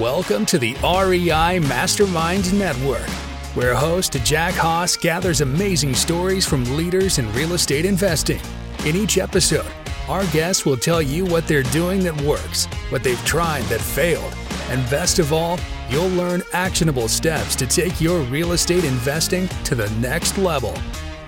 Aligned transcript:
Welcome 0.00 0.46
to 0.46 0.58
the 0.58 0.72
REI 0.76 1.60
Masterminds 1.60 2.54
Network, 2.54 3.06
where 3.54 3.74
host 3.74 4.14
Jack 4.24 4.54
Haas 4.54 4.96
gathers 4.96 5.42
amazing 5.42 5.94
stories 5.94 6.46
from 6.46 6.64
leaders 6.74 7.18
in 7.18 7.30
real 7.34 7.52
estate 7.52 7.84
investing. 7.84 8.40
In 8.86 8.96
each 8.96 9.18
episode, 9.18 9.70
our 10.08 10.24
guests 10.28 10.64
will 10.64 10.78
tell 10.78 11.02
you 11.02 11.26
what 11.26 11.46
they're 11.46 11.64
doing 11.64 12.02
that 12.04 12.18
works, 12.22 12.64
what 12.88 13.04
they've 13.04 13.22
tried 13.26 13.64
that 13.64 13.82
failed, 13.82 14.34
and 14.70 14.88
best 14.88 15.18
of 15.18 15.34
all, 15.34 15.58
you'll 15.90 16.08
learn 16.08 16.42
actionable 16.54 17.06
steps 17.06 17.54
to 17.56 17.66
take 17.66 18.00
your 18.00 18.20
real 18.22 18.52
estate 18.52 18.84
investing 18.84 19.48
to 19.64 19.74
the 19.74 19.90
next 20.00 20.38
level. 20.38 20.72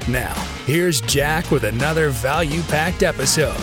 Now, 0.09 0.33
here's 0.65 1.03
Jack 1.03 1.51
with 1.51 1.65
another 1.65 2.09
value 2.09 2.63
packed 2.63 3.03
episode. 3.03 3.61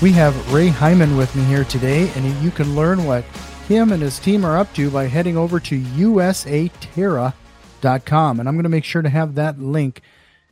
We 0.00 0.12
have 0.12 0.50
Ray 0.50 0.70
Heimann 0.70 1.18
with 1.18 1.36
me 1.36 1.44
here 1.44 1.64
today, 1.64 2.10
and 2.16 2.24
you 2.42 2.50
can 2.50 2.74
learn 2.74 3.04
what 3.04 3.22
him 3.66 3.92
and 3.92 4.00
his 4.00 4.18
team 4.20 4.44
are 4.44 4.56
up 4.56 4.72
to 4.74 4.90
by 4.90 5.06
heading 5.06 5.36
over 5.36 5.58
to 5.60 5.80
usaterra.com. 5.80 8.40
And 8.40 8.48
I'm 8.48 8.54
going 8.54 8.62
to 8.62 8.68
make 8.68 8.84
sure 8.84 9.02
to 9.02 9.08
have 9.08 9.34
that 9.34 9.58
link 9.58 10.02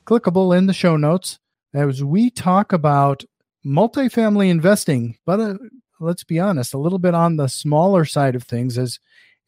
clickable 0.04 0.56
in 0.56 0.66
the 0.66 0.72
show 0.72 0.96
notes 0.96 1.38
as 1.72 2.02
we 2.02 2.30
talk 2.30 2.72
about 2.72 3.24
multifamily 3.64 4.50
investing, 4.50 5.16
but 5.24 5.40
uh, 5.40 5.54
let's 6.00 6.24
be 6.24 6.40
honest, 6.40 6.74
a 6.74 6.78
little 6.78 6.98
bit 6.98 7.14
on 7.14 7.36
the 7.36 7.48
smaller 7.48 8.04
side 8.04 8.34
of 8.34 8.42
things 8.42 8.76
as 8.76 8.98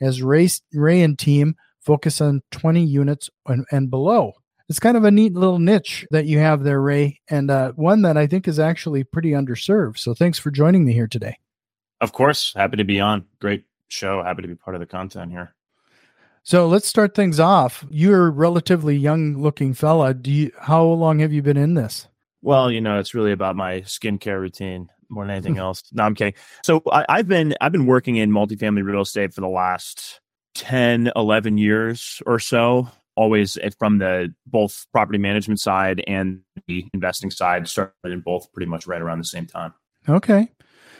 as 0.01 0.23
Ray, 0.23 0.49
Ray 0.73 1.03
and 1.03 1.19
team 1.19 1.57
focus 1.81 2.21
on 2.21 2.43
20 2.51 2.85
units 2.85 3.31
and, 3.47 3.65
and 3.73 3.91
below. 3.91 4.33
It's 4.69 4.79
kind 4.79 4.97
of 4.97 5.05
a 5.05 5.11
neat 5.11 5.33
little 5.33 5.59
niche 5.59 6.07
that 6.11 6.27
you 6.27 6.39
have 6.39 6.65
there, 6.65 6.83
Ray, 6.83 7.21
and 7.31 7.51
uh, 7.51 7.73
one 7.73 8.03
that 8.03 8.17
I 8.17 8.27
think 8.27 8.47
is 8.47 8.59
actually 8.59 9.05
pretty 9.05 9.31
underserved. 9.31 9.99
So 9.99 10.13
thanks 10.13 10.39
for 10.39 10.51
joining 10.51 10.85
me 10.85 10.93
here 10.93 11.07
today. 11.07 11.39
Of 12.01 12.13
course, 12.13 12.53
happy 12.55 12.77
to 12.77 12.85
be 12.85 13.01
on. 13.01 13.25
Great 13.41 13.65
show. 13.89 14.23
Happy 14.23 14.43
to 14.43 14.49
be 14.49 14.55
part 14.55 14.75
of 14.75 14.81
the 14.81 14.87
content 14.87 15.31
here. 15.31 15.55
So 16.43 16.69
let's 16.69 16.87
start 16.87 17.15
things 17.15 17.41
off. 17.41 17.85
You're 17.91 18.29
a 18.29 18.31
relatively 18.31 18.97
young 18.97 19.37
looking 19.37 19.75
fella. 19.75 20.15
Do 20.15 20.31
you 20.31 20.53
how 20.61 20.85
long 20.85 21.19
have 21.19 21.33
you 21.33 21.43
been 21.43 21.57
in 21.57 21.75
this? 21.75 22.07
Well, 22.43 22.71
you 22.71 22.81
know, 22.81 23.01
it's 23.01 23.15
really 23.15 23.33
about 23.33 23.57
my 23.57 23.81
skincare 23.81 24.41
routine 24.41 24.89
more 25.09 25.25
than 25.25 25.33
anything 25.33 25.59
else. 25.59 25.83
No, 25.93 26.05
I'm 26.05 26.15
kidding. 26.15 26.35
So 26.63 26.83
I, 26.93 27.05
have 27.17 27.29
been 27.29 27.55
I've 27.61 27.73
been 27.73 27.87
working 27.87 28.17
in 28.17 28.31
multifamily 28.31 28.85
real 28.85 29.01
estate 29.01 29.35
for 29.35 29.41
the 29.41 29.49
last 29.49 30.21
10, 30.55 31.11
11 31.17 31.59
years 31.59 32.23
or 32.27 32.39
so. 32.39 32.89
Always 33.17 33.59
from 33.79 33.99
the 33.99 34.33
both 34.47 34.87
property 34.93 35.19
management 35.19 35.59
side 35.59 36.05
and 36.07 36.43
the 36.67 36.87
investing 36.93 37.31
side, 37.31 37.67
started 37.67 37.93
in 38.05 38.21
both 38.21 38.53
pretty 38.53 38.71
much 38.71 38.87
right 38.87 39.01
around 39.01 39.19
the 39.19 39.25
same 39.25 39.47
time. 39.47 39.73
Okay. 40.09 40.51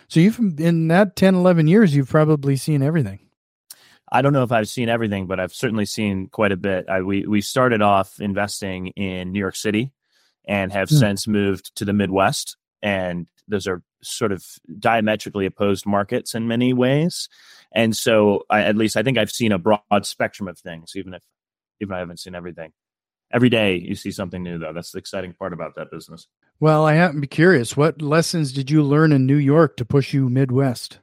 So 0.09 0.21
you've 0.21 0.39
in 0.39 0.89
that 0.89 1.17
10, 1.17 1.35
11 1.35 1.67
years, 1.67 1.95
you've 1.95 2.09
probably 2.09 2.57
seen 2.57 2.83
everything. 2.83 3.21
I 4.11 4.23
don't 4.23 4.33
know 4.33 4.45
if 4.45 4.53
I've 4.53 4.69
seen 4.69 4.89
everything, 4.89 5.27
but 5.27 5.41
I've 5.41 5.53
certainly 5.53 5.85
seen 5.85 6.29
quite 6.29 6.53
a 6.53 6.57
bit. 6.57 6.89
I, 6.89 7.03
we 7.03 7.27
we 7.27 7.41
started 7.41 7.83
off 7.83 8.21
investing 8.21 8.89
in 8.89 9.33
New 9.33 9.41
York 9.41 9.57
City, 9.57 9.93
and 10.47 10.73
have 10.73 10.89
mm. 10.89 10.99
since 10.99 11.27
moved 11.27 11.75
to 11.77 11.85
the 11.85 11.93
Midwest, 11.93 12.57
and 12.83 13.27
those 13.49 13.67
are 13.67 13.83
sort 14.03 14.31
of 14.31 14.45
diametrically 14.79 15.47
opposed 15.47 15.87
markets 15.87 16.35
in 16.35 16.47
many 16.47 16.73
ways. 16.73 17.29
And 17.73 17.97
so, 17.97 18.45
I, 18.49 18.63
at 18.63 18.77
least 18.77 18.97
I 18.97 19.03
think 19.03 19.19
I've 19.19 19.31
seen 19.31 19.53
a 19.53 19.59
broad 19.59 20.07
spectrum 20.07 20.49
of 20.49 20.59
things, 20.59 20.93
even 20.95 21.15
if 21.15 21.23
even 21.81 21.93
if 21.93 21.97
I 21.97 21.99
haven't 21.99 22.21
seen 22.21 22.35
everything. 22.35 22.73
Every 23.33 23.49
day 23.49 23.75
you 23.77 23.97
see 23.97 24.13
something 24.13 24.43
new, 24.43 24.59
though. 24.59 24.73
That's 24.73 24.93
the 24.93 24.99
exciting 24.99 25.33
part 25.33 25.53
about 25.53 25.75
that 25.75 25.91
business. 25.91 26.29
Well, 26.59 26.87
I 26.87 26.95
happen 26.95 27.17
to 27.17 27.21
be 27.21 27.27
curious. 27.27 27.77
What 27.77 28.01
lessons 28.01 28.53
did 28.53 28.71
you 28.71 28.83
learn 28.83 29.13
in 29.13 29.27
New 29.27 29.37
York 29.37 29.77
to 29.77 29.85
push 29.85 30.15
you 30.15 30.29
Midwest? 30.29 31.01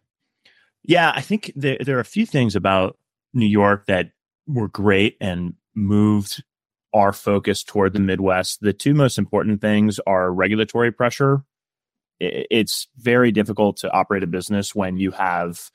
Yeah, 0.84 1.12
I 1.16 1.22
think 1.22 1.52
there, 1.56 1.78
there 1.80 1.98
are 1.98 2.02
a 2.02 2.06
few 2.06 2.26
things 2.26 2.56
about 2.56 2.98
New 3.34 3.46
York 3.46 3.86
that 3.86 4.12
were 4.48 4.68
great 4.68 5.16
and 5.22 5.54
moved 5.76 6.44
our 6.94 7.14
focus 7.14 7.64
toward 7.64 7.94
the 7.94 8.00
Midwest. 8.00 8.62
The 8.62 8.74
two 8.74 8.94
most 8.94 9.18
important 9.18 9.62
things 9.62 10.00
are 10.06 10.34
regulatory 10.34 10.92
pressure. 10.92 11.44
It's 12.20 12.88
very 12.98 13.32
difficult 13.32 13.78
to 13.78 13.92
operate 13.92 14.24
a 14.24 14.28
business 14.28 14.74
when 14.74 14.98
you 14.98 15.12
have 15.12 15.70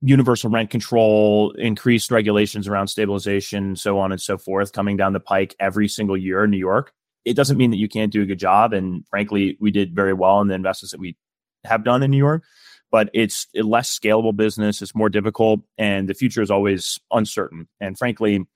universal 0.00 0.50
rent 0.50 0.70
control, 0.70 1.50
increased 1.52 2.10
regulations 2.10 2.68
around 2.68 2.88
stabilization, 2.88 3.76
so 3.76 3.98
on 3.98 4.12
and 4.12 4.20
so 4.20 4.38
forth, 4.38 4.72
coming 4.72 4.96
down 4.96 5.12
the 5.12 5.20
pike 5.20 5.54
every 5.58 5.88
single 5.88 6.16
year 6.16 6.44
in 6.44 6.50
New 6.50 6.58
York 6.58 6.92
it 7.28 7.36
doesn't 7.36 7.58
mean 7.58 7.70
that 7.70 7.76
you 7.76 7.88
can't 7.88 8.12
do 8.12 8.22
a 8.22 8.26
good 8.26 8.38
job. 8.38 8.72
And 8.72 9.06
frankly, 9.08 9.56
we 9.60 9.70
did 9.70 9.94
very 9.94 10.12
well 10.12 10.40
in 10.40 10.48
the 10.48 10.54
investments 10.54 10.92
that 10.92 11.00
we 11.00 11.16
have 11.64 11.84
done 11.84 12.02
in 12.02 12.10
New 12.10 12.18
York. 12.18 12.42
But 12.90 13.10
it's 13.12 13.46
a 13.54 13.60
less 13.60 13.96
scalable 13.96 14.34
business. 14.34 14.80
It's 14.80 14.94
more 14.94 15.10
difficult, 15.10 15.60
and 15.76 16.08
the 16.08 16.14
future 16.14 16.40
is 16.40 16.50
always 16.50 16.98
uncertain. 17.10 17.68
And 17.80 17.98
frankly, 17.98 18.46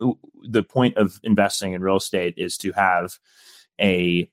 the 0.00 0.62
point 0.64 0.96
of 0.96 1.20
investing 1.22 1.72
in 1.72 1.80
real 1.80 1.98
estate 1.98 2.34
is 2.36 2.56
to 2.58 2.72
have 2.72 3.16
a 3.80 4.28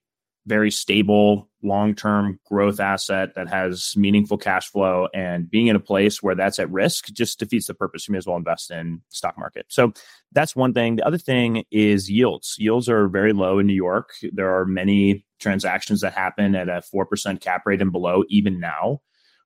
very 0.47 0.71
stable 0.71 1.49
long-term 1.63 2.39
growth 2.45 2.79
asset 2.79 3.35
that 3.35 3.47
has 3.47 3.93
meaningful 3.95 4.37
cash 4.37 4.67
flow 4.69 5.07
and 5.13 5.49
being 5.49 5.67
in 5.67 5.75
a 5.75 5.79
place 5.79 6.23
where 6.23 6.33
that's 6.33 6.57
at 6.57 6.71
risk 6.71 7.13
just 7.13 7.37
defeats 7.39 7.67
the 7.67 7.73
purpose. 7.73 8.07
You 8.07 8.13
may 8.13 8.17
as 8.17 8.25
well 8.25 8.37
invest 8.37 8.71
in 8.71 9.01
stock 9.09 9.37
market. 9.37 9.67
So 9.69 9.93
that's 10.31 10.55
one 10.55 10.73
thing. 10.73 10.95
The 10.95 11.05
other 11.05 11.19
thing 11.19 11.63
is 11.69 12.09
yields. 12.09 12.55
Yields 12.57 12.89
are 12.89 13.07
very 13.07 13.33
low 13.33 13.59
in 13.59 13.67
new 13.67 13.73
york. 13.73 14.13
There 14.31 14.55
are 14.57 14.65
many 14.65 15.25
transactions 15.39 16.01
that 16.01 16.13
happen 16.13 16.55
at 16.55 16.69
a 16.69 16.81
4% 16.93 17.39
cap 17.41 17.63
rate 17.65 17.81
and 17.81 17.91
below 17.91 18.23
even 18.29 18.59
now 18.59 19.01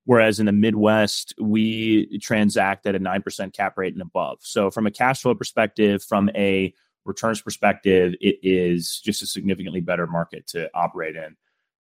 whereas 0.06 0.40
in 0.40 0.46
the 0.46 0.52
midwest 0.52 1.34
we 1.40 2.20
transact 2.20 2.86
at 2.86 2.96
a 2.96 3.00
9% 3.00 3.54
cap 3.54 3.78
rate 3.78 3.94
and 3.94 4.02
above. 4.02 4.38
So 4.42 4.72
from 4.72 4.88
a 4.88 4.92
cash 4.92 5.22
flow 5.22 5.36
perspective 5.36 6.04
from 6.04 6.30
a 6.36 6.74
returns 7.06 7.42
perspective, 7.42 8.16
it 8.20 8.40
is 8.42 9.00
just 9.04 9.22
a 9.22 9.28
significantly 9.28 9.82
better 9.82 10.08
market 10.08 10.48
to 10.48 10.70
operate 10.74 11.16
in. 11.16 11.36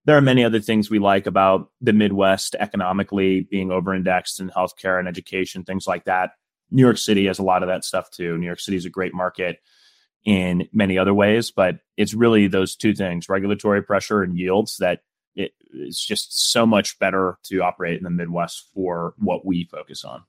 There 0.06 0.16
are 0.16 0.22
many 0.22 0.44
other 0.44 0.60
things 0.60 0.90
we 0.90 0.98
like 0.98 1.26
about 1.26 1.70
the 1.80 1.92
Midwest 1.92 2.56
economically 2.58 3.42
being 3.42 3.70
over 3.70 3.94
indexed 3.94 4.40
in 4.40 4.50
healthcare 4.50 4.98
and 4.98 5.06
education, 5.06 5.62
things 5.62 5.86
like 5.86 6.04
that. 6.04 6.32
New 6.70 6.82
York 6.82 6.98
City 6.98 7.26
has 7.26 7.38
a 7.38 7.44
lot 7.44 7.62
of 7.62 7.68
that 7.68 7.84
stuff 7.84 8.10
too. 8.10 8.38
New 8.38 8.46
York 8.46 8.60
City 8.60 8.76
is 8.76 8.86
a 8.86 8.90
great 8.90 9.12
market 9.12 9.58
in 10.24 10.68
many 10.72 10.98
other 10.98 11.14
ways, 11.14 11.50
but 11.50 11.80
it's 11.96 12.14
really 12.14 12.46
those 12.46 12.76
two 12.76 12.94
things 12.94 13.28
regulatory 13.28 13.82
pressure 13.82 14.22
and 14.22 14.38
yields 14.38 14.76
that 14.78 15.00
it 15.34 15.52
is 15.72 16.00
just 16.00 16.50
so 16.50 16.66
much 16.66 16.98
better 16.98 17.38
to 17.44 17.62
operate 17.62 17.98
in 17.98 18.04
the 18.04 18.10
Midwest 18.10 18.68
for 18.74 19.14
what 19.18 19.44
we 19.44 19.64
focus 19.64 20.04
on. 20.04 20.22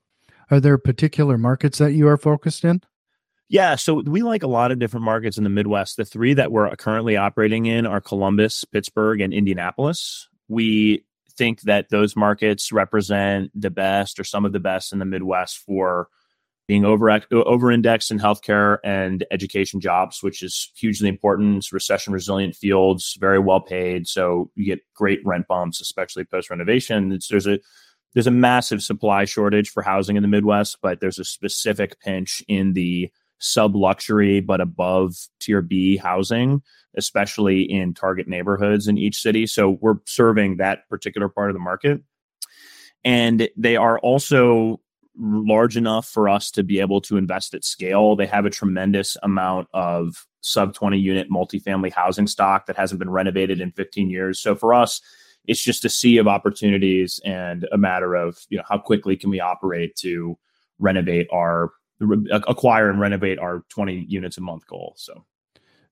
Are 0.50 0.60
there 0.60 0.78
particular 0.78 1.38
markets 1.38 1.78
that 1.78 1.92
you 1.92 2.08
are 2.08 2.18
focused 2.18 2.64
in? 2.64 2.82
Yeah, 3.52 3.74
so 3.74 4.00
we 4.00 4.22
like 4.22 4.42
a 4.42 4.46
lot 4.46 4.72
of 4.72 4.78
different 4.78 5.04
markets 5.04 5.36
in 5.36 5.44
the 5.44 5.50
Midwest. 5.50 5.98
The 5.98 6.06
three 6.06 6.32
that 6.32 6.50
we're 6.50 6.74
currently 6.76 7.18
operating 7.18 7.66
in 7.66 7.84
are 7.84 8.00
Columbus, 8.00 8.64
Pittsburgh, 8.64 9.20
and 9.20 9.30
Indianapolis. 9.30 10.26
We 10.48 11.04
think 11.36 11.60
that 11.62 11.90
those 11.90 12.16
markets 12.16 12.72
represent 12.72 13.50
the 13.54 13.68
best 13.68 14.18
or 14.18 14.24
some 14.24 14.46
of 14.46 14.54
the 14.54 14.58
best 14.58 14.94
in 14.94 15.00
the 15.00 15.04
Midwest 15.04 15.58
for 15.58 16.08
being 16.66 16.86
over 16.86 17.10
over 17.30 17.70
indexed 17.70 18.10
in 18.10 18.18
healthcare 18.18 18.78
and 18.84 19.26
education 19.30 19.80
jobs, 19.80 20.22
which 20.22 20.42
is 20.42 20.72
hugely 20.74 21.10
important. 21.10 21.58
It's 21.58 21.74
recession 21.74 22.14
resilient 22.14 22.56
fields, 22.56 23.18
very 23.20 23.38
well 23.38 23.60
paid, 23.60 24.08
so 24.08 24.50
you 24.54 24.64
get 24.64 24.80
great 24.94 25.20
rent 25.26 25.46
bumps, 25.46 25.78
especially 25.82 26.24
post 26.24 26.48
renovation. 26.48 27.18
There's 27.28 27.46
a 27.46 27.58
there's 28.14 28.26
a 28.26 28.30
massive 28.30 28.82
supply 28.82 29.26
shortage 29.26 29.68
for 29.68 29.82
housing 29.82 30.16
in 30.16 30.22
the 30.22 30.28
Midwest, 30.28 30.78
but 30.80 31.00
there's 31.00 31.18
a 31.18 31.24
specific 31.24 32.00
pinch 32.00 32.42
in 32.48 32.72
the 32.72 33.12
sub 33.42 33.74
luxury 33.74 34.40
but 34.40 34.60
above 34.60 35.16
tier 35.40 35.60
B 35.60 35.96
housing, 35.96 36.62
especially 36.96 37.62
in 37.62 37.92
target 37.92 38.28
neighborhoods 38.28 38.88
in 38.88 38.96
each 38.96 39.20
city. 39.20 39.46
So 39.46 39.78
we're 39.80 39.96
serving 40.06 40.56
that 40.56 40.88
particular 40.88 41.28
part 41.28 41.50
of 41.50 41.54
the 41.54 41.60
market. 41.60 42.00
And 43.04 43.48
they 43.56 43.76
are 43.76 43.98
also 43.98 44.80
large 45.18 45.76
enough 45.76 46.08
for 46.08 46.28
us 46.28 46.50
to 46.52 46.62
be 46.62 46.80
able 46.80 47.00
to 47.02 47.16
invest 47.16 47.52
at 47.52 47.64
scale. 47.64 48.16
They 48.16 48.26
have 48.26 48.46
a 48.46 48.50
tremendous 48.50 49.16
amount 49.22 49.68
of 49.74 50.26
sub 50.40 50.74
20 50.74 50.98
unit 50.98 51.30
multifamily 51.30 51.92
housing 51.92 52.26
stock 52.26 52.66
that 52.66 52.76
hasn't 52.76 52.98
been 52.98 53.10
renovated 53.10 53.60
in 53.60 53.72
15 53.72 54.08
years. 54.08 54.40
So 54.40 54.54
for 54.54 54.72
us, 54.72 55.00
it's 55.46 55.62
just 55.62 55.84
a 55.84 55.88
sea 55.88 56.18
of 56.18 56.28
opportunities 56.28 57.20
and 57.24 57.66
a 57.72 57.78
matter 57.78 58.14
of, 58.14 58.38
you 58.48 58.56
know, 58.56 58.64
how 58.68 58.78
quickly 58.78 59.16
can 59.16 59.30
we 59.30 59.40
operate 59.40 59.96
to 59.96 60.38
renovate 60.78 61.26
our 61.32 61.72
acquire 62.32 62.90
and 62.90 63.00
renovate 63.00 63.38
our 63.38 63.64
20 63.68 64.06
units 64.08 64.38
a 64.38 64.40
month 64.40 64.66
goal. 64.66 64.94
So, 64.96 65.24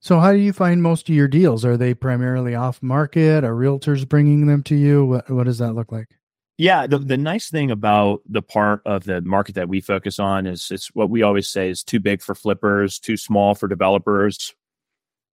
so 0.00 0.18
how 0.18 0.32
do 0.32 0.38
you 0.38 0.52
find 0.52 0.82
most 0.82 1.08
of 1.08 1.14
your 1.14 1.28
deals? 1.28 1.64
Are 1.64 1.76
they 1.76 1.94
primarily 1.94 2.54
off 2.54 2.82
market? 2.82 3.44
Are 3.44 3.54
realtors 3.54 4.08
bringing 4.08 4.46
them 4.46 4.62
to 4.64 4.74
you? 4.74 5.04
What, 5.04 5.30
what 5.30 5.44
does 5.44 5.58
that 5.58 5.74
look 5.74 5.92
like? 5.92 6.08
Yeah, 6.56 6.86
the, 6.86 6.98
the 6.98 7.16
nice 7.16 7.48
thing 7.48 7.70
about 7.70 8.20
the 8.26 8.42
part 8.42 8.82
of 8.84 9.04
the 9.04 9.22
market 9.22 9.54
that 9.54 9.68
we 9.68 9.80
focus 9.80 10.18
on 10.18 10.46
is 10.46 10.70
it's 10.70 10.88
what 10.94 11.08
we 11.08 11.22
always 11.22 11.48
say 11.48 11.70
is 11.70 11.82
too 11.82 12.00
big 12.00 12.20
for 12.20 12.34
flippers, 12.34 12.98
too 12.98 13.16
small 13.16 13.54
for 13.54 13.66
developers. 13.66 14.54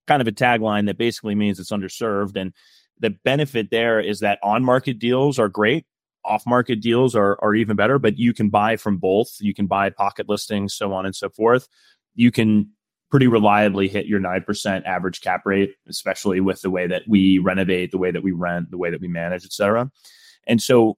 Kind 0.08 0.22
of 0.22 0.28
a 0.28 0.32
tagline 0.32 0.86
that 0.86 0.98
basically 0.98 1.36
means 1.36 1.60
it's 1.60 1.72
underserved. 1.72 2.38
And 2.38 2.54
the 3.00 3.10
benefit 3.10 3.72
there 3.72 4.00
is 4.00 4.22
that 4.22 4.40
on 4.42 4.64
market 4.64 5.00
deals 5.00 5.38
are 5.38 5.50
great 5.50 5.86
off 6.28 6.46
market 6.46 6.82
deals 6.82 7.16
are, 7.16 7.38
are 7.42 7.56
even 7.56 7.76
better, 7.76 7.98
but 7.98 8.18
you 8.18 8.34
can 8.34 8.50
buy 8.50 8.76
from 8.76 8.98
both. 8.98 9.38
You 9.40 9.54
can 9.54 9.68
buy 9.68 9.90
pocket 9.90 10.28
listings, 10.30 10.74
so 10.76 10.94
on 10.94 11.06
and 11.06 11.16
so 11.16 11.30
forth. 11.30 11.68
You 12.16 12.32
can 12.32 12.70
pretty 13.10 13.28
reliably 13.28 13.88
hit 13.88 14.06
your 14.06 14.20
9% 14.20 14.86
average 14.86 15.22
cap 15.22 15.42
rate, 15.46 15.76
especially 15.88 16.42
with 16.42 16.62
the 16.62 16.70
way 16.70 16.88
that 16.88 17.04
we 17.08 17.40
renovate, 17.40 17.92
the 17.92 17.98
way 17.98 18.12
that 18.12 18.24
we 18.24 18.32
rent, 18.32 18.70
the 18.70 18.78
way 18.78 18.92
that 18.92 19.00
we 19.00 19.08
manage, 19.08 19.46
et 19.46 19.54
cetera. 19.54 19.90
And 20.46 20.62
so 20.62 20.98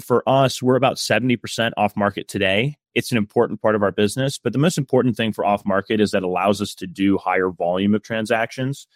for 0.00 0.28
us, 0.28 0.60
we're 0.60 0.76
about 0.76 0.96
70% 0.96 1.72
off 1.76 1.96
market 1.96 2.28
today. 2.28 2.76
It's 2.94 3.12
an 3.12 3.18
important 3.18 3.62
part 3.62 3.74
of 3.74 3.82
our 3.82 3.92
business, 3.92 4.38
but 4.38 4.52
the 4.52 4.58
most 4.58 4.78
important 4.78 5.16
thing 5.16 5.32
for 5.32 5.44
off 5.44 5.64
market 5.64 6.00
is 6.00 6.10
that 6.10 6.18
it 6.18 6.24
allows 6.24 6.60
us 6.60 6.74
to 6.76 6.86
do 6.86 7.18
higher 7.18 7.50
volume 7.50 7.94
of 7.94 8.02
transactions. 8.02 8.86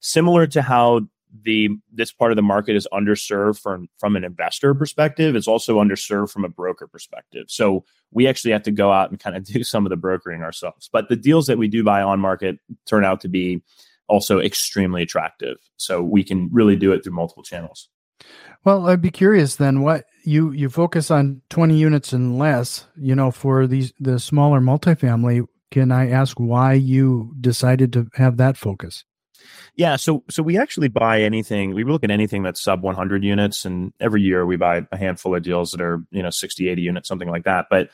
Similar 0.00 0.46
to 0.48 0.62
how 0.62 1.02
the 1.42 1.70
this 1.92 2.12
part 2.12 2.32
of 2.32 2.36
the 2.36 2.42
market 2.42 2.76
is 2.76 2.88
underserved 2.92 3.60
from 3.60 3.88
from 3.98 4.16
an 4.16 4.24
investor 4.24 4.74
perspective. 4.74 5.36
It's 5.36 5.48
also 5.48 5.78
underserved 5.78 6.30
from 6.30 6.44
a 6.44 6.48
broker 6.48 6.86
perspective. 6.86 7.46
So 7.48 7.84
we 8.10 8.26
actually 8.26 8.52
have 8.52 8.62
to 8.64 8.70
go 8.70 8.92
out 8.92 9.10
and 9.10 9.20
kind 9.20 9.36
of 9.36 9.44
do 9.52 9.62
some 9.62 9.86
of 9.86 9.90
the 9.90 9.96
brokering 9.96 10.42
ourselves. 10.42 10.88
But 10.92 11.08
the 11.08 11.16
deals 11.16 11.46
that 11.46 11.58
we 11.58 11.68
do 11.68 11.84
buy 11.84 12.02
on 12.02 12.20
market 12.20 12.58
turn 12.86 13.04
out 13.04 13.20
to 13.22 13.28
be 13.28 13.62
also 14.08 14.40
extremely 14.40 15.02
attractive. 15.02 15.58
So 15.76 16.02
we 16.02 16.24
can 16.24 16.48
really 16.50 16.76
do 16.76 16.92
it 16.92 17.04
through 17.04 17.14
multiple 17.14 17.42
channels. 17.42 17.88
Well 18.64 18.88
i'd 18.88 19.00
be 19.00 19.10
curious 19.10 19.56
then 19.56 19.82
what 19.82 20.04
you 20.24 20.50
you 20.50 20.68
focus 20.68 21.10
on 21.10 21.42
20 21.50 21.76
units 21.76 22.12
and 22.12 22.36
less 22.38 22.86
you 22.96 23.14
know 23.14 23.30
for 23.30 23.66
these 23.66 23.92
the 24.00 24.18
smaller 24.18 24.60
multifamily. 24.60 25.46
Can 25.70 25.92
i 25.92 26.08
ask 26.10 26.40
why 26.40 26.72
you 26.72 27.34
decided 27.40 27.92
to 27.92 28.08
have 28.14 28.38
that 28.38 28.56
focus 28.56 29.04
yeah, 29.74 29.96
so 29.96 30.24
so 30.28 30.42
we 30.42 30.58
actually 30.58 30.88
buy 30.88 31.22
anything. 31.22 31.74
We 31.74 31.84
look 31.84 32.04
at 32.04 32.10
anything 32.10 32.42
that's 32.42 32.62
sub 32.62 32.82
100 32.82 33.22
units, 33.24 33.64
and 33.64 33.92
every 34.00 34.22
year 34.22 34.44
we 34.46 34.56
buy 34.56 34.86
a 34.90 34.96
handful 34.96 35.34
of 35.34 35.42
deals 35.42 35.70
that 35.72 35.80
are 35.80 36.02
you 36.10 36.22
know 36.22 36.30
60, 36.30 36.68
80 36.68 36.82
units, 36.82 37.08
something 37.08 37.28
like 37.28 37.44
that. 37.44 37.66
But 37.70 37.90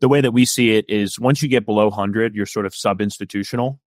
the 0.00 0.08
way 0.08 0.20
that 0.20 0.32
we 0.32 0.44
see 0.44 0.72
it 0.72 0.84
is 0.88 1.18
once 1.18 1.42
you 1.42 1.48
get 1.48 1.66
below 1.66 1.88
100, 1.88 2.34
you're 2.34 2.46
sort 2.46 2.66
of 2.66 2.74
sub 2.74 3.00
institutional, 3.00 3.80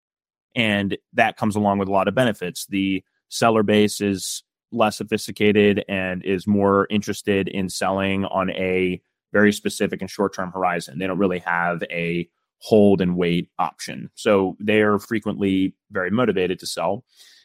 and 0.55 0.97
that 1.15 1.37
comes 1.37 1.57
along 1.57 1.79
with 1.79 1.89
a 1.89 1.93
lot 1.93 2.09
of 2.09 2.15
benefits. 2.15 2.67
The 2.67 3.03
seller 3.29 3.63
base 3.63 4.01
is 4.01 4.43
less 4.73 4.99
sophisticated 4.99 5.85
and 5.89 6.25
is 6.25 6.47
more 6.47 6.87
interested 6.91 7.49
in 7.49 7.69
selling 7.69 8.25
on 8.27 8.51
a 8.51 9.01
very 9.33 9.53
specific 9.53 10.01
and 10.01 10.11
short 10.11 10.35
term 10.35 10.53
horizon. 10.53 10.99
They 10.99 11.07
don't 11.07 11.19
really 11.19 11.41
have 11.41 11.83
a 11.85 12.29
hold 12.59 13.01
and 13.01 13.17
wait 13.17 13.51
option. 13.59 14.11
So 14.15 14.57
they're 14.59 14.99
frequently 14.99 15.75
very 15.91 16.11
motivated 16.11 16.59
to 16.61 16.67
sell. 16.67 17.05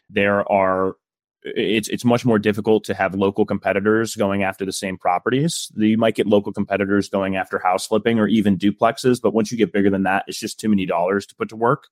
There 0.09 0.49
are 0.51 0.95
it's 1.43 1.89
it's 1.89 2.05
much 2.05 2.23
more 2.23 2.37
difficult 2.37 2.83
to 2.83 2.93
have 2.93 3.15
local 3.15 3.45
competitors 3.45 4.15
going 4.15 4.43
after 4.43 4.65
the 4.65 4.71
same 4.71 4.97
properties. 4.97 5.71
You 5.75 5.97
might 5.97 6.15
get 6.15 6.27
local 6.27 6.53
competitors 6.53 7.09
going 7.09 7.35
after 7.35 7.57
house 7.59 7.87
flipping 7.87 8.19
or 8.19 8.27
even 8.27 8.57
duplexes, 8.57 9.19
but 9.21 9.33
once 9.33 9.51
you 9.51 9.57
get 9.57 9.73
bigger 9.73 9.89
than 9.89 10.03
that, 10.03 10.25
it's 10.27 10.39
just 10.39 10.59
too 10.59 10.69
many 10.69 10.85
dollars 10.85 11.25
to 11.27 11.35
put 11.35 11.49
to 11.49 11.55
work. 11.55 11.87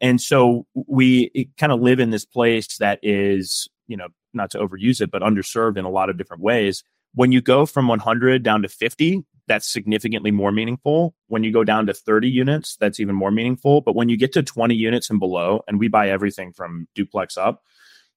And 0.00 0.20
so 0.20 0.66
we 0.74 1.50
kind 1.58 1.72
of 1.72 1.80
live 1.80 2.00
in 2.00 2.10
this 2.10 2.24
place 2.24 2.78
that 2.78 2.98
is, 3.02 3.68
you 3.86 3.96
know, 3.96 4.08
not 4.32 4.50
to 4.52 4.58
overuse 4.58 5.00
it, 5.00 5.10
but 5.10 5.22
underserved 5.22 5.76
in 5.76 5.84
a 5.84 5.90
lot 5.90 6.08
of 6.08 6.16
different 6.16 6.42
ways. 6.42 6.82
When 7.14 7.32
you 7.32 7.42
go 7.42 7.66
from 7.66 7.88
100 7.88 8.42
down 8.42 8.62
to 8.62 8.68
50, 8.68 9.24
that's 9.46 9.70
significantly 9.70 10.30
more 10.30 10.52
meaningful. 10.52 11.14
When 11.28 11.44
you 11.44 11.52
go 11.52 11.64
down 11.64 11.86
to 11.86 11.94
30 11.94 12.28
units, 12.28 12.76
that's 12.76 13.00
even 13.00 13.14
more 13.14 13.30
meaningful. 13.30 13.80
But 13.80 13.94
when 13.94 14.08
you 14.08 14.16
get 14.16 14.32
to 14.34 14.42
20 14.42 14.74
units 14.74 15.10
and 15.10 15.18
below, 15.18 15.62
and 15.66 15.78
we 15.78 15.88
buy 15.88 16.10
everything 16.10 16.52
from 16.52 16.86
duplex 16.94 17.36
up, 17.36 17.62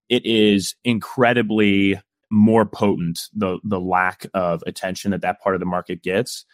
it 0.10 0.26
is 0.26 0.76
incredibly 0.84 2.00
more 2.30 2.66
potent 2.66 3.20
the 3.36 3.60
the 3.64 3.80
lack 3.80 4.26
of 4.34 4.64
attention 4.66 5.12
that 5.12 5.22
that 5.22 5.40
part 5.40 5.56
of 5.56 5.60
the 5.60 5.66
market 5.66 6.02
gets. 6.02 6.46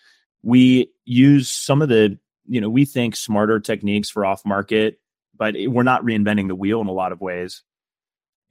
We 0.43 0.91
use 1.05 1.49
some 1.49 1.81
of 1.81 1.89
the 1.89 2.17
you 2.47 2.59
know 2.59 2.69
we 2.69 2.85
think 2.85 3.15
smarter 3.15 3.59
techniques 3.59 4.09
for 4.09 4.25
off 4.25 4.45
market, 4.45 4.99
but 5.37 5.55
we're 5.67 5.83
not 5.83 6.03
reinventing 6.03 6.47
the 6.47 6.55
wheel 6.55 6.81
in 6.81 6.87
a 6.87 6.91
lot 6.91 7.11
of 7.11 7.21
ways. 7.21 7.63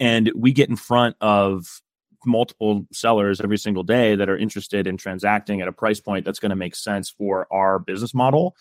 And 0.00 0.30
we 0.34 0.52
get 0.52 0.70
in 0.70 0.76
front 0.76 1.16
of 1.20 1.82
multiple 2.26 2.86
sellers 2.92 3.40
every 3.40 3.58
single 3.58 3.82
day 3.82 4.14
that 4.14 4.28
are 4.28 4.36
interested 4.36 4.86
in 4.86 4.96
transacting 4.96 5.60
at 5.60 5.68
a 5.68 5.72
price 5.72 6.00
point 6.00 6.24
that's 6.24 6.38
going 6.38 6.50
to 6.50 6.56
make 6.56 6.74
sense 6.74 7.10
for 7.10 7.46
our 7.52 7.78
business 7.78 8.14
model. 8.14 8.56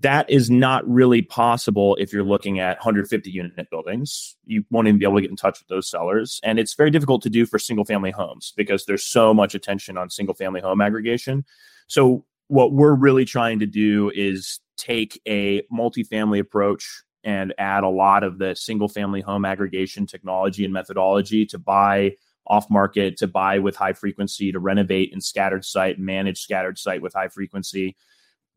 That 0.00 0.30
is 0.30 0.48
not 0.48 0.88
really 0.88 1.22
possible 1.22 1.96
if 1.96 2.12
you're 2.12 2.22
looking 2.22 2.60
at 2.60 2.76
150 2.78 3.30
unit 3.30 3.68
buildings. 3.70 4.36
You 4.44 4.64
won't 4.70 4.86
even 4.86 4.98
be 4.98 5.04
able 5.04 5.16
to 5.16 5.22
get 5.22 5.30
in 5.30 5.36
touch 5.36 5.58
with 5.58 5.68
those 5.68 5.90
sellers. 5.90 6.38
And 6.44 6.60
it's 6.60 6.74
very 6.74 6.90
difficult 6.90 7.22
to 7.22 7.30
do 7.30 7.46
for 7.46 7.58
single 7.58 7.84
family 7.84 8.12
homes 8.12 8.52
because 8.56 8.84
there's 8.84 9.04
so 9.04 9.34
much 9.34 9.56
attention 9.56 9.98
on 9.98 10.08
single 10.08 10.36
family 10.36 10.60
home 10.60 10.80
aggregation. 10.80 11.44
So, 11.88 12.24
what 12.46 12.72
we're 12.72 12.94
really 12.94 13.26
trying 13.26 13.58
to 13.58 13.66
do 13.66 14.10
is 14.14 14.60
take 14.78 15.20
a 15.26 15.62
multifamily 15.70 16.38
approach 16.38 17.02
and 17.24 17.52
add 17.58 17.84
a 17.84 17.88
lot 17.88 18.22
of 18.22 18.38
the 18.38 18.54
single 18.54 18.88
family 18.88 19.20
home 19.20 19.44
aggregation 19.44 20.06
technology 20.06 20.64
and 20.64 20.72
methodology 20.72 21.44
to 21.44 21.58
buy 21.58 22.12
off 22.48 22.70
market 22.70 23.16
to 23.18 23.26
buy 23.26 23.58
with 23.58 23.76
high 23.76 23.92
frequency, 23.92 24.52
to 24.52 24.58
renovate 24.58 25.12
in 25.12 25.20
scattered 25.20 25.64
site, 25.64 25.98
manage 25.98 26.40
scattered 26.40 26.78
site 26.78 27.02
with 27.02 27.14
high 27.14 27.28
frequency. 27.28 27.96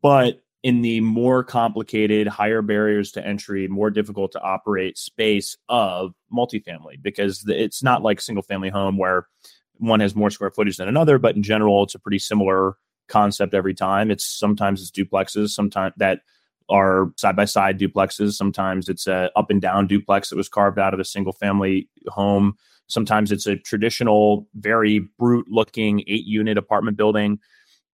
But 0.02 0.40
in 0.62 0.82
the 0.82 1.00
more 1.00 1.42
complicated, 1.42 2.26
higher 2.26 2.62
barriers 2.62 3.12
to 3.12 3.26
entry, 3.26 3.68
more 3.68 3.90
difficult 3.90 4.32
to 4.32 4.40
operate 4.40 4.96
space 4.96 5.56
of 5.68 6.14
multifamily, 6.32 7.02
because 7.02 7.44
it's 7.48 7.82
not 7.82 8.02
like 8.02 8.20
single 8.20 8.42
family 8.42 8.68
home 8.68 8.96
where 8.96 9.26
one 9.78 10.00
has 10.00 10.14
more 10.14 10.30
square 10.30 10.50
footage 10.50 10.76
than 10.76 10.88
another, 10.88 11.18
but 11.18 11.34
in 11.34 11.42
general, 11.42 11.82
it's 11.82 11.94
a 11.94 11.98
pretty 11.98 12.18
similar 12.18 12.76
concept 13.08 13.54
every 13.54 13.74
time. 13.74 14.10
It's 14.10 14.24
sometimes 14.24 14.80
it's 14.80 14.90
duplexes, 14.90 15.50
sometimes 15.50 15.94
that 15.96 16.20
are 16.68 17.12
side 17.16 17.36
by 17.36 17.44
side 17.44 17.78
duplexes. 17.78 18.34
Sometimes 18.34 18.88
it's 18.88 19.06
a 19.06 19.30
up 19.36 19.50
and 19.50 19.60
down 19.60 19.86
duplex 19.86 20.30
that 20.30 20.36
was 20.36 20.48
carved 20.48 20.78
out 20.78 20.94
of 20.94 21.00
a 21.00 21.04
single 21.04 21.32
family 21.32 21.88
home. 22.08 22.56
Sometimes 22.92 23.32
it's 23.32 23.46
a 23.46 23.56
traditional, 23.56 24.46
very 24.54 25.08
brute 25.18 25.46
looking 25.48 26.00
eight 26.06 26.26
unit 26.26 26.58
apartment 26.58 26.98
building. 26.98 27.38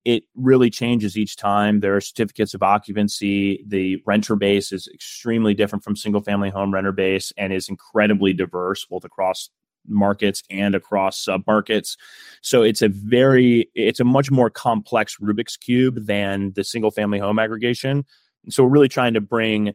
It 0.04 0.24
really 0.34 0.70
changes 0.70 1.16
each 1.16 1.36
time. 1.36 1.78
There 1.78 1.94
are 1.94 2.00
certificates 2.00 2.52
of 2.52 2.64
occupancy. 2.64 3.64
The 3.68 4.02
renter 4.06 4.34
base 4.34 4.72
is 4.72 4.88
extremely 4.92 5.54
different 5.54 5.84
from 5.84 5.94
single 5.94 6.20
family 6.20 6.50
home 6.50 6.74
renter 6.74 6.90
base 6.90 7.32
and 7.36 7.52
is 7.52 7.68
incredibly 7.68 8.32
diverse 8.32 8.84
both 8.86 9.04
across 9.04 9.50
markets 9.86 10.42
and 10.50 10.74
across 10.74 11.22
sub 11.22 11.46
markets. 11.46 11.96
So 12.42 12.62
it's 12.62 12.82
a 12.82 12.88
very, 12.88 13.70
it's 13.76 14.00
a 14.00 14.04
much 14.04 14.32
more 14.32 14.50
complex 14.50 15.16
Rubik's 15.18 15.56
Cube 15.56 16.06
than 16.06 16.52
the 16.56 16.64
single 16.64 16.90
family 16.90 17.20
home 17.20 17.38
aggregation. 17.38 18.04
So 18.49 18.64
we're 18.64 18.70
really 18.70 18.88
trying 18.88 19.14
to 19.14 19.20
bring 19.20 19.75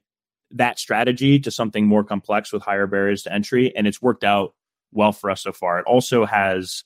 that 0.52 0.80
strategy 0.80 1.40
to 1.40 1.50
something 1.50 1.88
more 1.88 2.04
complex 2.04 2.52
with 2.52 2.62
higher 2.62 2.88
barriers 2.88 3.24
to 3.24 3.34
entry. 3.34 3.74
And 3.76 3.88
it's 3.88 4.02
worked 4.02 4.26
out 4.26 4.54
well 4.94 5.12
for 5.12 5.30
us 5.30 5.44
so 5.44 5.52
far. 5.52 5.80
It 5.80 5.86
also 5.86 6.26
has 6.26 6.84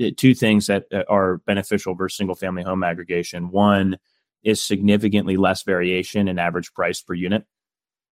uh, 0.00 0.10
two 0.16 0.34
things 0.34 0.66
that 0.66 0.84
uh, 0.92 1.04
are 1.08 1.38
beneficial 1.38 1.94
versus 1.94 2.16
single 2.16 2.36
family 2.36 2.62
home 2.62 2.82
aggregation. 2.82 3.50
One 3.50 3.98
is 4.42 4.62
significantly 4.62 5.36
less 5.36 5.62
variation 5.62 6.28
in 6.28 6.38
average 6.38 6.72
price 6.72 7.00
per 7.00 7.14
unit 7.14 7.44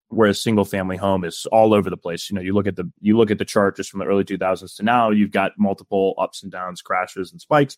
whereas 0.09 0.41
single 0.41 0.65
family 0.65 0.97
home 0.97 1.25
is 1.25 1.47
all 1.51 1.75
over 1.75 1.91
the 1.91 1.97
place 1.97 2.31
you 2.31 2.37
know 2.37 2.43
you 2.43 2.53
look 2.53 2.67
at 2.67 2.77
the 2.77 2.91
you 3.01 3.17
look 3.17 3.31
at 3.31 3.39
the 3.39 3.45
chart 3.45 3.77
just 3.77 3.91
from 3.91 4.01
the 4.01 4.07
early 4.07 4.25
2000s 4.25 4.77
to 4.77 4.83
now 4.83 5.11
you've 5.11 5.31
got 5.31 5.53
multiple 5.59 6.15
ups 6.19 6.43
and 6.43 6.53
downs 6.53 6.83
crashes 6.83 7.33
and 7.33 7.41
spikes 7.41 7.77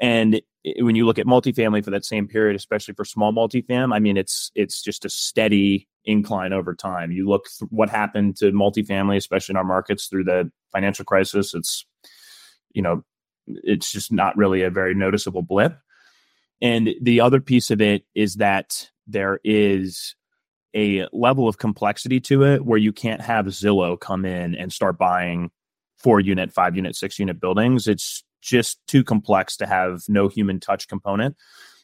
and 0.00 0.40
when 0.80 0.94
you 0.94 1.06
look 1.06 1.18
at 1.18 1.26
multifamily 1.26 1.84
for 1.84 1.90
that 1.90 2.04
same 2.04 2.26
period 2.26 2.56
especially 2.56 2.94
for 2.94 3.04
small 3.04 3.32
multifam 3.32 3.94
i 3.94 3.98
mean 3.98 4.16
it's 4.16 4.50
it's 4.54 4.82
just 4.82 5.04
a 5.04 5.10
steady 5.10 5.88
incline 6.04 6.52
over 6.52 6.74
time 6.74 7.10
you 7.12 7.28
look 7.28 7.46
th- 7.58 7.68
what 7.70 7.90
happened 7.90 8.36
to 8.36 8.52
multifamily 8.52 9.16
especially 9.16 9.52
in 9.52 9.56
our 9.56 9.64
markets 9.64 10.06
through 10.06 10.24
the 10.24 10.50
financial 10.72 11.04
crisis. 11.04 11.54
It's, 11.54 11.84
you 12.72 12.82
know, 12.82 13.02
it's 13.46 13.90
just 13.92 14.12
not 14.12 14.36
really 14.36 14.62
a 14.62 14.70
very 14.70 14.94
noticeable 14.94 15.42
blip. 15.42 15.76
And 16.62 16.90
the 17.00 17.20
other 17.20 17.40
piece 17.40 17.70
of 17.70 17.80
it 17.80 18.04
is 18.14 18.36
that 18.36 18.90
there 19.06 19.40
is 19.44 20.14
a 20.74 21.06
level 21.12 21.48
of 21.48 21.58
complexity 21.58 22.20
to 22.20 22.44
it 22.44 22.64
where 22.64 22.78
you 22.78 22.92
can't 22.92 23.20
have 23.20 23.46
Zillow 23.46 23.98
come 23.98 24.24
in 24.24 24.54
and 24.54 24.72
start 24.72 24.98
buying 24.98 25.50
four 25.98 26.20
unit, 26.20 26.52
five 26.52 26.76
unit, 26.76 26.94
six 26.94 27.18
unit 27.18 27.40
buildings. 27.40 27.88
It's 27.88 28.22
just 28.40 28.78
too 28.86 29.04
complex 29.04 29.56
to 29.58 29.66
have 29.66 30.02
no 30.08 30.28
human 30.28 30.60
touch 30.60 30.88
component. 30.88 31.36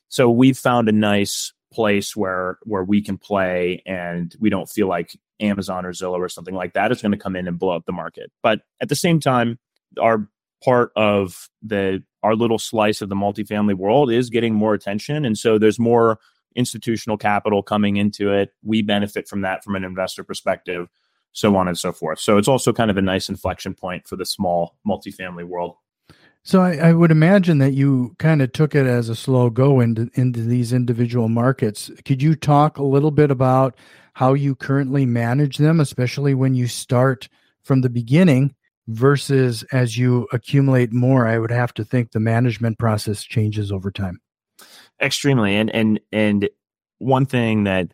So 0.08 0.30
we've 0.30 0.58
found 0.58 0.88
a 0.88 0.92
nice 0.92 1.52
place 1.72 2.16
where 2.16 2.58
where 2.62 2.84
we 2.84 3.02
can 3.02 3.18
play 3.18 3.82
and 3.86 4.34
we 4.40 4.50
don't 4.50 4.68
feel 4.68 4.88
like 4.88 5.16
Amazon 5.40 5.84
or 5.84 5.92
Zillow 5.92 6.18
or 6.18 6.28
something 6.28 6.54
like 6.54 6.72
that 6.75 6.92
is 6.92 7.02
going 7.02 7.12
to 7.12 7.18
come 7.18 7.36
in 7.36 7.46
and 7.46 7.58
blow 7.58 7.76
up 7.76 7.84
the 7.86 7.92
market. 7.92 8.30
But 8.42 8.60
at 8.80 8.88
the 8.88 8.96
same 8.96 9.20
time, 9.20 9.58
our 10.00 10.28
part 10.64 10.92
of 10.96 11.48
the 11.62 12.02
our 12.22 12.34
little 12.34 12.58
slice 12.58 13.02
of 13.02 13.08
the 13.08 13.14
multifamily 13.14 13.75
world 13.75 14.10
is 14.10 14.30
getting 14.30 14.54
more 14.54 14.75
attention, 14.75 15.25
and 15.25 15.36
so 15.36 15.58
there's 15.58 15.78
more 15.78 16.18
institutional 16.54 17.18
capital 17.18 17.62
coming 17.62 17.96
into 17.96 18.32
it. 18.32 18.50
We 18.62 18.82
benefit 18.82 19.28
from 19.28 19.42
that 19.42 19.62
from 19.62 19.76
an 19.76 19.84
investor 19.84 20.25
perspective, 20.25 20.88
so 21.32 21.54
on 21.56 21.68
and 21.68 21.78
so 21.78 21.92
forth. 21.92 22.18
So 22.18 22.38
it's 22.38 22.48
also 22.48 22.72
kind 22.72 22.90
of 22.90 22.96
a 22.96 23.02
nice 23.02 23.28
inflection 23.28 23.75
point 23.75 24.08
for 24.08 24.16
the 24.16 24.25
small 24.25 24.78
multifamily 24.86 25.44
world. 25.44 25.76
So 26.46 26.60
I, 26.60 26.76
I 26.76 26.92
would 26.92 27.10
imagine 27.10 27.58
that 27.58 27.72
you 27.72 28.14
kind 28.20 28.40
of 28.40 28.52
took 28.52 28.76
it 28.76 28.86
as 28.86 29.08
a 29.08 29.16
slow 29.16 29.50
go 29.50 29.80
into 29.80 30.08
into 30.14 30.42
these 30.42 30.72
individual 30.72 31.28
markets. 31.28 31.90
Could 32.04 32.22
you 32.22 32.36
talk 32.36 32.78
a 32.78 32.84
little 32.84 33.10
bit 33.10 33.32
about 33.32 33.76
how 34.12 34.32
you 34.32 34.54
currently 34.54 35.06
manage 35.06 35.56
them, 35.56 35.80
especially 35.80 36.34
when 36.34 36.54
you 36.54 36.68
start 36.68 37.28
from 37.64 37.80
the 37.80 37.90
beginning 37.90 38.54
versus 38.86 39.64
as 39.72 39.98
you 39.98 40.28
accumulate 40.32 40.92
more? 40.92 41.26
I 41.26 41.40
would 41.40 41.50
have 41.50 41.74
to 41.74 41.84
think 41.84 42.12
the 42.12 42.20
management 42.20 42.78
process 42.78 43.24
changes 43.24 43.72
over 43.72 43.90
time. 43.90 44.20
Extremely, 45.02 45.56
and 45.56 45.68
and 45.74 45.98
and 46.12 46.48
one 46.98 47.26
thing 47.26 47.64
that 47.64 47.92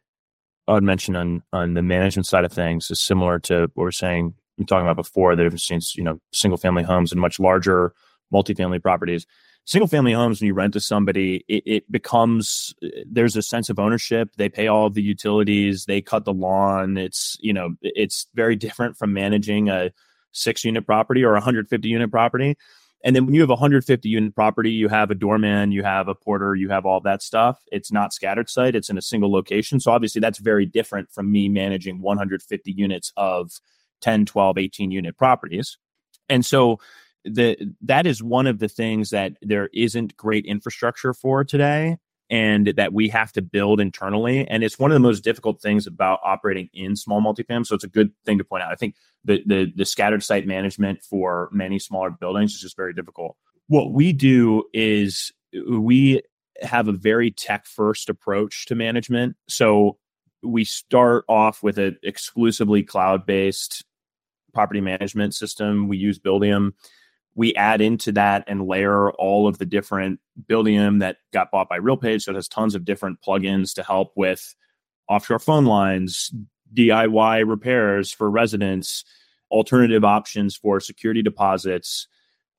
I 0.69 0.75
would 0.75 0.85
mention 0.85 1.17
on 1.17 1.43
on 1.55 1.73
the 1.73 1.81
management 1.81 2.27
side 2.27 2.45
of 2.45 2.53
things 2.53 2.91
is 2.91 3.01
similar 3.01 3.39
to 3.39 3.63
what 3.73 3.85
we're 3.85 3.93
saying 3.93 4.35
we 4.59 4.65
are 4.65 4.67
talking 4.67 4.87
about 4.87 5.03
before. 5.03 5.37
The 5.37 5.45
difference 5.45 5.67
between 5.67 5.81
you 5.95 6.05
know 6.05 6.21
single 6.35 6.59
family 6.59 6.83
homes 6.83 7.13
and 7.13 7.21
much 7.21 7.41
larger 7.41 7.95
multifamily 8.33 8.83
properties. 8.83 9.27
Single 9.65 9.87
family 9.87 10.13
homes, 10.13 10.41
when 10.41 10.49
you 10.49 10.55
rent 10.55 10.73
to 10.73 10.81
somebody, 10.81 11.45
it, 11.47 11.63
it, 11.67 11.93
becomes 11.93 12.75
there's 13.07 13.37
a 13.37 13.43
sense 13.43 13.71
of 13.71 13.79
ownership. 13.79 14.31
They 14.37 14.49
pay 14.49 14.67
all 14.67 14.91
the 14.91 15.03
utilities, 15.03 15.85
they 15.85 16.01
cut 16.01 16.25
the 16.25 16.33
lawn. 16.33 16.97
It's 16.97 17.37
you 17.41 17.53
know 17.53 17.75
it's 17.81 18.27
very 18.35 18.57
different 18.67 18.97
from 18.97 19.13
managing 19.13 19.69
a 19.69 19.93
six 20.33 20.65
unit 20.65 20.85
property 20.85 21.23
or 21.23 21.33
a 21.33 21.35
150 21.35 21.89
unit 21.89 22.11
property. 22.11 22.57
And 23.05 23.17
then 23.17 23.27
when 23.27 23.35
you 23.35 23.41
have 23.41 23.51
a 23.51 23.55
150 23.55 24.09
unit 24.09 24.35
property, 24.35 24.71
you 24.71 24.89
have 24.89 25.11
a 25.11 25.15
doorman, 25.15 25.73
you 25.73 25.83
have 25.83 26.09
a 26.09 26.15
porter, 26.15 26.55
you 26.55 26.69
have 26.71 26.87
all 26.87 27.01
that 27.01 27.23
stuff. 27.23 27.61
It's 27.73 27.91
not 27.91 28.13
scattered 28.13 28.49
site, 28.49 28.77
it's 28.77 28.91
in 28.91 28.99
a 28.99 29.03
single 29.03 29.31
location. 29.31 29.81
So 29.81 29.91
obviously 29.91 30.21
that's 30.21 30.39
very 30.39 30.67
different 30.67 31.11
from 31.11 31.31
me 31.31 31.49
managing 31.49 32.01
150 32.01 32.73
units 32.73 33.13
of 33.17 33.51
10, 34.03 34.27
12, 34.27 34.59
18 34.59 34.91
unit 34.91 35.17
properties. 35.17 35.79
And 36.29 36.47
so 36.47 36.79
the 37.25 37.57
that 37.83 38.07
is 38.07 38.23
one 38.23 38.47
of 38.47 38.59
the 38.59 38.69
things 38.69 39.11
that 39.11 39.35
there 39.43 39.69
isn't 39.73 40.17
great 40.17 40.45
infrastructure 40.45 41.15
for 41.15 41.45
today 41.45 41.99
and 42.33 42.73
that 42.77 42.95
we 42.95 43.11
have 43.11 43.31
to 43.33 43.43
build 43.43 43.79
internally. 43.79 44.49
And 44.49 44.65
it's 44.65 44.79
one 44.79 44.91
of 44.91 44.95
the 44.95 45.01
most 45.01 45.23
difficult 45.23 45.61
things 45.61 45.87
about 45.87 46.19
operating 46.25 46.71
in 46.73 46.97
small 46.97 47.21
multifamily. 47.21 47.67
So 47.67 47.75
it's 47.75 47.85
a 47.85 47.89
good 47.89 48.11
thing 48.25 48.39
to 48.39 48.45
point 48.45 48.63
out. 48.63 48.73
I 48.73 48.75
think 48.75 48.97
the, 49.23 49.43
the, 49.45 49.71
the 49.77 49.85
scattered 49.85 50.23
site 50.23 50.47
management 50.47 51.03
for 51.03 51.51
many 51.53 51.79
smaller 51.79 52.09
buildings 52.09 52.55
is 52.55 52.61
just 52.61 52.75
very 52.75 52.95
difficult. 52.95 53.37
What 53.67 53.93
we 53.93 54.15
do 54.15 54.65
is 54.73 55.31
we 55.69 56.23
have 56.63 56.89
a 56.89 56.93
very 56.93 57.31
tech 57.31 57.67
first 57.67 58.09
approach 58.09 58.65
to 58.67 58.75
management. 58.75 59.37
So 59.49 59.99
we 60.43 60.65
start 60.65 61.27
off 61.29 61.63
with 61.63 61.77
an 61.77 61.99
exclusively 62.03 62.83
cloud 62.83 63.27
based 63.27 63.85
property 64.55 64.81
management 64.81 65.35
system. 65.35 65.87
We 65.87 65.99
use 65.99 66.19
Buildium 66.19 66.73
we 67.35 67.55
add 67.55 67.81
into 67.81 68.13
that 68.13 68.45
and 68.47 68.67
layer 68.67 69.11
all 69.13 69.49
of 69.49 69.59
the 69.59 69.67
different 69.67 70.21
Buildium 70.49 71.01
that 71.01 71.17
got 71.33 71.51
bought 71.51 71.69
by 71.69 71.79
RealPage. 71.79 72.23
So 72.23 72.33
it 72.33 72.37
has 72.37 72.49
tons 72.49 72.75
of 72.75 72.85
different 72.85 73.19
plugins 73.27 73.75
to 73.75 73.83
help 73.83 74.13
with 74.17 74.55
offshore 75.09 75.39
phone 75.39 75.65
lines, 75.65 76.31
DIY 76.75 77.49
repairs 77.49 78.13
for 78.13 78.31
residents, 78.31 79.05
alternative 79.51 80.05
options 80.05 80.57
for 80.57 80.81
security 80.81 81.23
deposits, 81.23 82.07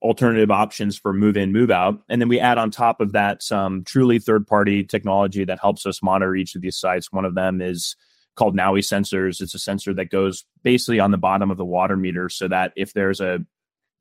alternative 0.02 0.52
options 0.52 0.98
for 0.98 1.14
move 1.14 1.38
in, 1.38 1.52
move 1.52 1.72
out. 1.72 2.02
And 2.10 2.22
then 2.22 2.30
we 2.30 2.40
add 2.40 2.58
on 2.58 2.72
top 2.72 3.00
of 3.00 3.14
that 3.14 3.42
some 3.42 3.84
truly 3.84 4.20
third 4.20 4.46
party 4.46 4.84
technology 4.84 5.46
that 5.46 5.60
helps 5.60 5.86
us 5.86 6.04
monitor 6.04 6.36
each 6.36 6.56
of 6.56 6.62
these 6.62 6.78
sites. 6.78 7.12
One 7.12 7.26
of 7.26 7.36
them 7.36 7.62
is 7.62 7.96
called 8.36 8.56
Nowy 8.56 8.82
sensors. 8.82 9.42
It's 9.42 9.56
a 9.56 9.60
sensor 9.60 9.94
that 9.94 10.10
goes 10.10 10.46
basically 10.64 11.00
on 11.00 11.12
the 11.12 11.18
bottom 11.18 11.52
of 11.52 11.58
the 11.58 11.66
water 11.66 11.96
meter 11.96 12.30
so 12.30 12.48
that 12.48 12.74
if 12.76 12.94
there's 12.94 13.22
a 13.22 13.46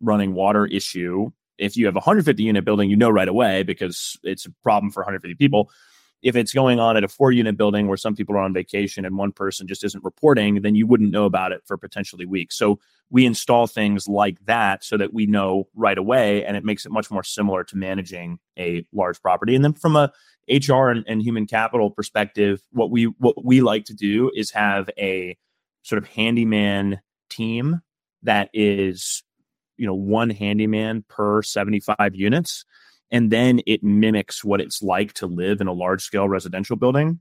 running 0.03 0.35
water 0.35 0.67
issue. 0.67 1.31
If 1.59 1.77
you 1.77 1.87
have 1.87 1.95
a 1.95 2.05
150 2.05 2.43
unit 2.43 2.65
building, 2.65 2.91
you 2.91 2.97
know 2.97 3.11
right 3.11 3.29
away 3.29 3.63
because 3.63 4.19
it's 4.23 4.47
a 4.47 4.51
problem 4.63 4.91
for 4.91 5.01
150 5.01 5.35
people. 5.37 5.71
If 6.23 6.37
it's 6.37 6.53
going 6.53 6.79
on 6.79 6.97
at 6.97 7.03
a 7.03 7.09
four 7.09 7.33
unit 7.33 7.57
building 7.57 7.89
where 7.89 7.97
some 7.97 8.15
people 8.15 8.37
are 8.37 8.41
on 8.41 8.53
vacation 8.53 9.05
and 9.05 9.17
one 9.17 9.33
person 9.33 9.67
just 9.67 9.83
isn't 9.83 10.05
reporting, 10.05 10.63
then 10.63 10.77
you 10.77 10.87
wouldn't 10.87 11.11
know 11.11 11.25
about 11.25 11.51
it 11.51 11.63
for 11.67 11.77
potentially 11.77 12.27
weeks. 12.27 12.57
So 12.57 12.79
we 13.11 13.27
install 13.27 13.67
things 13.67 14.07
like 14.07 14.39
that 14.47 14.85
so 14.85 14.97
that 14.97 15.13
we 15.13 15.27
know 15.27 15.69
right 15.75 15.99
away 15.99 16.45
and 16.45 16.57
it 16.57 16.65
makes 16.65 16.87
it 16.87 16.93
much 16.93 17.11
more 17.11 17.25
similar 17.25 17.65
to 17.65 17.77
managing 17.77 18.39
a 18.57 18.87
large 18.93 19.21
property. 19.21 19.57
And 19.57 19.65
then 19.65 19.73
from 19.73 19.97
a 19.97 20.13
HR 20.49 20.89
and, 20.89 21.05
and 21.07 21.23
human 21.23 21.47
capital 21.47 21.91
perspective, 21.91 22.63
what 22.71 22.91
we 22.91 23.05
what 23.19 23.45
we 23.45 23.61
like 23.61 23.85
to 23.87 23.95
do 23.95 24.31
is 24.35 24.51
have 24.53 24.91
a 24.99 25.37
sort 25.83 26.03
of 26.03 26.09
handyman 26.09 27.01
team 27.31 27.81
that 28.23 28.51
is 28.53 29.23
you 29.83 29.89
know 29.89 29.95
one 29.95 30.31
handyman 30.31 31.05
per 31.09 31.43
75 31.43 31.97
units 32.15 32.65
and 33.11 33.33
then 33.33 33.61
it 33.67 33.83
mimics 33.83 34.45
what 34.45 34.61
it's 34.61 34.81
like 34.81 35.13
to 35.15 35.27
live 35.27 35.61
in 35.61 35.67
a 35.67 35.73
large 35.73 36.03
scale 36.03 36.29
residential 36.29 36.77
building 36.77 37.19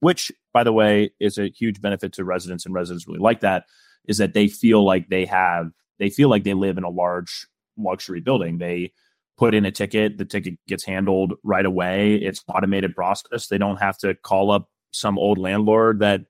which 0.00 0.32
by 0.52 0.64
the 0.64 0.72
way 0.72 1.10
is 1.20 1.38
a 1.38 1.48
huge 1.48 1.80
benefit 1.80 2.12
to 2.12 2.24
residents 2.24 2.66
and 2.66 2.74
residents 2.74 3.06
really 3.06 3.20
like 3.20 3.40
that 3.40 3.64
is 4.08 4.18
that 4.18 4.34
they 4.34 4.48
feel 4.48 4.84
like 4.84 5.08
they 5.08 5.24
have 5.24 5.70
they 6.00 6.10
feel 6.10 6.28
like 6.28 6.42
they 6.42 6.54
live 6.54 6.78
in 6.78 6.84
a 6.84 6.90
large 6.90 7.46
luxury 7.76 8.20
building. 8.20 8.58
They 8.58 8.92
put 9.36 9.54
in 9.54 9.64
a 9.64 9.70
ticket 9.70 10.18
the 10.18 10.24
ticket 10.24 10.54
gets 10.66 10.84
handled 10.84 11.34
right 11.44 11.64
away 11.64 12.16
it's 12.16 12.42
automated 12.48 12.92
process 12.94 13.46
they 13.46 13.56
don't 13.56 13.76
have 13.76 13.96
to 13.96 14.12
call 14.16 14.50
up 14.50 14.68
some 14.90 15.16
old 15.16 15.38
landlord 15.38 16.00
that 16.00 16.22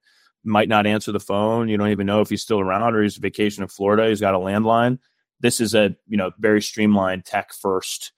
might 0.44 0.68
not 0.68 0.86
answer 0.86 1.10
the 1.10 1.18
phone 1.18 1.68
you 1.68 1.78
don't 1.78 1.88
even 1.88 2.06
know 2.06 2.20
if 2.20 2.28
he's 2.28 2.42
still 2.42 2.60
around 2.60 2.94
or 2.94 3.02
he's 3.02 3.16
vacation 3.16 3.62
in 3.62 3.68
florida 3.68 4.08
he's 4.08 4.20
got 4.20 4.34
a 4.34 4.38
landline 4.38 4.98
this 5.40 5.60
is 5.60 5.74
a 5.74 5.94
you 6.06 6.16
know 6.16 6.30
very 6.38 6.62
streamlined 6.62 7.24
tech 7.24 7.52
first 7.52 8.12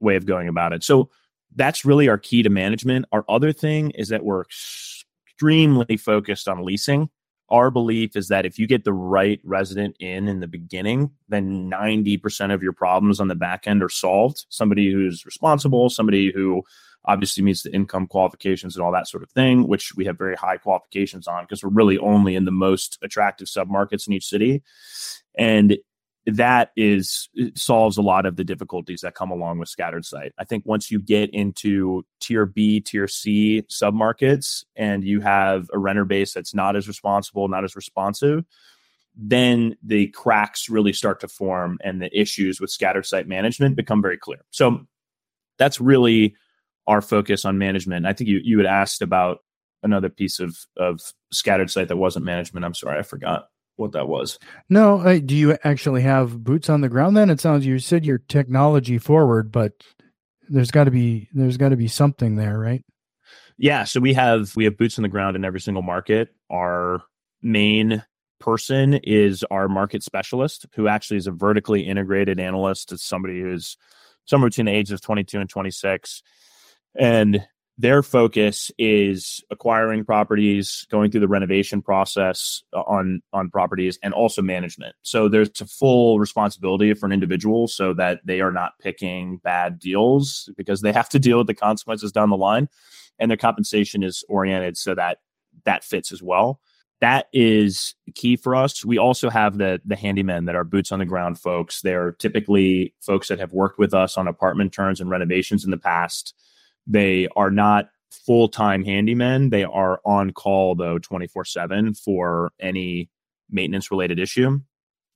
way 0.00 0.16
of 0.16 0.26
going 0.26 0.48
about 0.48 0.72
it. 0.72 0.82
So 0.84 1.10
that's 1.54 1.84
really 1.84 2.08
our 2.08 2.18
key 2.18 2.42
to 2.42 2.50
management. 2.50 3.06
Our 3.12 3.24
other 3.28 3.52
thing 3.52 3.90
is 3.90 4.08
that 4.08 4.24
we're 4.24 4.42
extremely 4.42 5.96
focused 5.96 6.48
on 6.48 6.64
leasing. 6.64 7.08
Our 7.50 7.70
belief 7.70 8.16
is 8.16 8.28
that 8.28 8.46
if 8.46 8.58
you 8.58 8.66
get 8.66 8.84
the 8.84 8.94
right 8.94 9.38
resident 9.44 9.96
in 10.00 10.26
in 10.26 10.40
the 10.40 10.46
beginning 10.46 11.10
then 11.28 11.70
90% 11.70 12.52
of 12.52 12.62
your 12.62 12.72
problems 12.72 13.20
on 13.20 13.28
the 13.28 13.34
back 13.34 13.66
end 13.66 13.82
are 13.82 13.90
solved. 13.90 14.46
Somebody 14.48 14.90
who's 14.90 15.26
responsible 15.26 15.90
somebody 15.90 16.32
who 16.32 16.62
obviously 17.04 17.42
meets 17.42 17.62
the 17.62 17.74
income 17.74 18.06
qualifications 18.06 18.76
and 18.76 18.84
all 18.84 18.92
that 18.92 19.08
sort 19.08 19.22
of 19.22 19.30
thing 19.30 19.68
which 19.68 19.94
we 19.96 20.04
have 20.06 20.16
very 20.16 20.36
high 20.36 20.56
qualifications 20.56 21.26
on 21.26 21.44
because 21.44 21.62
we're 21.62 21.70
really 21.70 21.98
only 21.98 22.34
in 22.34 22.46
the 22.46 22.50
most 22.50 22.98
attractive 23.02 23.48
submarkets 23.48 24.06
in 24.06 24.14
each 24.14 24.26
city. 24.26 24.62
And 25.36 25.76
that 26.26 26.70
is 26.76 27.28
solves 27.54 27.96
a 27.96 28.02
lot 28.02 28.26
of 28.26 28.36
the 28.36 28.44
difficulties 28.44 29.00
that 29.00 29.14
come 29.14 29.30
along 29.30 29.58
with 29.58 29.68
scattered 29.68 30.04
site. 30.04 30.32
I 30.38 30.44
think 30.44 30.64
once 30.64 30.90
you 30.90 31.00
get 31.00 31.30
into 31.30 32.04
tier 32.20 32.46
B, 32.46 32.80
tier 32.80 33.08
C 33.08 33.64
submarkets 33.68 34.64
and 34.76 35.02
you 35.02 35.20
have 35.20 35.68
a 35.72 35.78
renter 35.78 36.04
base 36.04 36.32
that's 36.32 36.54
not 36.54 36.76
as 36.76 36.86
responsible, 36.86 37.48
not 37.48 37.64
as 37.64 37.74
responsive, 37.74 38.44
then 39.16 39.76
the 39.82 40.08
cracks 40.08 40.68
really 40.68 40.92
start 40.92 41.20
to 41.20 41.28
form 41.28 41.78
and 41.82 42.00
the 42.00 42.18
issues 42.18 42.60
with 42.60 42.70
scattered 42.70 43.04
site 43.04 43.26
management 43.26 43.76
become 43.76 44.00
very 44.00 44.16
clear. 44.16 44.44
So 44.50 44.86
that's 45.58 45.80
really 45.80 46.36
our 46.86 47.00
focus 47.00 47.44
on 47.44 47.58
management. 47.58 48.06
I 48.06 48.12
think 48.12 48.28
you 48.28 48.40
you 48.42 48.58
had 48.58 48.66
asked 48.66 49.02
about 49.02 49.38
another 49.82 50.08
piece 50.08 50.38
of 50.38 50.56
of 50.76 51.00
scattered 51.32 51.70
site 51.70 51.88
that 51.88 51.96
wasn't 51.96 52.24
management. 52.24 52.64
I'm 52.64 52.74
sorry, 52.74 52.98
I 52.98 53.02
forgot 53.02 53.48
what 53.76 53.92
that 53.92 54.08
was. 54.08 54.38
No, 54.68 55.00
uh, 55.00 55.18
do 55.24 55.34
you 55.34 55.56
actually 55.64 56.02
have 56.02 56.42
boots 56.42 56.68
on 56.68 56.80
the 56.80 56.88
ground? 56.88 57.16
Then 57.16 57.30
it 57.30 57.40
sounds 57.40 57.66
you 57.66 57.78
said 57.78 58.04
you're 58.04 58.18
technology 58.18 58.98
forward, 58.98 59.50
but 59.50 59.72
there's 60.48 60.70
got 60.70 60.84
to 60.84 60.90
be 60.90 61.28
there's 61.32 61.56
got 61.56 61.70
to 61.70 61.76
be 61.76 61.88
something 61.88 62.36
there, 62.36 62.58
right? 62.58 62.84
Yeah, 63.58 63.84
so 63.84 64.00
we 64.00 64.14
have 64.14 64.54
we 64.56 64.64
have 64.64 64.76
boots 64.76 64.98
on 64.98 65.02
the 65.02 65.08
ground 65.08 65.36
in 65.36 65.44
every 65.44 65.60
single 65.60 65.82
market. 65.82 66.28
Our 66.50 67.02
main 67.42 68.04
person 68.40 68.94
is 68.94 69.44
our 69.50 69.68
market 69.68 70.02
specialist, 70.02 70.66
who 70.74 70.88
actually 70.88 71.18
is 71.18 71.26
a 71.26 71.32
vertically 71.32 71.82
integrated 71.82 72.40
analyst. 72.40 72.92
It's 72.92 73.04
somebody 73.04 73.40
who's 73.40 73.76
somewhere 74.24 74.50
between 74.50 74.66
the 74.66 74.72
ages 74.72 74.92
of 74.92 75.00
22 75.00 75.40
and 75.40 75.48
26, 75.48 76.22
and 76.98 77.46
their 77.78 78.02
focus 78.02 78.70
is 78.78 79.42
acquiring 79.50 80.04
properties, 80.04 80.86
going 80.90 81.10
through 81.10 81.20
the 81.20 81.28
renovation 81.28 81.80
process 81.80 82.62
uh, 82.74 82.80
on 82.80 83.22
on 83.32 83.50
properties, 83.50 83.98
and 84.02 84.12
also 84.12 84.42
management. 84.42 84.94
So 85.02 85.28
there's 85.28 85.60
a 85.60 85.66
full 85.66 86.18
responsibility 86.18 86.92
for 86.94 87.06
an 87.06 87.12
individual, 87.12 87.68
so 87.68 87.94
that 87.94 88.20
they 88.24 88.40
are 88.40 88.52
not 88.52 88.78
picking 88.78 89.38
bad 89.38 89.78
deals 89.78 90.50
because 90.56 90.82
they 90.82 90.92
have 90.92 91.08
to 91.10 91.18
deal 91.18 91.38
with 91.38 91.46
the 91.46 91.54
consequences 91.54 92.12
down 92.12 92.30
the 92.30 92.36
line, 92.36 92.68
and 93.18 93.30
their 93.30 93.38
compensation 93.38 94.02
is 94.02 94.22
oriented 94.28 94.76
so 94.76 94.94
that 94.94 95.18
that 95.64 95.84
fits 95.84 96.12
as 96.12 96.22
well. 96.22 96.60
That 97.00 97.26
is 97.32 97.96
key 98.14 98.36
for 98.36 98.54
us. 98.54 98.84
We 98.84 98.98
also 98.98 99.30
have 99.30 99.56
the 99.56 99.80
the 99.84 99.96
handymen 99.96 100.44
that 100.44 100.56
are 100.56 100.64
boots 100.64 100.92
on 100.92 100.98
the 100.98 101.06
ground 101.06 101.40
folks. 101.40 101.80
They're 101.80 102.12
typically 102.12 102.94
folks 103.00 103.28
that 103.28 103.40
have 103.40 103.54
worked 103.54 103.78
with 103.78 103.94
us 103.94 104.18
on 104.18 104.28
apartment 104.28 104.74
turns 104.74 105.00
and 105.00 105.08
renovations 105.08 105.64
in 105.64 105.70
the 105.70 105.78
past 105.78 106.34
they 106.86 107.28
are 107.36 107.50
not 107.50 107.88
full 108.10 108.48
time 108.48 108.84
handymen. 108.84 109.50
They 109.50 109.64
are 109.64 110.00
on 110.04 110.32
call 110.32 110.74
though 110.74 110.98
24 110.98 111.44
7 111.44 111.94
for 111.94 112.52
any 112.60 113.08
maintenance 113.50 113.90
related 113.90 114.18
issue. 114.18 114.60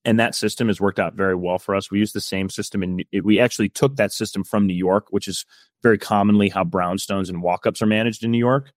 and 0.05 0.21
that 0.21 0.37
system 0.37 0.69
has 0.69 0.81
worked 0.81 1.01
out 1.01 1.15
very 1.15 1.35
well 1.35 1.59
for 1.59 1.75
us. 1.75 1.91
We 1.91 1.99
use 1.99 2.13
the 2.13 2.21
same 2.21 2.49
system, 2.49 2.83
and 2.85 3.05
we 3.25 3.41
actually 3.41 3.69
took 3.69 3.97
that 3.97 4.13
system 4.13 4.45
from 4.45 4.65
New 4.67 4.75
York, 4.75 5.09
which 5.11 5.27
is 5.27 5.45
very 5.83 5.99
commonly 5.99 6.49
how 6.49 6.63
brownstones 6.63 7.29
and 7.29 7.43
walk-ups 7.43 7.83
are 7.83 7.87
managed 7.87 8.23
in 8.23 8.31
New 8.31 8.39
York. 8.39 8.73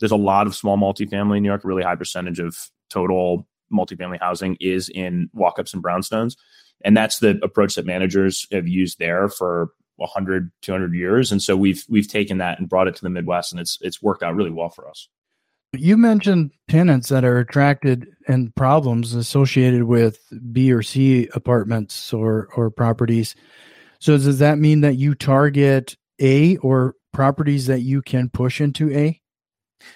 There's 0.00 0.12
a 0.12 0.16
lot 0.16 0.46
of 0.46 0.54
small 0.54 0.76
multifamily 0.76 1.38
in 1.38 1.42
New 1.44 1.48
York. 1.48 1.62
Really 1.64 1.82
high 1.82 1.96
percentage 1.96 2.38
of 2.40 2.58
total 2.90 3.48
multifamily 3.72 4.20
housing 4.20 4.58
is 4.60 4.90
in 4.90 5.30
walk-ups 5.32 5.72
and 5.72 5.82
brownstones, 5.82 6.36
and 6.84 6.94
that's 6.94 7.20
the 7.20 7.38
approach 7.42 7.76
that 7.76 7.86
managers 7.86 8.46
have 8.52 8.68
used 8.68 8.98
there 8.98 9.30
for 9.30 9.70
100 9.96 10.50
200 10.62 10.94
years 10.94 11.32
and 11.32 11.42
so 11.42 11.56
we've 11.56 11.84
we've 11.88 12.08
taken 12.08 12.38
that 12.38 12.58
and 12.58 12.68
brought 12.68 12.88
it 12.88 12.94
to 12.94 13.02
the 13.02 13.10
midwest 13.10 13.52
and 13.52 13.60
it's 13.60 13.78
it's 13.80 14.02
worked 14.02 14.22
out 14.22 14.34
really 14.34 14.50
well 14.50 14.68
for 14.68 14.88
us 14.88 15.08
you 15.72 15.96
mentioned 15.96 16.52
tenants 16.68 17.08
that 17.08 17.24
are 17.24 17.38
attracted 17.38 18.08
and 18.28 18.54
problems 18.54 19.14
associated 19.14 19.84
with 19.84 20.20
B 20.52 20.72
or 20.72 20.82
C 20.82 21.28
apartments 21.34 22.12
or 22.12 22.48
or 22.56 22.70
properties. 22.70 23.34
So 23.98 24.16
does 24.16 24.38
that 24.38 24.58
mean 24.58 24.80
that 24.82 24.96
you 24.96 25.14
target 25.14 25.96
A 26.20 26.56
or 26.58 26.94
properties 27.12 27.66
that 27.66 27.80
you 27.80 28.02
can 28.02 28.28
push 28.28 28.60
into 28.60 28.90
A? 28.92 29.20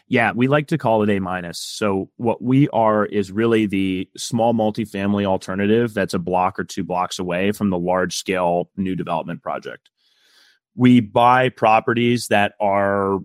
Yeah, 0.09 0.33
we 0.35 0.49
like 0.49 0.69
to 0.69 0.79
call 0.79 1.03
it 1.03 1.11
A 1.11 1.21
minus. 1.21 1.59
So 1.61 2.11
what 2.17 2.43
we 2.43 2.69
are 2.69 3.07
is 3.07 3.33
really 3.33 3.67
the 3.67 4.09
small 4.17 4.53
multifamily 4.53 5.25
alternative 5.25 5.95
that's 5.95 6.15
a 6.15 6.19
block 6.19 6.59
or 6.59 6.65
two 6.65 6.85
blocks 6.85 7.19
away 7.19 7.53
from 7.53 7.71
the 7.71 7.79
large 7.79 8.17
scale 8.17 8.71
new 8.77 8.95
development 8.95 9.43
project. 9.43 9.91
We 10.75 11.01
buy 11.01 11.49
properties 11.49 12.29
that 12.29 12.53
are 12.61 13.19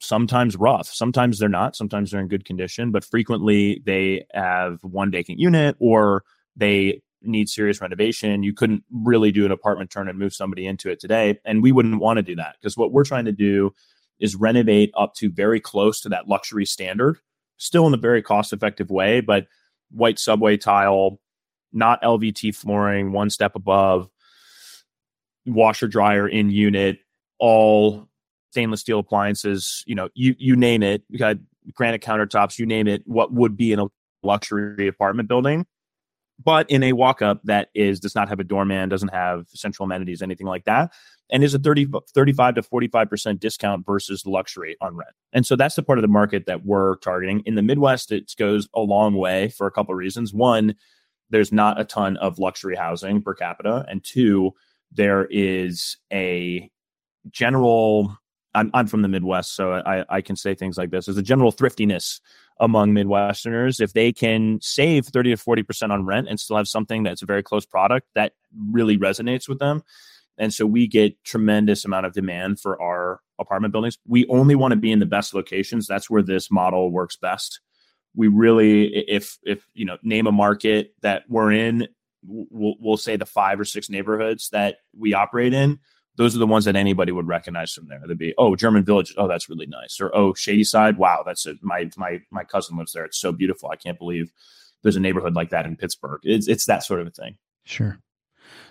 sometimes 0.00 0.56
rough. 0.56 0.88
Sometimes 0.88 1.38
they're 1.38 1.48
not. 1.48 1.76
Sometimes 1.76 2.10
they're 2.10 2.20
in 2.20 2.28
good 2.28 2.44
condition, 2.44 2.90
but 2.90 3.04
frequently 3.04 3.82
they 3.84 4.24
have 4.32 4.78
one 4.82 5.10
vacant 5.10 5.38
unit 5.38 5.76
or 5.78 6.24
they 6.56 7.02
need 7.22 7.48
serious 7.48 7.80
renovation. 7.80 8.42
You 8.42 8.54
couldn't 8.54 8.82
really 8.90 9.30
do 9.30 9.44
an 9.44 9.52
apartment 9.52 9.90
turn 9.90 10.08
and 10.08 10.18
move 10.18 10.32
somebody 10.32 10.66
into 10.66 10.90
it 10.90 11.00
today. 11.00 11.38
And 11.44 11.62
we 11.62 11.72
wouldn't 11.72 12.00
want 12.00 12.16
to 12.16 12.22
do 12.22 12.36
that 12.36 12.56
because 12.60 12.76
what 12.76 12.92
we're 12.92 13.04
trying 13.04 13.26
to 13.26 13.32
do 13.32 13.74
is 14.20 14.36
renovate 14.36 14.92
up 14.96 15.14
to 15.14 15.30
very 15.30 15.60
close 15.60 16.00
to 16.02 16.08
that 16.10 16.28
luxury 16.28 16.66
standard, 16.66 17.18
still 17.56 17.86
in 17.86 17.94
a 17.94 17.98
very 17.98 18.22
cost 18.22 18.52
effective 18.52 18.90
way, 18.90 19.20
but 19.20 19.46
white 19.90 20.18
subway 20.18 20.56
tile, 20.56 21.18
not 21.72 22.02
LVT 22.02 22.54
flooring, 22.54 23.12
one 23.12 23.30
step 23.30 23.54
above, 23.54 24.08
washer 25.46 25.88
dryer 25.88 26.28
in 26.28 26.50
unit, 26.50 26.98
all 27.38 28.08
stainless 28.50 28.80
steel 28.80 28.98
appliances, 28.98 29.82
you 29.86 29.94
know, 29.94 30.08
you 30.14 30.34
you 30.38 30.56
name 30.56 30.82
it, 30.82 31.02
you 31.08 31.18
got 31.18 31.36
granite 31.74 32.02
countertops, 32.02 32.58
you 32.58 32.66
name 32.66 32.86
it, 32.86 33.02
what 33.06 33.32
would 33.32 33.56
be 33.56 33.72
in 33.72 33.78
a 33.78 33.86
luxury 34.22 34.88
apartment 34.88 35.28
building, 35.28 35.66
but 36.42 36.70
in 36.70 36.82
a 36.82 36.92
walk 36.92 37.22
up 37.22 37.40
that 37.44 37.68
is 37.74 38.00
does 38.00 38.14
not 38.14 38.28
have 38.28 38.40
a 38.40 38.44
doorman, 38.44 38.88
doesn't 38.88 39.12
have 39.12 39.46
central 39.48 39.84
amenities, 39.84 40.22
anything 40.22 40.46
like 40.46 40.64
that, 40.64 40.92
and 41.30 41.44
is 41.44 41.54
a 41.54 41.58
30, 41.58 41.88
35 42.14 42.54
to 42.56 42.62
45% 42.62 43.40
discount 43.40 43.86
versus 43.86 44.26
luxury 44.26 44.76
on 44.80 44.96
rent. 44.96 45.14
And 45.32 45.46
so 45.46 45.56
that's 45.56 45.76
the 45.76 45.82
part 45.82 45.98
of 45.98 46.02
the 46.02 46.08
market 46.08 46.46
that 46.46 46.64
we're 46.64 46.96
targeting. 46.96 47.42
In 47.46 47.54
the 47.54 47.62
Midwest, 47.62 48.12
it 48.12 48.32
goes 48.38 48.68
a 48.74 48.80
long 48.80 49.14
way 49.14 49.48
for 49.50 49.66
a 49.66 49.70
couple 49.70 49.92
of 49.92 49.98
reasons. 49.98 50.32
One, 50.32 50.74
there's 51.30 51.52
not 51.52 51.80
a 51.80 51.84
ton 51.84 52.16
of 52.16 52.38
luxury 52.38 52.76
housing 52.76 53.22
per 53.22 53.34
capita. 53.34 53.84
And 53.88 54.02
two, 54.02 54.52
there 54.92 55.26
is 55.30 55.96
a 56.12 56.70
general 57.30 58.16
I'm 58.54 58.70
I'm 58.74 58.86
from 58.86 59.02
the 59.02 59.08
Midwest, 59.08 59.54
so 59.54 59.74
I 59.74 60.04
I 60.08 60.20
can 60.20 60.36
say 60.36 60.54
things 60.54 60.76
like 60.76 60.90
this. 60.90 61.06
There's 61.06 61.18
a 61.18 61.22
general 61.22 61.52
thriftiness 61.52 62.20
among 62.58 62.92
Midwesterners. 62.92 63.80
If 63.80 63.92
they 63.92 64.12
can 64.12 64.58
save 64.60 65.06
30 65.06 65.30
to 65.30 65.36
40 65.36 65.62
percent 65.62 65.92
on 65.92 66.04
rent 66.04 66.28
and 66.28 66.38
still 66.38 66.56
have 66.56 66.68
something 66.68 67.02
that's 67.02 67.22
a 67.22 67.26
very 67.26 67.42
close 67.42 67.64
product, 67.64 68.08
that 68.14 68.32
really 68.70 68.98
resonates 68.98 69.48
with 69.48 69.58
them. 69.58 69.82
And 70.38 70.52
so 70.52 70.66
we 70.66 70.86
get 70.86 71.22
tremendous 71.22 71.84
amount 71.84 72.06
of 72.06 72.14
demand 72.14 72.60
for 72.60 72.80
our 72.80 73.20
apartment 73.38 73.72
buildings. 73.72 73.98
We 74.06 74.26
only 74.28 74.54
want 74.54 74.72
to 74.72 74.76
be 74.76 74.90
in 74.90 74.98
the 74.98 75.06
best 75.06 75.34
locations. 75.34 75.86
That's 75.86 76.08
where 76.08 76.22
this 76.22 76.50
model 76.50 76.90
works 76.90 77.16
best. 77.16 77.60
We 78.16 78.28
really, 78.28 78.86
if 79.08 79.38
if 79.44 79.64
you 79.74 79.84
know, 79.84 79.98
name 80.02 80.26
a 80.26 80.32
market 80.32 80.94
that 81.02 81.24
we're 81.28 81.52
in, 81.52 81.86
we'll, 82.26 82.74
we'll 82.80 82.96
say 82.96 83.16
the 83.16 83.26
five 83.26 83.60
or 83.60 83.64
six 83.64 83.88
neighborhoods 83.88 84.48
that 84.50 84.78
we 84.98 85.14
operate 85.14 85.54
in 85.54 85.78
those 86.20 86.36
are 86.36 86.38
the 86.38 86.46
ones 86.46 86.66
that 86.66 86.76
anybody 86.76 87.10
would 87.12 87.26
recognize 87.26 87.72
from 87.72 87.88
there. 87.88 88.02
They'd 88.06 88.18
be, 88.18 88.34
oh, 88.36 88.54
German 88.54 88.84
Village, 88.84 89.14
oh, 89.16 89.26
that's 89.26 89.48
really 89.48 89.64
nice, 89.64 89.98
or 90.02 90.14
oh, 90.14 90.34
Shadyside, 90.34 90.98
wow, 90.98 91.22
that's 91.24 91.46
a, 91.46 91.54
my 91.62 91.88
my 91.96 92.20
my 92.30 92.44
cousin 92.44 92.76
lives 92.76 92.92
there. 92.92 93.06
It's 93.06 93.18
so 93.18 93.32
beautiful. 93.32 93.70
I 93.70 93.76
can't 93.76 93.98
believe 93.98 94.30
there's 94.82 94.96
a 94.96 95.00
neighborhood 95.00 95.34
like 95.34 95.48
that 95.48 95.64
in 95.64 95.76
Pittsburgh. 95.76 96.20
It's 96.22 96.46
it's 96.46 96.66
that 96.66 96.84
sort 96.84 97.00
of 97.00 97.06
a 97.06 97.10
thing. 97.10 97.38
Sure. 97.64 97.98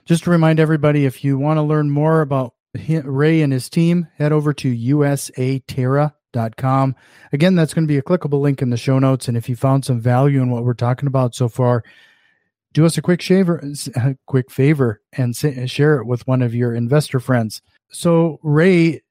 Just 0.05 0.25
to 0.25 0.29
remind 0.29 0.59
everybody, 0.59 1.07
if 1.07 1.23
you 1.23 1.39
want 1.39 1.57
to 1.57 1.63
learn 1.63 1.89
more 1.89 2.21
about 2.21 2.53
Ray 2.75 3.41
and 3.41 3.51
his 3.51 3.67
team, 3.67 4.07
head 4.19 4.31
over 4.31 4.53
to 4.53 4.71
usaterra.com. 4.71 6.95
Again, 7.33 7.55
that's 7.55 7.73
going 7.73 7.85
to 7.85 7.91
be 7.91 7.97
a 7.97 8.03
clickable 8.03 8.41
link 8.41 8.62
in 8.62 8.69
the 8.69 8.77
show 8.77 8.99
notes. 8.99 9.27
And 9.27 9.35
if 9.35 9.49
you 9.49 9.55
found 9.55 9.85
some 9.85 9.99
value 9.99 10.43
in 10.43 10.51
what 10.51 10.65
we're 10.65 10.75
talking 10.75 11.07
about 11.07 11.33
so 11.33 11.49
far, 11.49 11.83
do 12.73 12.86
us 12.86 12.97
a 12.97 13.01
quick 13.01 13.21
favor, 13.21 13.58
a 13.95 13.99
uh, 13.99 14.13
quick 14.27 14.51
favor, 14.51 15.01
and 15.13 15.36
uh, 15.43 15.65
share 15.65 15.97
it 15.97 16.05
with 16.05 16.27
one 16.27 16.41
of 16.41 16.53
your 16.53 16.73
investor 16.73 17.19
friends. 17.19 17.62
So, 17.89 18.39
Ray, 18.43 19.01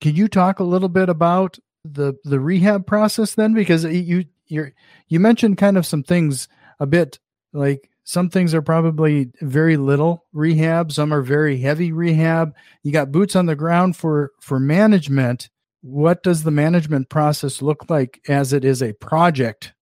can 0.00 0.14
you 0.14 0.28
talk 0.28 0.58
a 0.58 0.64
little 0.64 0.88
bit 0.88 1.08
about 1.08 1.58
the 1.84 2.14
the 2.24 2.40
rehab 2.40 2.86
process 2.86 3.34
then? 3.34 3.54
Because 3.54 3.84
you 3.84 4.24
you 4.46 4.72
you 5.08 5.20
mentioned 5.20 5.58
kind 5.58 5.76
of 5.76 5.86
some 5.86 6.02
things 6.02 6.48
a 6.80 6.86
bit 6.86 7.18
like 7.52 7.90
some 8.04 8.30
things 8.30 8.54
are 8.54 8.62
probably 8.62 9.30
very 9.42 9.76
little 9.76 10.24
rehab, 10.32 10.92
some 10.92 11.12
are 11.12 11.20
very 11.20 11.58
heavy 11.58 11.92
rehab. 11.92 12.54
You 12.82 12.90
got 12.90 13.12
boots 13.12 13.36
on 13.36 13.46
the 13.46 13.56
ground 13.56 13.96
for 13.96 14.32
for 14.40 14.58
management. 14.58 15.50
What 15.82 16.22
does 16.22 16.42
the 16.42 16.50
management 16.50 17.10
process 17.10 17.60
look 17.60 17.90
like 17.90 18.20
as 18.28 18.52
it 18.52 18.64
is 18.64 18.82
a 18.82 18.94
project 18.94 19.74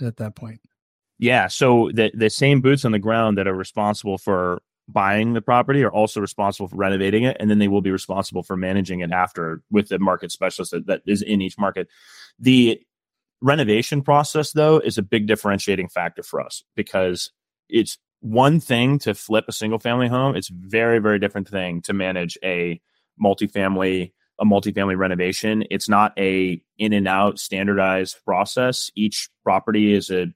at 0.00 0.18
that 0.18 0.36
point? 0.36 0.60
Yeah. 1.22 1.46
So 1.46 1.88
the 1.94 2.10
the 2.14 2.28
same 2.28 2.60
boots 2.60 2.84
on 2.84 2.90
the 2.90 2.98
ground 2.98 3.38
that 3.38 3.46
are 3.46 3.54
responsible 3.54 4.18
for 4.18 4.60
buying 4.88 5.34
the 5.34 5.40
property 5.40 5.84
are 5.84 5.92
also 5.92 6.20
responsible 6.20 6.66
for 6.66 6.74
renovating 6.74 7.22
it, 7.22 7.36
and 7.38 7.48
then 7.48 7.60
they 7.60 7.68
will 7.68 7.80
be 7.80 7.92
responsible 7.92 8.42
for 8.42 8.56
managing 8.56 9.00
it 9.00 9.12
after 9.12 9.62
with 9.70 9.88
the 9.88 10.00
market 10.00 10.32
specialist 10.32 10.72
that, 10.72 10.86
that 10.88 11.02
is 11.06 11.22
in 11.22 11.40
each 11.40 11.56
market. 11.56 11.86
The 12.40 12.80
renovation 13.40 14.02
process, 14.02 14.50
though, 14.50 14.78
is 14.78 14.98
a 14.98 15.02
big 15.02 15.28
differentiating 15.28 15.90
factor 15.90 16.24
for 16.24 16.40
us 16.40 16.64
because 16.74 17.30
it's 17.68 17.98
one 18.18 18.58
thing 18.58 18.98
to 18.98 19.14
flip 19.14 19.44
a 19.46 19.52
single 19.52 19.78
family 19.78 20.08
home. 20.08 20.34
It's 20.34 20.48
very, 20.48 20.98
very 20.98 21.20
different 21.20 21.48
thing 21.48 21.82
to 21.82 21.92
manage 21.92 22.36
a 22.42 22.80
multifamily 23.22 24.10
a 24.40 24.44
multifamily 24.44 24.96
renovation. 24.96 25.62
It's 25.70 25.88
not 25.88 26.12
a 26.18 26.60
in 26.78 26.92
and 26.92 27.06
out 27.06 27.38
standardized 27.38 28.16
process. 28.24 28.90
Each 28.96 29.28
property 29.44 29.94
is 29.94 30.10
a 30.10 30.26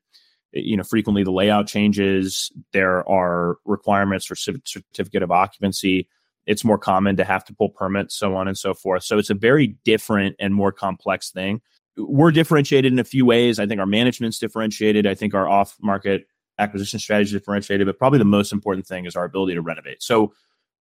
you 0.64 0.76
know 0.76 0.82
frequently 0.82 1.22
the 1.22 1.32
layout 1.32 1.66
changes 1.66 2.52
there 2.72 3.08
are 3.08 3.56
requirements 3.64 4.26
for 4.26 4.36
certificate 4.36 5.22
of 5.22 5.30
occupancy. 5.30 6.08
It's 6.46 6.64
more 6.64 6.78
common 6.78 7.16
to 7.16 7.24
have 7.24 7.44
to 7.46 7.54
pull 7.54 7.70
permits 7.70 8.16
so 8.16 8.36
on 8.36 8.46
and 8.46 8.56
so 8.56 8.72
forth. 8.72 9.02
So 9.02 9.18
it's 9.18 9.30
a 9.30 9.34
very 9.34 9.76
different 9.84 10.36
and 10.38 10.54
more 10.54 10.72
complex 10.72 11.30
thing. 11.30 11.60
We're 11.96 12.30
differentiated 12.30 12.92
in 12.92 12.98
a 12.98 13.04
few 13.04 13.24
ways. 13.24 13.58
I 13.58 13.66
think 13.66 13.80
our 13.80 13.86
management's 13.86 14.38
differentiated. 14.38 15.06
I 15.06 15.14
think 15.14 15.34
our 15.34 15.48
off 15.48 15.76
market 15.80 16.26
acquisition 16.58 16.98
strategy 16.98 17.28
is 17.28 17.32
differentiated 17.32 17.86
but 17.86 17.98
probably 17.98 18.18
the 18.18 18.24
most 18.24 18.50
important 18.50 18.86
thing 18.86 19.04
is 19.04 19.16
our 19.16 19.24
ability 19.24 19.54
to 19.54 19.62
renovate. 19.62 20.02
So 20.02 20.32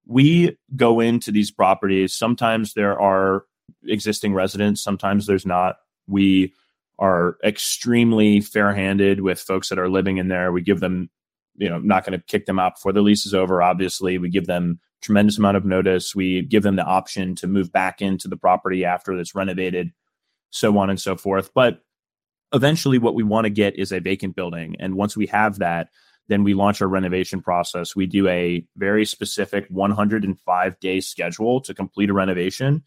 we 0.06 0.58
go 0.76 1.00
into 1.00 1.32
these 1.32 1.52
properties. 1.52 2.14
Sometimes 2.14 2.74
there 2.74 3.00
are 3.00 3.46
existing 3.88 4.34
residents 4.34 4.82
sometimes 4.84 5.26
there's 5.26 5.46
not. 5.46 5.78
We 6.08 6.54
are 7.00 7.38
extremely 7.44 8.42
fair 8.42 8.74
handed 8.74 9.22
with 9.22 9.40
folks 9.40 9.70
that 9.70 9.80
are 9.80 9.90
living 9.90 10.18
in 10.18 10.28
there. 10.28 10.52
We 10.52 10.62
give 10.62 10.80
them, 10.80 11.10
you 11.56 11.70
know, 11.70 11.80
not 11.80 12.06
going 12.06 12.18
to 12.18 12.26
kick 12.26 12.46
them 12.46 12.60
out 12.60 12.76
before 12.76 12.94
the 12.94 13.02
lease 13.02 13.26
is 13.26 13.34
over. 13.34 13.62
Obviously, 13.62 14.18
we 14.18 14.30
give 14.30 14.48
them 14.48 14.80
tremendous 15.02 15.38
amount 15.38 15.58
of 15.58 15.66
notice. 15.66 16.16
We 16.16 16.42
give 16.42 16.64
them 16.64 16.76
the 16.76 16.84
option 16.84 17.36
to 17.36 17.48
move 17.48 17.72
back 17.72 18.02
into 18.02 18.28
the 18.28 18.38
property 18.38 18.86
after 18.86 19.14
it's 19.14 19.36
renovated, 19.36 19.92
so 20.50 20.78
on 20.78 20.90
and 20.90 21.00
so 21.00 21.16
forth. 21.16 21.54
But 21.54 21.82
eventually, 22.54 22.98
what 22.98 23.16
we 23.16 23.24
want 23.24 23.46
to 23.46 23.52
get 23.52 23.78
is 23.78 23.92
a 23.92 24.00
vacant 24.00 24.36
building. 24.36 24.76
And 24.80 24.96
once 24.96 25.16
we 25.16 25.28
have 25.28 25.60
that, 25.60 25.90
then 26.28 26.44
we 26.44 26.54
launch 26.54 26.82
our 26.82 26.88
renovation 26.88 27.42
process. 27.42 27.96
We 27.96 28.08
do 28.08 28.28
a 28.28 28.66
very 28.78 29.06
specific 29.06 29.68
105 29.70 30.80
day 30.80 31.00
schedule 31.00 31.62
to 31.62 31.74
complete 31.74 32.10
a 32.10 32.14
renovation. 32.14 32.84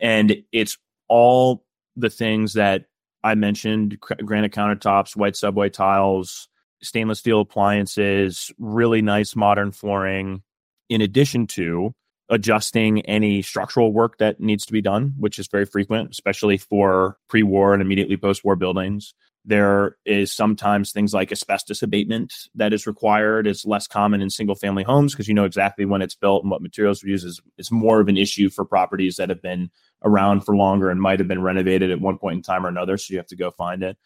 And 0.00 0.36
it's 0.52 0.76
all 1.08 1.64
the 1.96 2.10
things 2.10 2.54
that 2.54 2.86
I 3.24 3.34
mentioned 3.34 3.98
granite 4.00 4.52
countertops, 4.52 5.16
white 5.16 5.34
subway 5.34 5.70
tiles, 5.70 6.46
stainless 6.82 7.20
steel 7.20 7.40
appliances, 7.40 8.52
really 8.58 9.00
nice 9.00 9.34
modern 9.34 9.72
flooring, 9.72 10.42
in 10.90 11.00
addition 11.00 11.46
to 11.48 11.92
adjusting 12.28 13.00
any 13.06 13.40
structural 13.40 13.92
work 13.94 14.18
that 14.18 14.40
needs 14.40 14.66
to 14.66 14.72
be 14.72 14.82
done, 14.82 15.14
which 15.18 15.38
is 15.38 15.48
very 15.48 15.64
frequent, 15.64 16.10
especially 16.10 16.58
for 16.58 17.16
pre 17.28 17.42
war 17.42 17.72
and 17.72 17.80
immediately 17.80 18.18
post 18.18 18.44
war 18.44 18.56
buildings. 18.56 19.14
There 19.44 19.96
is 20.06 20.32
sometimes 20.32 20.90
things 20.90 21.12
like 21.12 21.30
asbestos 21.30 21.82
abatement 21.82 22.32
that 22.54 22.72
is 22.72 22.86
required. 22.86 23.46
It's 23.46 23.66
less 23.66 23.86
common 23.86 24.22
in 24.22 24.30
single 24.30 24.54
family 24.54 24.82
homes 24.82 25.12
because 25.12 25.28
you 25.28 25.34
know 25.34 25.44
exactly 25.44 25.84
when 25.84 26.00
it's 26.00 26.14
built 26.14 26.42
and 26.42 26.50
what 26.50 26.62
materials 26.62 27.04
are 27.04 27.08
used. 27.08 27.26
Is 27.26 27.42
it's 27.58 27.70
more 27.70 28.00
of 28.00 28.08
an 28.08 28.16
issue 28.16 28.48
for 28.48 28.64
properties 28.64 29.16
that 29.16 29.28
have 29.28 29.42
been 29.42 29.70
around 30.02 30.42
for 30.42 30.56
longer 30.56 30.90
and 30.90 31.00
might 31.00 31.18
have 31.18 31.28
been 31.28 31.42
renovated 31.42 31.90
at 31.90 32.00
one 32.00 32.18
point 32.18 32.36
in 32.36 32.42
time 32.42 32.64
or 32.64 32.68
another. 32.68 32.96
So 32.96 33.12
you 33.12 33.18
have 33.18 33.26
to 33.28 33.36
go 33.36 33.50
find 33.50 33.82
it. 33.82 33.98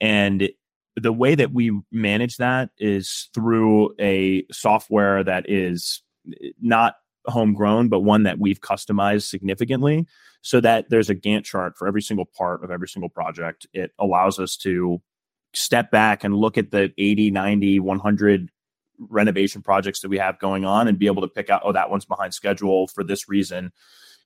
And 0.00 0.48
the 0.96 1.12
way 1.12 1.34
that 1.34 1.52
we 1.52 1.78
manage 1.92 2.38
that 2.38 2.70
is 2.78 3.28
through 3.34 3.94
a 4.00 4.44
software 4.50 5.22
that 5.22 5.48
is 5.48 6.02
eh, 6.28 6.50
not 6.60 6.96
homegrown, 7.28 7.88
but 7.88 8.00
one 8.00 8.24
that 8.24 8.38
we've 8.38 8.60
customized 8.60 9.28
significantly 9.28 10.06
so 10.42 10.60
that 10.60 10.90
there's 10.90 11.10
a 11.10 11.14
Gantt 11.14 11.44
chart 11.44 11.76
for 11.76 11.86
every 11.88 12.02
single 12.02 12.24
part 12.24 12.64
of 12.64 12.70
every 12.70 12.88
single 12.88 13.08
project. 13.08 13.66
It 13.72 13.92
allows 13.98 14.38
us 14.38 14.56
to 14.58 15.00
step 15.54 15.90
back 15.90 16.24
and 16.24 16.34
look 16.34 16.58
at 16.58 16.70
the 16.70 16.92
80, 16.98 17.30
90, 17.30 17.80
100 17.80 18.50
renovation 18.98 19.62
projects 19.62 20.00
that 20.00 20.08
we 20.08 20.18
have 20.18 20.38
going 20.38 20.64
on 20.64 20.88
and 20.88 20.98
be 20.98 21.06
able 21.06 21.22
to 21.22 21.28
pick 21.28 21.50
out, 21.50 21.62
oh, 21.64 21.72
that 21.72 21.90
one's 21.90 22.04
behind 22.04 22.34
schedule 22.34 22.88
for 22.88 23.04
this 23.04 23.28
reason. 23.28 23.72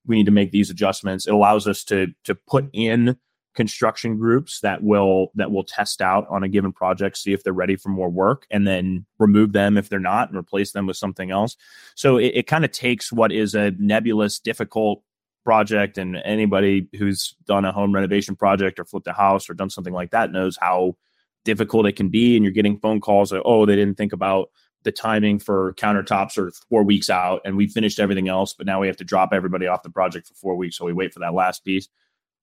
We 0.07 0.17
need 0.17 0.27
to 0.27 0.33
make 0.33 0.51
these 0.51 0.71
adjustments. 0.71 1.27
It 1.27 1.35
allows 1.35 1.69
us 1.69 1.85
to 1.85 2.09
to 2.25 2.35
put 2.35 2.69
in 2.73 3.17
construction 3.55 4.17
groups 4.17 4.61
that 4.61 4.83
will 4.83 5.31
that 5.35 5.51
will 5.51 5.65
test 5.65 6.01
out 6.01 6.27
on 6.31 6.43
a 6.43 6.49
given 6.49 6.73
project 6.73 7.19
see 7.19 7.33
if 7.33 7.45
they're 7.45 7.53
ready 7.53 7.77
for 7.77 7.91
more 7.91 8.09
work 8.09 8.47
and 8.51 8.67
then 8.67 9.05
remove 9.19 9.53
them 9.53 9.77
if 9.77 9.89
they're 9.89 9.99
not 9.99 10.29
and 10.29 10.39
replace 10.39 10.73
them 10.73 10.87
with 10.87 10.97
something 10.97 11.31
else. 11.31 11.57
So 11.95 12.17
it, 12.17 12.33
it 12.35 12.47
kind 12.47 12.65
of 12.65 12.73
takes 12.73 13.13
what 13.13 13.33
is 13.33 13.55
a 13.55 13.73
nebulous 13.73 14.39
difficult 14.39 15.03
project 15.45 15.99
and 15.99 16.17
anybody 16.25 16.89
who's 16.99 17.35
done 17.47 17.65
a 17.65 17.73
home 17.73 17.93
renovation 17.93 18.37
project 18.37 18.79
or 18.79 18.85
flipped 18.85 19.09
a 19.09 19.13
house 19.13 19.51
or 19.51 19.55
done 19.55 19.71
something 19.71 19.93
like 19.93 20.13
that 20.13 20.33
knows 20.33 20.57
how 20.61 20.97
difficult 21.45 21.87
it 21.87 21.97
can 21.97 22.09
be 22.09 22.37
and 22.37 22.45
you're 22.45 22.53
getting 22.53 22.79
phone 22.79 23.01
calls 23.01 23.33
like 23.33 23.43
oh 23.45 23.67
they 23.67 23.75
didn't 23.75 23.97
think 23.97 24.13
about 24.13 24.51
the 24.85 24.93
timing 24.93 25.39
for 25.39 25.75
countertops 25.75 26.39
are 26.39 26.53
four 26.69 26.83
weeks 26.85 27.11
out 27.11 27.41
and 27.45 27.57
we 27.57 27.67
finished 27.67 27.99
everything 27.99 28.29
else 28.29 28.53
but 28.53 28.67
now 28.67 28.81
we 28.81 28.87
have 28.87 28.97
to 28.97 29.05
drop 29.05 29.31
everybody 29.33 29.67
off 29.67 29.83
the 29.83 29.91
project 29.91 30.29
for 30.29 30.35
four 30.35 30.57
weeks 30.57 30.77
so 30.77 30.85
we 30.85 30.93
wait 30.93 31.13
for 31.13 31.21
that 31.21 31.35
last 31.35 31.65
piece. 31.65 31.89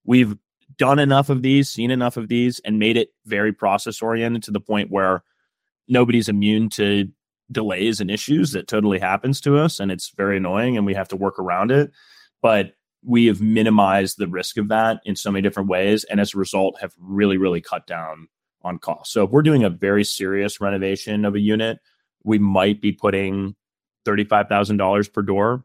We've 0.04 0.36
done 0.76 0.98
enough 0.98 1.28
of 1.28 1.42
these, 1.42 1.70
seen 1.70 1.90
enough 1.90 2.16
of 2.16 2.28
these, 2.28 2.60
and 2.60 2.78
made 2.78 2.96
it 2.96 3.10
very 3.26 3.52
process 3.52 4.02
oriented 4.02 4.42
to 4.44 4.50
the 4.50 4.60
point 4.60 4.90
where 4.90 5.22
nobody's 5.88 6.28
immune 6.28 6.68
to 6.70 7.08
delays 7.50 8.00
and 8.00 8.10
issues 8.10 8.52
that 8.52 8.68
totally 8.68 8.98
happens 8.98 9.40
to 9.40 9.58
us. 9.58 9.80
And 9.80 9.90
it's 9.90 10.12
very 10.16 10.36
annoying 10.36 10.76
and 10.76 10.86
we 10.86 10.94
have 10.94 11.08
to 11.08 11.16
work 11.16 11.38
around 11.38 11.70
it. 11.70 11.90
But 12.42 12.72
we 13.02 13.26
have 13.26 13.40
minimized 13.40 14.18
the 14.18 14.28
risk 14.28 14.56
of 14.56 14.68
that 14.68 15.00
in 15.04 15.16
so 15.16 15.30
many 15.30 15.42
different 15.42 15.68
ways. 15.68 16.04
And 16.04 16.20
as 16.20 16.34
a 16.34 16.38
result, 16.38 16.80
have 16.80 16.94
really, 16.98 17.38
really 17.38 17.60
cut 17.60 17.86
down 17.86 18.28
on 18.62 18.78
cost. 18.78 19.12
So 19.12 19.24
if 19.24 19.30
we're 19.30 19.42
doing 19.42 19.64
a 19.64 19.70
very 19.70 20.04
serious 20.04 20.60
renovation 20.60 21.24
of 21.24 21.34
a 21.34 21.40
unit, 21.40 21.78
we 22.24 22.38
might 22.38 22.80
be 22.80 22.92
putting 22.92 23.56
$35,000 24.06 25.12
per 25.12 25.22
door, 25.22 25.64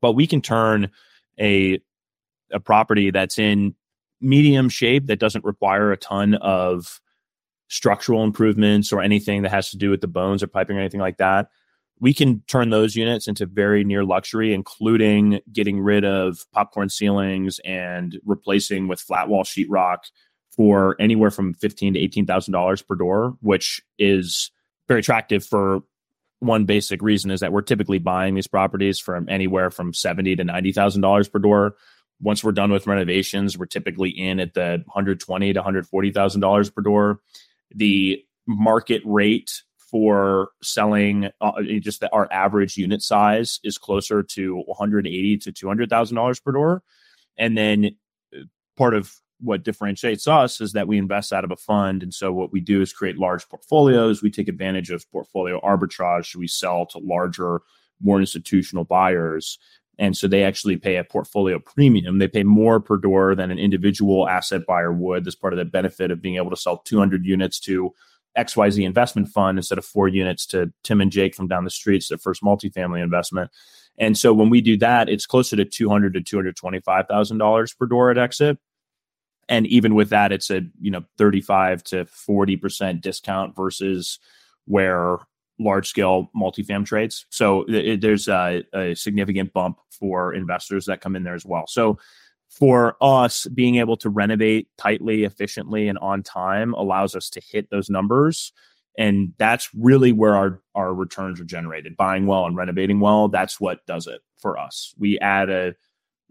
but 0.00 0.12
we 0.12 0.26
can 0.26 0.40
turn 0.40 0.90
a 1.40 1.80
a 2.50 2.58
property 2.58 3.10
that's 3.10 3.38
in 3.38 3.74
medium 4.20 4.68
shape 4.68 5.06
that 5.06 5.20
doesn't 5.20 5.44
require 5.44 5.92
a 5.92 5.96
ton 5.96 6.34
of 6.34 7.00
structural 7.68 8.24
improvements 8.24 8.92
or 8.92 9.00
anything 9.00 9.42
that 9.42 9.50
has 9.50 9.70
to 9.70 9.76
do 9.76 9.90
with 9.90 10.00
the 10.00 10.08
bones 10.08 10.42
or 10.42 10.46
piping 10.46 10.76
or 10.76 10.80
anything 10.80 11.00
like 11.00 11.18
that, 11.18 11.48
we 12.00 12.14
can 12.14 12.42
turn 12.46 12.70
those 12.70 12.96
units 12.96 13.26
into 13.26 13.46
very 13.46 13.84
near 13.84 14.04
luxury, 14.04 14.54
including 14.54 15.40
getting 15.52 15.80
rid 15.80 16.04
of 16.04 16.38
popcorn 16.52 16.88
ceilings 16.88 17.60
and 17.64 18.18
replacing 18.24 18.88
with 18.88 19.00
flat 19.00 19.28
wall 19.28 19.44
sheetrock 19.44 19.98
for 20.50 20.96
anywhere 20.98 21.30
from 21.30 21.54
fifteen 21.54 21.94
to 21.94 22.00
eighteen 22.00 22.26
thousand 22.26 22.52
dollars 22.52 22.82
per 22.82 22.94
door, 22.94 23.36
which 23.40 23.80
is 23.98 24.50
very 24.86 25.00
attractive 25.00 25.44
for 25.44 25.80
one 26.40 26.64
basic 26.64 27.02
reason 27.02 27.30
is 27.30 27.40
that 27.40 27.52
we're 27.52 27.62
typically 27.62 27.98
buying 27.98 28.34
these 28.34 28.46
properties 28.46 28.98
from 28.98 29.28
anywhere 29.28 29.70
from 29.70 29.92
seventy 29.92 30.36
to 30.36 30.44
ninety 30.44 30.72
thousand 30.72 31.02
dollars 31.02 31.28
per 31.28 31.38
door 31.38 31.74
once 32.20 32.42
we're 32.42 32.52
done 32.52 32.72
with 32.72 32.86
renovations, 32.86 33.56
we're 33.56 33.66
typically 33.66 34.10
in 34.10 34.40
at 34.40 34.54
the 34.54 34.82
120 34.86 35.52
to 35.52 35.58
140 35.58 36.12
thousand 36.12 36.40
dollars 36.40 36.70
per 36.70 36.82
door. 36.82 37.20
The 37.74 38.24
market 38.46 39.02
rate 39.04 39.62
for 39.90 40.50
selling 40.62 41.30
uh, 41.40 41.62
just 41.80 42.00
the, 42.00 42.12
our 42.12 42.30
average 42.32 42.76
unit 42.76 43.02
size 43.02 43.60
is 43.62 43.78
closer 43.78 44.22
to 44.22 44.62
180 44.66 45.38
to 45.38 45.52
200 45.52 45.88
thousand 45.88 46.16
dollars 46.16 46.40
per 46.40 46.52
door, 46.52 46.82
and 47.36 47.56
then 47.56 47.96
uh, 48.36 48.40
part 48.76 48.94
of 48.94 49.14
what 49.40 49.62
differentiates 49.62 50.26
us 50.26 50.60
is 50.60 50.72
that 50.72 50.88
we 50.88 50.98
invest 50.98 51.32
out 51.32 51.44
of 51.44 51.52
a 51.52 51.56
fund, 51.56 52.02
and 52.02 52.12
so 52.12 52.32
what 52.32 52.52
we 52.52 52.60
do 52.60 52.82
is 52.82 52.92
create 52.92 53.16
large 53.16 53.48
portfolios. 53.48 54.22
We 54.22 54.30
take 54.30 54.48
advantage 54.48 54.90
of 54.90 55.08
portfolio 55.12 55.60
arbitrage. 55.60 56.34
We 56.34 56.48
sell 56.48 56.86
to 56.86 56.98
larger, 56.98 57.62
more 58.00 58.18
institutional 58.18 58.84
buyers 58.84 59.58
and 59.98 60.16
so 60.16 60.28
they 60.28 60.44
actually 60.44 60.76
pay 60.76 60.96
a 60.96 61.04
portfolio 61.04 61.58
premium. 61.58 62.18
They 62.18 62.28
pay 62.28 62.44
more 62.44 62.78
per 62.80 62.96
door 62.96 63.34
than 63.34 63.50
an 63.50 63.58
individual 63.58 64.28
asset 64.28 64.64
buyer 64.66 64.92
would. 64.92 65.24
That's 65.24 65.34
part 65.34 65.52
of 65.52 65.58
the 65.58 65.64
benefit 65.64 66.10
of 66.10 66.22
being 66.22 66.36
able 66.36 66.50
to 66.50 66.56
sell 66.56 66.78
200 66.78 67.24
units 67.24 67.58
to 67.60 67.92
XYZ 68.36 68.84
investment 68.84 69.28
fund 69.28 69.58
instead 69.58 69.78
of 69.78 69.84
four 69.84 70.06
units 70.06 70.46
to 70.46 70.72
Tim 70.84 71.00
and 71.00 71.10
Jake 71.10 71.34
from 71.34 71.48
down 71.48 71.64
the 71.64 71.70
street. 71.70 71.96
It's 71.96 72.08
their 72.08 72.18
first 72.18 72.42
multifamily 72.42 73.02
investment. 73.02 73.50
And 73.98 74.16
so 74.16 74.32
when 74.32 74.48
we 74.48 74.60
do 74.60 74.76
that, 74.78 75.08
it's 75.08 75.26
closer 75.26 75.56
to 75.56 75.64
200 75.64 76.14
to 76.14 76.20
$225,000 76.20 77.78
per 77.78 77.86
door 77.86 78.10
at 78.12 78.18
exit. 78.18 78.58
And 79.48 79.66
even 79.66 79.94
with 79.94 80.10
that, 80.10 80.30
it's 80.30 80.50
a, 80.50 80.62
you 80.80 80.92
know, 80.92 81.04
35 81.16 81.82
to 81.84 82.04
40% 82.04 83.00
discount 83.00 83.56
versus 83.56 84.20
where 84.66 85.18
large 85.58 85.88
scale 85.88 86.30
multifam 86.36 86.84
trades. 86.84 87.26
So 87.30 87.64
it, 87.68 88.00
there's 88.00 88.28
a, 88.28 88.62
a, 88.74 88.94
significant 88.94 89.52
bump 89.52 89.78
for 89.90 90.32
investors 90.32 90.86
that 90.86 91.00
come 91.00 91.16
in 91.16 91.24
there 91.24 91.34
as 91.34 91.44
well. 91.44 91.66
So 91.66 91.98
for 92.48 92.96
us, 93.00 93.46
being 93.46 93.76
able 93.76 93.96
to 93.98 94.08
renovate 94.08 94.68
tightly, 94.78 95.24
efficiently, 95.24 95.88
and 95.88 95.98
on 95.98 96.22
time 96.22 96.74
allows 96.74 97.14
us 97.14 97.28
to 97.30 97.40
hit 97.40 97.70
those 97.70 97.90
numbers. 97.90 98.52
And 98.96 99.32
that's 99.38 99.68
really 99.74 100.12
where 100.12 100.36
our, 100.36 100.62
our 100.74 100.94
returns 100.94 101.40
are 101.40 101.44
generated. 101.44 101.96
Buying 101.96 102.26
well 102.26 102.46
and 102.46 102.56
renovating 102.56 103.00
well, 103.00 103.28
that's 103.28 103.60
what 103.60 103.84
does 103.86 104.06
it 104.06 104.20
for 104.40 104.58
us. 104.58 104.94
We 104.98 105.18
add 105.20 105.50
a 105.50 105.74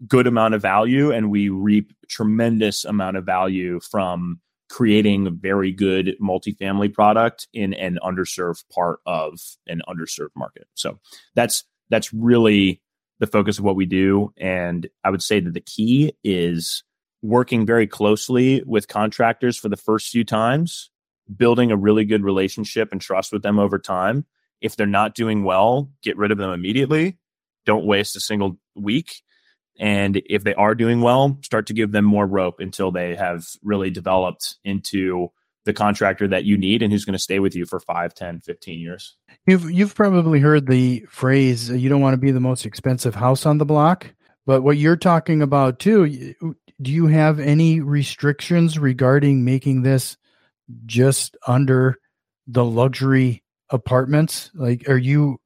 good 0.06 0.26
amount 0.26 0.54
of 0.54 0.62
value 0.62 1.10
and 1.10 1.30
we 1.30 1.48
reap 1.48 1.92
tremendous 2.08 2.84
amount 2.84 3.16
of 3.16 3.24
value 3.24 3.80
from 3.80 4.40
creating 4.68 5.26
a 5.26 5.30
very 5.30 5.72
good 5.72 6.14
multifamily 6.20 6.92
product 6.92 7.48
in 7.52 7.74
an 7.74 7.98
underserved 8.02 8.64
part 8.72 9.00
of 9.06 9.38
an 9.66 9.82
underserved 9.88 10.36
market. 10.36 10.66
So 10.74 10.98
that's 11.34 11.64
that's 11.90 12.12
really 12.12 12.82
the 13.18 13.26
focus 13.26 13.58
of 13.58 13.64
what 13.64 13.76
we 13.76 13.86
do. 13.86 14.32
And 14.36 14.88
I 15.04 15.10
would 15.10 15.22
say 15.22 15.40
that 15.40 15.54
the 15.54 15.60
key 15.60 16.12
is 16.22 16.84
working 17.22 17.66
very 17.66 17.86
closely 17.86 18.62
with 18.64 18.88
contractors 18.88 19.56
for 19.56 19.68
the 19.68 19.76
first 19.76 20.10
few 20.10 20.24
times, 20.24 20.90
building 21.34 21.72
a 21.72 21.76
really 21.76 22.04
good 22.04 22.22
relationship 22.22 22.90
and 22.92 23.00
trust 23.00 23.32
with 23.32 23.42
them 23.42 23.58
over 23.58 23.78
time. 23.78 24.24
If 24.60 24.76
they're 24.76 24.86
not 24.86 25.14
doing 25.14 25.44
well, 25.44 25.90
get 26.02 26.16
rid 26.16 26.30
of 26.30 26.38
them 26.38 26.50
immediately. 26.50 27.16
Don't 27.64 27.86
waste 27.86 28.16
a 28.16 28.20
single 28.20 28.58
week 28.74 29.22
and 29.78 30.20
if 30.26 30.44
they 30.44 30.54
are 30.54 30.74
doing 30.74 31.00
well, 31.00 31.38
start 31.42 31.66
to 31.68 31.72
give 31.72 31.92
them 31.92 32.04
more 32.04 32.26
rope 32.26 32.60
until 32.60 32.90
they 32.90 33.14
have 33.14 33.46
really 33.62 33.90
developed 33.90 34.56
into 34.64 35.30
the 35.64 35.72
contractor 35.72 36.26
that 36.26 36.44
you 36.44 36.56
need 36.56 36.82
and 36.82 36.92
who's 36.92 37.04
going 37.04 37.12
to 37.12 37.18
stay 37.18 37.38
with 37.38 37.54
you 37.54 37.66
for 37.66 37.78
5, 37.78 38.14
10, 38.14 38.40
15 38.40 38.80
years. 38.80 39.16
You've 39.46 39.70
you've 39.70 39.94
probably 39.94 40.40
heard 40.40 40.66
the 40.66 41.04
phrase 41.10 41.70
uh, 41.70 41.74
you 41.74 41.88
don't 41.88 42.00
want 42.00 42.14
to 42.14 42.20
be 42.20 42.30
the 42.30 42.40
most 42.40 42.66
expensive 42.66 43.14
house 43.14 43.46
on 43.46 43.58
the 43.58 43.66
block, 43.66 44.12
but 44.46 44.62
what 44.62 44.78
you're 44.78 44.96
talking 44.96 45.42
about 45.42 45.78
too, 45.78 46.34
do 46.80 46.90
you 46.90 47.06
have 47.06 47.38
any 47.38 47.80
restrictions 47.80 48.78
regarding 48.78 49.44
making 49.44 49.82
this 49.82 50.16
just 50.86 51.36
under 51.46 51.98
the 52.46 52.64
luxury 52.64 53.42
apartments? 53.70 54.50
Like 54.54 54.88
are 54.88 54.98
you 54.98 55.38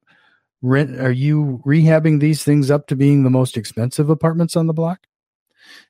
rent 0.62 1.00
are 1.00 1.12
you 1.12 1.60
rehabbing 1.66 2.20
these 2.20 2.44
things 2.44 2.70
up 2.70 2.86
to 2.86 2.96
being 2.96 3.24
the 3.24 3.30
most 3.30 3.56
expensive 3.56 4.08
apartments 4.08 4.56
on 4.56 4.66
the 4.66 4.72
block? 4.72 5.06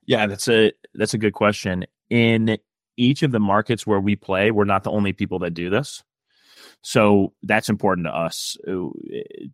Yeah 0.07 0.27
that's 0.27 0.49
a 0.49 0.73
that's 0.95 1.15
a 1.15 1.19
good 1.19 1.35
question. 1.35 1.87
In 2.11 2.59
each 2.97 3.23
of 3.23 3.33
the 3.33 3.41
markets 3.41 3.87
where 3.87 4.01
we 4.01 4.17
play 4.17 4.51
we're 4.51 4.65
not 4.65 4.85
the 4.85 4.91
only 4.91 5.13
people 5.13 5.39
that 5.41 5.55
do 5.55 5.71
this. 5.71 6.03
So 6.85 7.33
that's 7.45 7.69
important 7.69 8.07
to 8.07 8.15
us. 8.15 8.57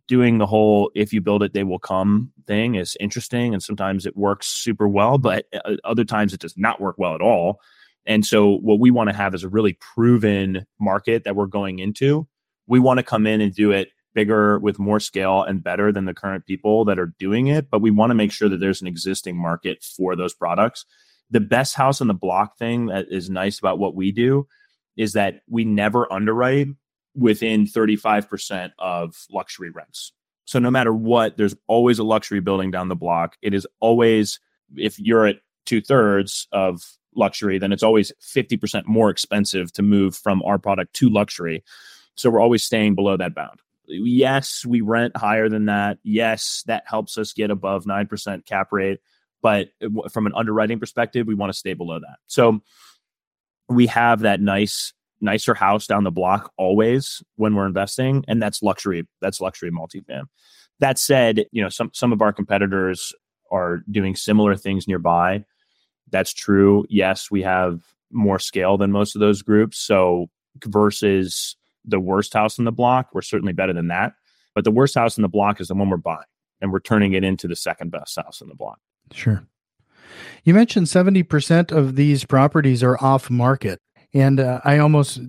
Doing 0.07 0.39
the 0.39 0.47
whole 0.47 0.89
if 0.95 1.13
you 1.13 1.21
build 1.21 1.43
it 1.43 1.53
they 1.53 1.63
will 1.63 1.79
come 1.79 2.31
thing 2.47 2.75
is 2.75 2.97
interesting 2.99 3.53
and 3.53 3.61
sometimes 3.61 4.05
it 4.05 4.17
works 4.17 4.47
super 4.47 4.87
well 4.87 5.17
but 5.17 5.45
uh, 5.65 5.75
other 5.83 6.03
times 6.03 6.33
it 6.33 6.39
does 6.39 6.57
not 6.57 6.81
work 6.81 6.95
well 6.97 7.13
at 7.13 7.21
all. 7.21 7.59
And 8.05 8.25
so 8.25 8.57
what 8.57 8.79
we 8.79 8.89
want 8.89 9.09
to 9.09 9.15
have 9.15 9.35
is 9.35 9.43
a 9.43 9.49
really 9.49 9.73
proven 9.73 10.65
market 10.79 11.25
that 11.25 11.35
we're 11.35 11.45
going 11.45 11.79
into. 11.79 12.27
We 12.65 12.79
want 12.79 12.97
to 12.97 13.03
come 13.03 13.27
in 13.27 13.41
and 13.41 13.53
do 13.53 13.71
it 13.71 13.89
bigger 14.13 14.59
with 14.59 14.79
more 14.79 14.99
scale 14.99 15.43
and 15.43 15.63
better 15.63 15.91
than 15.91 16.05
the 16.05 16.13
current 16.13 16.45
people 16.45 16.85
that 16.85 16.99
are 16.99 17.13
doing 17.19 17.47
it 17.47 17.69
but 17.69 17.81
we 17.81 17.91
want 17.91 18.09
to 18.09 18.15
make 18.15 18.31
sure 18.31 18.49
that 18.49 18.59
there's 18.59 18.81
an 18.81 18.87
existing 18.87 19.37
market 19.37 19.83
for 19.83 20.15
those 20.15 20.33
products 20.33 20.85
The 21.31 21.39
best 21.39 21.75
house 21.75 22.01
on 22.01 22.07
the 22.07 22.13
block 22.13 22.57
thing 22.57 22.87
that 22.87 23.05
is 23.09 23.29
nice 23.29 23.59
about 23.59 23.77
what 23.79 23.95
we 23.95 24.11
do 24.11 24.47
is 24.97 25.13
that 25.13 25.41
we 25.47 25.63
never 25.63 26.11
underwrite 26.11 26.67
within 27.15 27.65
35% 27.65 28.71
of 28.79 29.15
luxury 29.31 29.69
rents. 29.69 30.11
So 30.45 30.59
no 30.59 30.71
matter 30.71 30.93
what, 30.93 31.37
there's 31.37 31.55
always 31.67 31.99
a 31.99 32.03
luxury 32.03 32.39
building 32.39 32.71
down 32.71 32.87
the 32.87 32.95
block. 32.95 33.37
It 33.41 33.53
is 33.53 33.67
always, 33.79 34.39
if 34.75 34.99
you're 34.99 35.27
at 35.27 35.37
two 35.65 35.81
thirds 35.81 36.47
of 36.51 36.81
luxury, 37.15 37.59
then 37.59 37.71
it's 37.71 37.83
always 37.83 38.11
50% 38.21 38.85
more 38.87 39.09
expensive 39.09 39.71
to 39.73 39.83
move 39.83 40.15
from 40.15 40.41
our 40.43 40.57
product 40.57 40.93
to 40.95 41.09
luxury. 41.09 41.63
So 42.15 42.29
we're 42.29 42.41
always 42.41 42.63
staying 42.63 42.95
below 42.95 43.15
that 43.17 43.35
bound. 43.35 43.61
Yes, 43.89 44.65
we 44.65 44.81
rent 44.81 45.17
higher 45.17 45.49
than 45.49 45.65
that. 45.65 45.97
Yes, 46.03 46.63
that 46.67 46.83
helps 46.85 47.17
us 47.17 47.33
get 47.33 47.51
above 47.51 47.85
9% 47.85 48.45
cap 48.45 48.67
rate. 48.71 48.99
But 49.41 49.69
from 50.11 50.27
an 50.27 50.33
underwriting 50.35 50.79
perspective, 50.79 51.25
we 51.25 51.35
want 51.35 51.51
to 51.51 51.57
stay 51.57 51.73
below 51.73 51.99
that. 51.99 52.17
So 52.27 52.61
we 53.69 53.87
have 53.87 54.21
that 54.21 54.41
nice 54.41 54.93
nicer 55.21 55.53
house 55.53 55.85
down 55.85 56.03
the 56.03 56.11
block 56.11 56.51
always 56.57 57.21
when 57.35 57.53
we're 57.53 57.65
investing 57.65 58.23
and 58.29 58.41
that's 58.41 58.63
luxury 58.63 59.05
that's 59.21 59.41
luxury 59.41 59.69
multifam 59.69 60.23
that 60.79 60.97
said 60.97 61.45
you 61.51 61.61
know 61.61 61.67
some 61.67 61.91
some 61.93 62.13
of 62.13 62.21
our 62.21 62.31
competitors 62.31 63.13
are 63.51 63.81
doing 63.91 64.15
similar 64.15 64.55
things 64.55 64.87
nearby 64.87 65.43
that's 66.09 66.33
true 66.33 66.85
yes 66.89 67.29
we 67.29 67.41
have 67.41 67.81
more 68.11 68.39
scale 68.39 68.77
than 68.77 68.91
most 68.91 69.13
of 69.13 69.19
those 69.19 69.41
groups 69.41 69.77
so 69.77 70.27
versus 70.65 71.57
the 71.89 71.99
worst 71.99 72.33
house 72.33 72.57
in 72.57 72.65
the 72.65 72.71
block 72.71 73.09
we're 73.13 73.21
certainly 73.21 73.53
better 73.53 73.73
than 73.73 73.87
that 73.87 74.13
but 74.55 74.63
the 74.63 74.71
worst 74.71 74.95
house 74.95 75.17
in 75.17 75.21
the 75.21 75.29
block 75.29 75.59
is 75.59 75.67
the 75.67 75.75
one 75.75 75.89
we're 75.89 75.97
buying 75.97 76.19
and 76.61 76.71
we're 76.71 76.79
turning 76.79 77.13
it 77.13 77.23
into 77.23 77.47
the 77.47 77.55
second 77.55 77.91
best 77.91 78.15
house 78.15 78.41
in 78.41 78.47
the 78.47 78.55
block 78.55 78.79
sure 79.11 79.43
you 80.43 80.53
mentioned 80.53 80.87
70% 80.87 81.71
of 81.71 81.95
these 81.95 82.25
properties 82.25 82.81
are 82.81 82.97
off 83.03 83.29
market 83.29 83.79
and 84.13 84.39
uh, 84.39 84.59
I 84.63 84.79
almost 84.79 85.19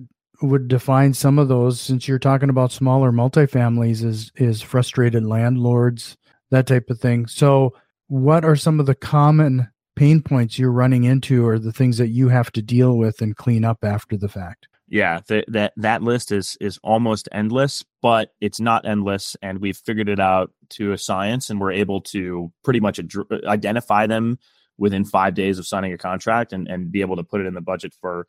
would 0.41 0.67
define 0.67 1.13
some 1.13 1.37
of 1.37 1.47
those 1.47 1.79
since 1.79 2.07
you're 2.07 2.19
talking 2.19 2.49
about 2.49 2.71
smaller 2.71 3.11
multifamilies 3.11 4.03
is 4.03 4.31
is 4.35 4.61
frustrated 4.61 5.25
landlords, 5.25 6.17
that 6.49 6.67
type 6.67 6.89
of 6.89 6.99
thing. 6.99 7.27
So, 7.27 7.75
what 8.07 8.43
are 8.43 8.55
some 8.55 8.79
of 8.79 8.85
the 8.85 8.95
common 8.95 9.69
pain 9.95 10.21
points 10.21 10.57
you're 10.57 10.71
running 10.71 11.03
into 11.03 11.45
or 11.45 11.59
the 11.59 11.71
things 11.71 11.97
that 11.97 12.09
you 12.09 12.29
have 12.29 12.51
to 12.53 12.61
deal 12.61 12.97
with 12.97 13.21
and 13.21 13.35
clean 13.35 13.63
up 13.63 13.79
after 13.83 14.17
the 14.17 14.29
fact? 14.29 14.67
Yeah, 14.91 15.21
the, 15.25 15.45
that 15.47 15.71
that 15.77 16.03
list 16.03 16.33
is 16.33 16.57
is 16.59 16.77
almost 16.83 17.29
endless, 17.31 17.85
but 18.01 18.33
it's 18.41 18.59
not 18.59 18.85
endless, 18.85 19.37
and 19.41 19.59
we've 19.59 19.77
figured 19.77 20.09
it 20.09 20.19
out 20.19 20.51
to 20.71 20.91
a 20.91 20.97
science, 20.97 21.49
and 21.49 21.61
we're 21.61 21.71
able 21.71 22.01
to 22.01 22.51
pretty 22.61 22.81
much 22.81 22.99
ad- 22.99 23.13
uh, 23.31 23.37
identify 23.45 24.05
them 24.05 24.37
within 24.77 25.05
five 25.05 25.33
days 25.33 25.59
of 25.59 25.65
signing 25.65 25.93
a 25.93 25.97
contract, 25.97 26.51
and 26.51 26.67
and 26.67 26.91
be 26.91 26.99
able 26.99 27.15
to 27.15 27.23
put 27.23 27.39
it 27.39 27.47
in 27.47 27.53
the 27.53 27.61
budget 27.61 27.93
for 28.01 28.27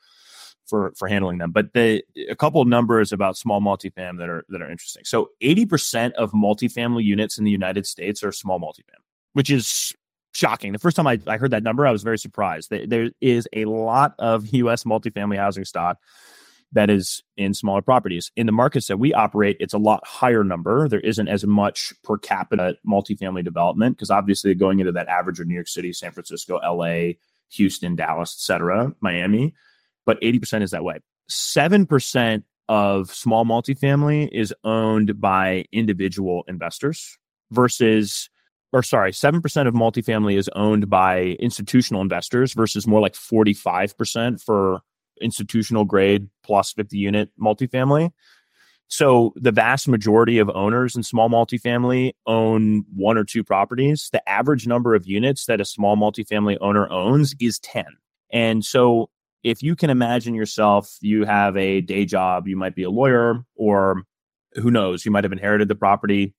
for 0.65 0.93
for 0.97 1.09
handling 1.09 1.39
them. 1.39 1.51
But 1.51 1.73
the 1.73 2.05
a 2.31 2.37
couple 2.37 2.61
of 2.63 2.69
numbers 2.69 3.13
about 3.13 3.37
small 3.37 3.61
multifam 3.61 4.19
that 4.19 4.29
are 4.29 4.45
that 4.51 4.63
are 4.63 4.71
interesting. 4.71 5.03
So 5.05 5.31
80% 5.43 6.13
of 6.13 6.31
multifamily 6.31 7.03
units 7.03 7.39
in 7.39 7.45
the 7.45 7.51
United 7.51 7.89
States 7.89 8.23
are 8.23 8.31
small 8.31 8.61
multifam, 8.61 9.03
which 9.33 9.51
is 9.51 9.93
shocking. 10.33 10.71
The 10.71 10.79
first 10.79 10.97
time 10.97 11.09
I, 11.09 11.19
I 11.27 11.39
heard 11.39 11.51
that 11.51 11.65
number, 11.65 11.89
I 11.89 11.91
was 11.91 12.05
very 12.05 12.19
surprised. 12.19 12.71
There 12.71 13.11
is 13.21 13.49
a 13.53 13.65
lot 13.65 14.15
of 14.21 14.47
US 14.55 14.85
multifamily 14.85 15.39
housing 15.39 15.65
stock 15.65 15.99
that 16.73 16.91
is 16.91 17.23
in 17.37 17.55
smaller 17.55 17.83
properties. 17.83 18.31
In 18.37 18.47
the 18.47 18.53
markets 18.53 18.87
that 18.87 18.99
we 18.99 19.13
operate, 19.13 19.57
it's 19.61 19.75
a 19.75 19.79
lot 19.79 20.07
higher 20.07 20.43
number. 20.45 20.89
There 20.89 21.01
isn't 21.01 21.29
as 21.29 21.47
much 21.47 21.93
per 22.03 22.17
capita 22.17 22.77
multifamily 22.87 23.45
development 23.45 23.97
because 23.97 24.11
obviously 24.11 24.55
going 24.55 24.81
into 24.81 24.93
that 24.93 25.09
average 25.09 25.39
of 25.41 25.47
New 25.47 25.55
York 25.55 25.69
City, 25.69 25.93
San 25.93 26.13
Francisco, 26.13 26.59
LA, 26.65 27.13
Houston, 27.51 27.95
Dallas, 27.95 28.35
etc., 28.35 28.95
Miami 29.01 29.55
but 30.07 30.21
80% 30.21 30.63
is 30.63 30.71
that 30.73 30.85
way. 30.85 30.99
7% 31.31 32.43
of 32.69 33.11
small 33.11 33.45
multifamily 33.45 34.29
is 34.33 34.55
owned 34.65 35.21
by 35.21 35.65
individual 35.73 36.45
investors 36.49 37.19
versus 37.51 38.29
or 38.75 38.83
sorry, 38.83 39.13
7% 39.13 39.67
of 39.69 39.75
multifamily 39.75 40.39
is 40.39 40.49
owned 40.55 40.89
by 40.89 41.37
institutional 41.39 42.01
investors 42.01 42.55
versus 42.55 42.87
more 42.87 43.03
like 43.03 43.13
45% 43.13 44.43
for 44.43 44.81
institutional 45.23 45.85
grade 45.85 46.29
plus 46.43 46.73
50 46.73 46.99
unit 46.99 47.31
multifamily. 47.41 48.11
So 48.89 49.33
the 49.37 49.53
vast 49.53 49.89
majority 49.89 50.39
of 50.39 50.51
owners 50.51 50.95
in 50.95 51.03
small 51.03 51.31
multifamily 51.31 52.13
own 52.27 52.85
one 52.95 53.17
or 53.17 53.25
two 53.25 53.43
properties. 53.43 54.11
The 54.13 54.29
average 54.29 54.67
number 54.67 54.95
of 54.95 55.07
units 55.07 55.47
that 55.47 55.63
a 55.63 55.65
small 55.65 55.97
multifamily 55.97 56.59
owner 56.61 56.91
owns 56.91 57.35
is 57.41 57.59
10. 57.61 57.87
And 58.31 58.63
so 58.63 59.09
if 59.43 59.63
you 59.63 59.77
can 59.77 59.89
imagine 59.89 60.35
yourself, 60.35 60.95
you 61.01 61.25
have 61.25 61.57
a 61.57 61.81
day 61.81 62.05
job, 62.05 62.47
you 62.47 62.57
might 62.57 62.75
be 62.75 62.83
a 62.83 62.91
lawyer, 62.91 63.45
or 63.55 64.03
who 64.55 64.71
knows, 64.71 65.05
you 65.05 65.11
might 65.11 65.25
have 65.25 65.33
inherited 65.33 65.69
the 65.69 65.75
property, 65.75 66.35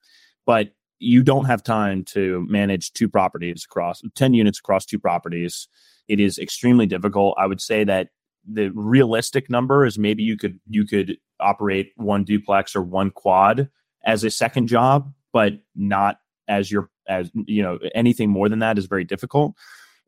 but 0.45 0.69
you 0.99 1.23
don't 1.23 1.45
have 1.45 1.63
time 1.63 2.03
to 2.05 2.45
manage 2.47 2.93
two 2.93 3.09
properties 3.09 3.65
across 3.65 4.01
10 4.15 4.33
units 4.33 4.59
across 4.59 4.85
two 4.85 4.99
properties. 4.99 5.67
It 6.07 6.19
is 6.19 6.37
extremely 6.37 6.85
difficult. 6.85 7.35
I 7.37 7.47
would 7.47 7.61
say 7.61 7.83
that 7.83 8.09
the 8.49 8.69
realistic 8.69 9.49
number 9.49 9.85
is 9.85 9.97
maybe 9.97 10.23
you 10.23 10.37
could 10.37 10.59
you 10.69 10.85
could 10.85 11.17
operate 11.39 11.91
one 11.95 12.23
duplex 12.23 12.75
or 12.75 12.81
one 12.81 13.11
quad 13.11 13.69
as 14.05 14.23
a 14.23 14.31
second 14.31 14.67
job, 14.67 15.13
but 15.31 15.53
not 15.75 16.19
as 16.47 16.71
your 16.71 16.89
as 17.07 17.31
you 17.47 17.61
know 17.61 17.79
anything 17.95 18.29
more 18.29 18.49
than 18.49 18.59
that 18.59 18.77
is 18.77 18.85
very 18.85 19.03
difficult. 19.03 19.53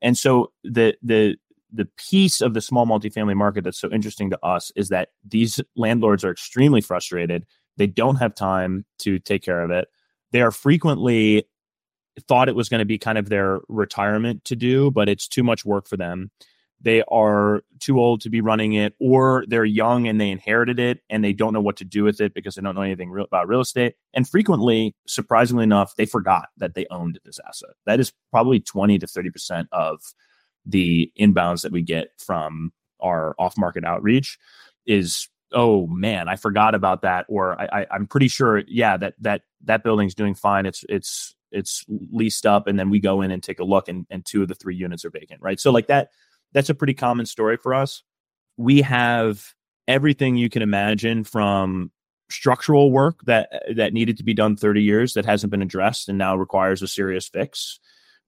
And 0.02 0.18
so 0.18 0.52
the 0.64 0.96
the 1.02 1.38
the 1.72 1.88
piece 1.98 2.42
of 2.42 2.54
the 2.54 2.62
small 2.62 2.86
multifamily 2.86 3.36
market 3.36 3.64
that's 3.64 3.80
so 3.80 3.92
interesting 3.92 4.30
to 4.30 4.46
us 4.46 4.72
is 4.76 4.90
that 4.90 5.10
these 5.28 5.60
landlords 5.76 6.24
are 6.24 6.32
extremely 6.32 6.82
frustrated. 6.82 7.46
They 7.78 7.88
don't 7.88 8.16
have 8.16 8.34
time 8.34 8.86
to 9.00 9.20
take 9.20 9.44
care 9.44 9.62
of 9.62 9.72
it. 9.72 9.88
They 10.32 10.42
are 10.42 10.52
frequently 10.52 11.46
thought 12.28 12.48
it 12.48 12.56
was 12.56 12.70
going 12.70 12.80
to 12.80 12.86
be 12.86 12.98
kind 12.98 13.18
of 13.18 13.30
their 13.30 13.60
retirement 13.68 14.46
to 14.46 14.56
do, 14.56 14.90
but 14.92 15.10
it's 15.10 15.28
too 15.28 15.44
much 15.44 15.66
work 15.66 15.88
for 15.88 15.98
them. 15.98 16.32
They 16.82 17.04
are 17.08 17.64
too 17.80 18.00
old 18.00 18.22
to 18.22 18.30
be 18.30 18.42
running 18.42 18.74
it, 18.74 18.94
or 19.00 19.46
they're 19.48 19.66
young 19.66 20.08
and 20.08 20.20
they 20.22 20.30
inherited 20.30 20.80
it 20.80 21.00
and 21.10 21.24
they 21.24 21.34
don't 21.34 21.54
know 21.54 21.62
what 21.62 21.78
to 21.78 21.86
do 21.86 22.04
with 22.04 22.22
it 22.22 22.34
because 22.34 22.56
they 22.56 22.62
don't 22.62 22.76
know 22.76 22.82
anything 22.82 23.10
real 23.10 23.26
about 23.26 23.48
real 23.48 23.62
estate. 23.62 23.96
And 24.14 24.28
frequently, 24.28 24.96
surprisingly 25.08 25.64
enough, 25.64 25.96
they 25.96 26.06
forgot 26.06 26.50
that 26.58 26.76
they 26.76 26.86
owned 26.92 27.20
this 27.26 27.40
asset. 27.48 27.72
That 27.86 28.00
is 28.00 28.14
probably 28.32 28.60
20 28.60 29.00
to 29.00 29.08
30% 29.08 29.68
of 29.72 30.02
the 30.66 31.12
inbounds 31.20 31.62
that 31.62 31.72
we 31.72 31.82
get 31.82 32.10
from 32.18 32.72
our 33.02 33.36
off 33.38 33.58
market 33.58 33.84
outreach 33.84 34.38
is 34.86 35.30
oh 35.54 35.86
man 35.88 36.28
i 36.28 36.36
forgot 36.36 36.74
about 36.74 37.02
that 37.02 37.26
or 37.30 37.60
I, 37.60 37.86
I 37.92 37.96
am 37.96 38.08
pretty 38.08 38.28
sure 38.28 38.64
yeah 38.68 38.98
that 38.98 39.14
that 39.22 39.42
that 39.64 39.84
building's 39.84 40.16
doing 40.16 40.34
fine 40.34 40.66
it's 40.66 40.84
it's 40.90 41.36
it's 41.52 41.86
leased 41.88 42.46
up 42.46 42.68
and 42.68 42.80
then 42.80 42.90
we 42.90 43.00
go 43.00 43.22
in 43.22 43.32
and 43.32 43.42
take 43.42 43.60
a 43.60 43.64
look 43.64 43.88
and, 43.88 44.06
and 44.10 44.26
two 44.26 44.42
of 44.42 44.48
the 44.48 44.56
three 44.56 44.76
units 44.76 45.06
are 45.06 45.10
vacant 45.10 45.42
right 45.42 45.60
so 45.60 45.72
like 45.72 45.88
that 45.88 46.10
that's 46.56 46.72
a 46.72 46.76
pretty 46.76 46.96
common 46.96 47.28
story 47.28 47.58
for 47.58 47.76
us 47.76 48.02
we 48.58 48.82
have 48.82 49.54
everything 49.88 50.36
you 50.36 50.50
can 50.50 50.64
imagine 50.64 51.24
from 51.24 51.92
structural 52.32 52.92
work 52.92 53.20
that 53.26 53.62
that 53.76 53.94
needed 53.94 54.18
to 54.18 54.24
be 54.24 54.34
done 54.34 54.56
30 54.56 54.82
years 54.82 55.14
that 55.14 55.26
hasn't 55.26 55.52
been 55.52 55.62
addressed 55.62 56.10
and 56.10 56.18
now 56.18 56.36
requires 56.36 56.82
a 56.82 56.88
serious 56.88 57.28
fix 57.28 57.80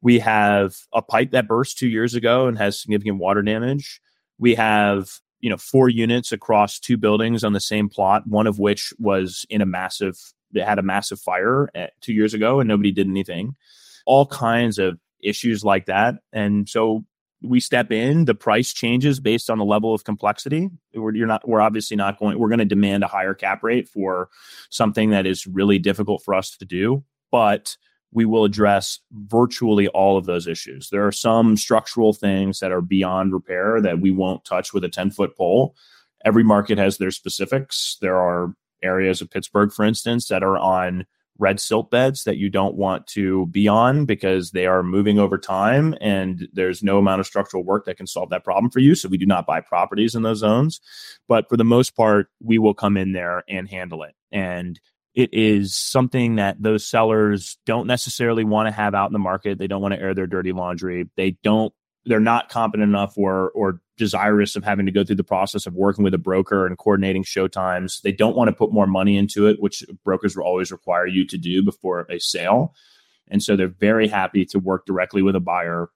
we 0.01 0.19
have 0.19 0.75
a 0.93 1.01
pipe 1.01 1.31
that 1.31 1.47
burst 1.47 1.77
two 1.77 1.87
years 1.87 2.13
ago 2.13 2.47
and 2.47 2.57
has 2.57 2.79
significant 2.79 3.17
water 3.17 3.41
damage. 3.41 3.99
We 4.37 4.55
have, 4.55 5.09
you 5.39 5.49
know, 5.49 5.57
four 5.57 5.89
units 5.89 6.31
across 6.31 6.79
two 6.79 6.97
buildings 6.97 7.43
on 7.43 7.53
the 7.53 7.59
same 7.59 7.89
plot, 7.89 8.23
one 8.27 8.47
of 8.47 8.59
which 8.59 8.93
was 8.99 9.45
in 9.49 9.61
a 9.61 9.65
massive, 9.65 10.17
it 10.53 10.63
had 10.63 10.79
a 10.79 10.83
massive 10.83 11.19
fire 11.19 11.69
at, 11.73 11.99
two 12.01 12.13
years 12.13 12.33
ago 12.33 12.59
and 12.59 12.67
nobody 12.67 12.91
did 12.91 13.07
anything. 13.07 13.55
All 14.05 14.25
kinds 14.27 14.77
of 14.77 14.99
issues 15.21 15.63
like 15.63 15.87
that. 15.87 16.15
And 16.31 16.69
so 16.69 17.03
we 17.41 17.59
step 17.59 17.91
in, 17.91 18.25
the 18.25 18.35
price 18.35 18.73
changes 18.73 19.19
based 19.19 19.49
on 19.49 19.57
the 19.57 19.65
level 19.65 19.93
of 19.93 20.03
complexity. 20.03 20.69
We're, 20.93 21.15
you're 21.15 21.27
not, 21.27 21.47
we're 21.47 21.61
obviously 21.61 21.95
not 21.95 22.19
going, 22.19 22.39
we're 22.39 22.49
going 22.49 22.59
to 22.59 22.65
demand 22.65 23.03
a 23.03 23.07
higher 23.07 23.33
cap 23.33 23.63
rate 23.63 23.87
for 23.87 24.29
something 24.69 25.11
that 25.11 25.25
is 25.25 25.45
really 25.45 25.79
difficult 25.79 26.23
for 26.23 26.33
us 26.33 26.57
to 26.57 26.65
do. 26.65 27.03
But 27.31 27.77
we 28.11 28.25
will 28.25 28.45
address 28.45 28.99
virtually 29.11 29.87
all 29.89 30.17
of 30.17 30.25
those 30.25 30.47
issues. 30.47 30.89
There 30.89 31.05
are 31.05 31.11
some 31.11 31.57
structural 31.57 32.13
things 32.13 32.59
that 32.59 32.71
are 32.71 32.81
beyond 32.81 33.33
repair 33.33 33.81
that 33.81 33.99
we 33.99 34.11
won't 34.11 34.45
touch 34.45 34.73
with 34.73 34.83
a 34.83 34.89
10 34.89 35.11
foot 35.11 35.35
pole. 35.35 35.75
Every 36.25 36.43
market 36.43 36.77
has 36.77 36.97
their 36.97 37.11
specifics. 37.11 37.97
There 38.01 38.17
are 38.17 38.53
areas 38.81 39.21
of 39.21 39.29
Pittsburgh, 39.29 39.71
for 39.71 39.83
instance, 39.85 40.27
that 40.29 40.43
are 40.43 40.57
on 40.57 41.05
red 41.39 41.59
silt 41.59 41.91
beds 41.91 42.23
that 42.23 42.37
you 42.37 42.49
don't 42.49 42.75
want 42.75 43.07
to 43.07 43.45
be 43.47 43.67
on 43.67 44.05
because 44.05 44.51
they 44.51 44.65
are 44.65 44.83
moving 44.83 45.19
over 45.19 45.37
time 45.37 45.95
and 46.01 46.47
there's 46.53 46.83
no 46.83 46.97
amount 46.97 47.19
of 47.19 47.27
structural 47.27 47.63
work 47.63 47.85
that 47.85 47.97
can 47.97 48.07
solve 48.07 48.29
that 48.29 48.43
problem 48.43 48.71
for 48.71 48.79
you. 48.79 48.95
So 48.95 49.09
we 49.09 49.17
do 49.17 49.25
not 49.25 49.45
buy 49.45 49.61
properties 49.61 50.15
in 50.15 50.23
those 50.23 50.39
zones. 50.39 50.81
But 51.27 51.49
for 51.49 51.57
the 51.57 51.63
most 51.63 51.95
part, 51.95 52.29
we 52.41 52.57
will 52.57 52.73
come 52.73 52.97
in 52.97 53.13
there 53.13 53.43
and 53.47 53.69
handle 53.69 54.03
it. 54.03 54.15
And 54.31 54.79
it 55.15 55.33
is 55.33 55.75
something 55.75 56.35
that 56.35 56.61
those 56.61 56.85
sellers 56.85 57.57
don't 57.65 57.87
necessarily 57.87 58.43
want 58.43 58.67
to 58.67 58.71
have 58.71 58.93
out 58.93 59.07
in 59.07 59.13
the 59.13 59.19
market. 59.19 59.57
They 59.57 59.67
don't 59.67 59.81
want 59.81 59.95
to 59.95 59.99
air 59.99 60.13
their 60.13 60.27
dirty 60.27 60.51
laundry. 60.51 61.09
They 61.15 61.31
don't 61.41 61.73
they're 62.07 62.19
not 62.19 62.49
competent 62.49 62.89
enough 62.89 63.17
or 63.17 63.51
or 63.51 63.81
desirous 63.97 64.55
of 64.55 64.63
having 64.63 64.85
to 64.85 64.91
go 64.91 65.03
through 65.03 65.15
the 65.15 65.23
process 65.23 65.65
of 65.65 65.73
working 65.73 66.03
with 66.03 66.13
a 66.13 66.19
broker 66.19 66.65
and 66.65 66.77
coordinating 66.77 67.23
showtimes. 67.23 68.01
They 68.01 68.11
don't 68.11 68.35
want 68.35 68.47
to 68.49 68.55
put 68.55 68.71
more 68.71 68.87
money 68.87 69.17
into 69.17 69.47
it, 69.47 69.59
which 69.59 69.83
brokers 70.03 70.35
will 70.35 70.43
always 70.43 70.71
require 70.71 71.07
you 71.07 71.25
to 71.27 71.37
do 71.37 71.63
before 71.63 72.05
a 72.09 72.19
sale. 72.19 72.73
And 73.29 73.43
so 73.43 73.55
they're 73.55 73.67
very 73.67 74.07
happy 74.07 74.45
to 74.45 74.59
work 74.59 74.85
directly 74.85 75.21
with 75.21 75.35
a 75.35 75.41
buyer 75.41 75.89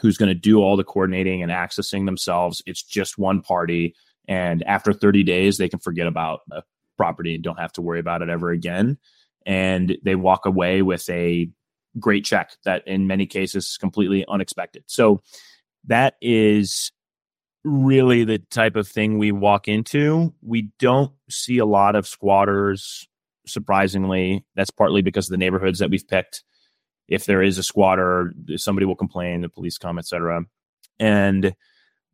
who's 0.00 0.16
going 0.16 0.28
to 0.28 0.34
do 0.34 0.58
all 0.58 0.76
the 0.76 0.84
coordinating 0.84 1.42
and 1.42 1.52
accessing 1.52 2.06
themselves. 2.06 2.62
It's 2.66 2.82
just 2.82 3.18
one 3.18 3.42
party. 3.42 3.94
And 4.26 4.62
after 4.64 4.92
30 4.92 5.22
days, 5.22 5.58
they 5.58 5.68
can 5.68 5.78
forget 5.78 6.06
about 6.06 6.40
the 6.48 6.62
property 6.96 7.34
and 7.34 7.44
don't 7.44 7.58
have 7.58 7.72
to 7.72 7.82
worry 7.82 8.00
about 8.00 8.22
it 8.22 8.28
ever 8.28 8.50
again. 8.50 8.98
And 9.46 9.96
they 10.02 10.14
walk 10.14 10.46
away 10.46 10.82
with 10.82 11.08
a 11.08 11.50
great 11.98 12.24
check 12.24 12.56
that 12.64 12.86
in 12.86 13.06
many 13.06 13.26
cases 13.26 13.66
is 13.66 13.76
completely 13.76 14.24
unexpected. 14.28 14.84
So 14.86 15.22
that 15.84 16.14
is 16.20 16.92
really 17.64 18.24
the 18.24 18.38
type 18.38 18.76
of 18.76 18.88
thing 18.88 19.18
we 19.18 19.32
walk 19.32 19.68
into. 19.68 20.32
We 20.42 20.70
don't 20.78 21.12
see 21.28 21.58
a 21.58 21.66
lot 21.66 21.96
of 21.96 22.06
squatters, 22.06 23.06
surprisingly. 23.46 24.44
That's 24.54 24.70
partly 24.70 25.02
because 25.02 25.26
of 25.26 25.32
the 25.32 25.38
neighborhoods 25.38 25.78
that 25.78 25.90
we've 25.90 26.06
picked. 26.06 26.44
If 27.08 27.24
there 27.24 27.42
is 27.42 27.58
a 27.58 27.62
squatter, 27.62 28.32
somebody 28.56 28.86
will 28.86 28.96
complain, 28.96 29.40
the 29.40 29.48
police 29.48 29.78
come, 29.78 29.98
etc. 29.98 30.42
And 30.98 31.54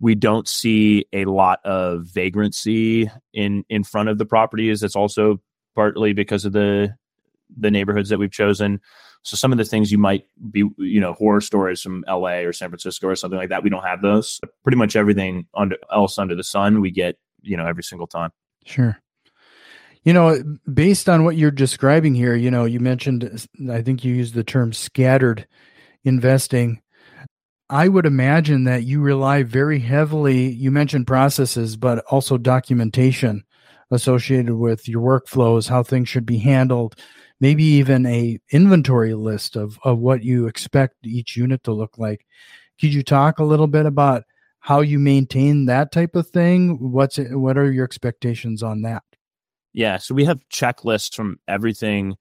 we 0.01 0.15
don't 0.15 0.49
see 0.49 1.07
a 1.13 1.25
lot 1.25 1.61
of 1.65 2.05
vagrancy 2.07 3.11
in 3.33 3.65
in 3.69 3.85
front 3.85 4.09
of 4.09 4.19
the 4.19 4.27
properties. 4.27 4.81
That's 4.81 4.97
also 4.97 5.41
partly 5.75 6.13
because 6.13 6.45
of 6.45 6.53
the 6.53 6.95
the 7.57 7.71
neighborhoods 7.71 8.09
that 8.11 8.19
we've 8.19 8.31
chosen. 8.31 8.81
So 9.25 9.37
some 9.37 9.53
of 9.53 9.59
the 9.59 9.65
things 9.65 9.91
you 9.91 9.99
might 9.99 10.27
be, 10.51 10.69
you 10.77 11.01
know, 11.01 11.15
horror 11.15 11.41
stories 11.41 11.81
from 11.81 12.05
LA 12.07 12.41
or 12.41 12.53
San 12.53 12.69
Francisco 12.69 13.09
or 13.09 13.17
something 13.17 13.39
like 13.39 13.49
that, 13.49 13.63
we 13.63 13.71
don't 13.71 13.83
have 13.83 14.03
those. 14.03 14.39
Pretty 14.63 14.77
much 14.77 14.97
everything 14.97 15.47
under, 15.55 15.77
else 15.91 16.19
under 16.19 16.35
the 16.35 16.45
sun, 16.45 16.83
we 16.83 16.91
get, 16.91 17.17
you 17.41 17.57
know, 17.57 17.67
every 17.67 17.83
single 17.83 18.07
time. 18.07 18.31
Sure. 18.67 18.99
You 20.03 20.13
know, 20.13 20.43
based 20.73 21.09
on 21.09 21.25
what 21.25 21.37
you're 21.37 21.51
describing 21.51 22.15
here, 22.15 22.35
you 22.35 22.51
know, 22.51 22.67
you 22.67 22.81
mentioned, 22.81 23.47
I 23.71 23.81
think 23.81 24.05
you 24.05 24.15
used 24.15 24.35
the 24.35 24.45
term 24.45 24.75
scattered 24.75 25.49
investing. 26.05 26.83
I 27.71 27.89
would 27.89 28.05
imagine 28.05 28.65
that 28.65 28.85
you 28.85 29.01
rely 29.01 29.43
very 29.43 29.79
heavily, 29.79 30.53
you 30.53 30.71
mentioned 30.71 31.07
processes, 31.07 31.79
but 31.79 32.05
also 32.11 32.37
documentation 32.37 33.43
associated 33.91 34.55
with 34.55 34.87
your 34.87 35.01
workflows, 35.01 35.71
how 35.71 35.83
things 35.83 36.11
should 36.11 36.27
be 36.27 36.39
handled, 36.39 36.95
maybe 37.45 37.63
even 37.63 38.07
a 38.07 38.39
inventory 38.53 39.13
list 39.13 39.55
of, 39.55 39.79
of 39.85 39.99
what 39.99 40.25
you 40.25 40.47
expect 40.47 40.95
each 41.05 41.37
unit 41.37 41.63
to 41.63 41.75
look 41.75 41.99
like. 41.99 42.25
Could 42.81 42.95
you 42.95 43.03
talk 43.03 43.39
a 43.39 43.45
little 43.45 43.67
bit 43.67 43.85
about 43.85 44.23
how 44.61 44.81
you 44.81 44.99
maintain 44.99 45.67
that 45.67 45.93
type 45.93 46.17
of 46.17 46.27
thing? 46.27 46.91
What's 46.91 47.19
it, 47.19 47.39
what 47.39 47.59
are 47.59 47.71
your 47.71 47.85
expectations 47.85 48.63
on 48.63 48.81
that? 48.83 49.03
Yeah, 49.75 49.99
so 49.99 50.15
we 50.15 50.25
have 50.25 50.41
checklists 50.49 51.15
from 51.15 51.39
everything 51.47 52.17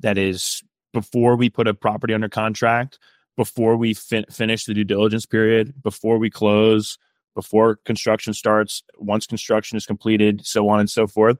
that 0.00 0.18
is 0.18 0.60
before 0.92 1.36
we 1.36 1.48
put 1.48 1.68
a 1.68 1.74
property 1.74 2.12
under 2.12 2.28
contract, 2.28 2.98
before 3.36 3.76
we 3.76 3.94
fin- 3.94 4.26
finish 4.28 4.64
the 4.64 4.74
due 4.74 4.82
diligence 4.82 5.24
period, 5.24 5.84
before 5.84 6.18
we 6.18 6.30
close, 6.30 6.98
before 7.36 7.76
construction 7.84 8.34
starts, 8.34 8.82
once 8.98 9.24
construction 9.24 9.76
is 9.76 9.86
completed, 9.86 10.44
so 10.44 10.68
on 10.68 10.80
and 10.80 10.90
so 10.90 11.06
forth. 11.06 11.38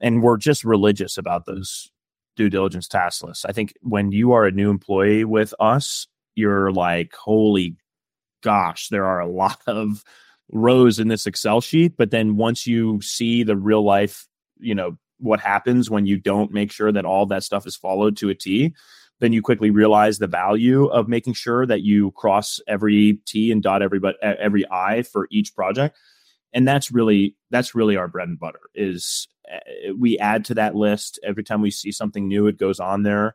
And 0.00 0.22
we're 0.22 0.36
just 0.36 0.64
religious 0.64 1.16
about 1.16 1.46
those 1.46 1.90
due 2.36 2.50
diligence 2.50 2.88
task 2.88 3.22
list. 3.22 3.44
I 3.48 3.52
think 3.52 3.74
when 3.80 4.12
you 4.12 4.32
are 4.32 4.44
a 4.44 4.50
new 4.50 4.70
employee 4.70 5.24
with 5.24 5.54
us, 5.60 6.06
you're 6.34 6.72
like, 6.72 7.14
holy 7.14 7.76
gosh, 8.42 8.88
there 8.88 9.04
are 9.04 9.20
a 9.20 9.26
lot 9.30 9.60
of 9.66 10.04
rows 10.52 10.98
in 10.98 11.08
this 11.08 11.26
Excel 11.26 11.60
sheet. 11.60 11.96
But 11.96 12.10
then 12.10 12.36
once 12.36 12.66
you 12.66 13.00
see 13.00 13.42
the 13.42 13.56
real 13.56 13.82
life, 13.82 14.26
you 14.58 14.74
know, 14.74 14.96
what 15.18 15.40
happens 15.40 15.90
when 15.90 16.06
you 16.06 16.18
don't 16.18 16.52
make 16.52 16.70
sure 16.70 16.92
that 16.92 17.04
all 17.04 17.26
that 17.26 17.44
stuff 17.44 17.66
is 17.66 17.76
followed 17.76 18.16
to 18.18 18.28
a 18.28 18.34
T, 18.34 18.74
then 19.20 19.32
you 19.32 19.40
quickly 19.42 19.70
realize 19.70 20.18
the 20.18 20.26
value 20.26 20.86
of 20.86 21.08
making 21.08 21.34
sure 21.34 21.66
that 21.66 21.82
you 21.82 22.10
cross 22.12 22.60
every 22.66 23.20
T 23.26 23.50
and 23.50 23.62
dot 23.62 23.80
every 23.80 24.00
but 24.00 24.16
every 24.22 24.64
I 24.70 25.02
for 25.02 25.28
each 25.30 25.54
project. 25.54 25.96
And 26.54 26.66
that's 26.66 26.90
really 26.92 27.36
that's 27.50 27.74
really 27.74 27.96
our 27.96 28.08
bread 28.08 28.28
and 28.28 28.38
butter 28.38 28.60
is 28.74 29.28
uh, 29.52 29.92
we 29.98 30.16
add 30.18 30.46
to 30.46 30.54
that 30.54 30.74
list. 30.74 31.18
Every 31.22 31.44
time 31.44 31.60
we 31.60 31.70
see 31.70 31.92
something 31.92 32.28
new 32.28 32.46
it 32.46 32.56
goes 32.56 32.80
on 32.80 33.02
there. 33.02 33.34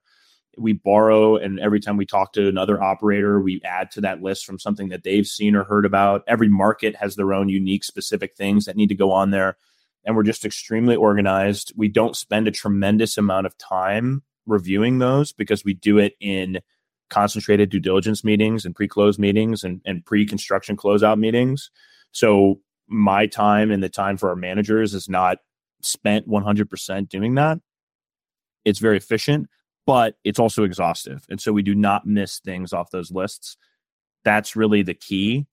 We 0.57 0.73
borrow 0.73 1.35
and 1.35 1.59
every 1.59 1.79
time 1.79 1.97
we 1.97 2.05
talk 2.05 2.33
to 2.33 2.47
another 2.47 2.81
operator 2.81 3.39
we 3.39 3.61
add 3.63 3.91
to 3.91 4.01
that 4.01 4.21
list 4.21 4.45
from 4.45 4.57
something 4.57 4.89
that 4.89 5.03
they've 5.03 5.27
seen 5.27 5.55
or 5.55 5.65
heard 5.65 5.85
about. 5.85 6.23
Every 6.27 6.49
market 6.49 6.95
has 6.95 7.15
their 7.15 7.33
own 7.33 7.49
unique 7.49 7.83
specific 7.83 8.35
things 8.35 8.65
that 8.65 8.77
need 8.77 8.89
to 8.89 8.95
go 8.95 9.11
on 9.11 9.31
there. 9.31 9.57
And 10.05 10.15
we're 10.15 10.23
just 10.23 10.45
extremely 10.45 10.95
organized. 10.95 11.73
We 11.75 11.89
don't 11.89 12.15
spend 12.15 12.47
a 12.47 12.51
tremendous 12.51 13.17
amount 13.17 13.45
of 13.45 13.57
time 13.57 14.23
reviewing 14.47 14.97
those 14.97 15.33
because 15.33 15.65
we 15.65 15.73
do 15.73 15.97
it 15.97 16.13
in 16.21 16.61
concentrated 17.09 17.69
due 17.69 17.79
diligence 17.79 18.23
meetings 18.23 18.65
and 18.65 18.75
pre-close 18.75 19.19
meetings 19.19 19.63
and, 19.63 19.81
and 19.85 20.05
pre-construction 20.05 20.77
closeout 20.77 21.19
meetings. 21.19 21.69
So 22.11 22.61
my 22.89 23.27
time 23.27 23.71
and 23.71 23.81
the 23.81 23.89
time 23.89 24.17
for 24.17 24.29
our 24.29 24.35
managers 24.35 24.93
is 24.93 25.07
not 25.07 25.37
spent 25.81 26.27
100% 26.27 27.09
doing 27.09 27.35
that. 27.35 27.59
It's 28.65 28.79
very 28.79 28.97
efficient, 28.97 29.47
but 29.85 30.15
it's 30.23 30.39
also 30.39 30.63
exhaustive. 30.63 31.25
And 31.29 31.39
so 31.39 31.53
we 31.53 31.63
do 31.63 31.75
not 31.75 32.05
miss 32.05 32.39
things 32.39 32.73
off 32.73 32.91
those 32.91 33.11
lists. 33.11 33.57
That's 34.23 34.55
really 34.55 34.81
the 34.81 34.93
key. 34.93 35.47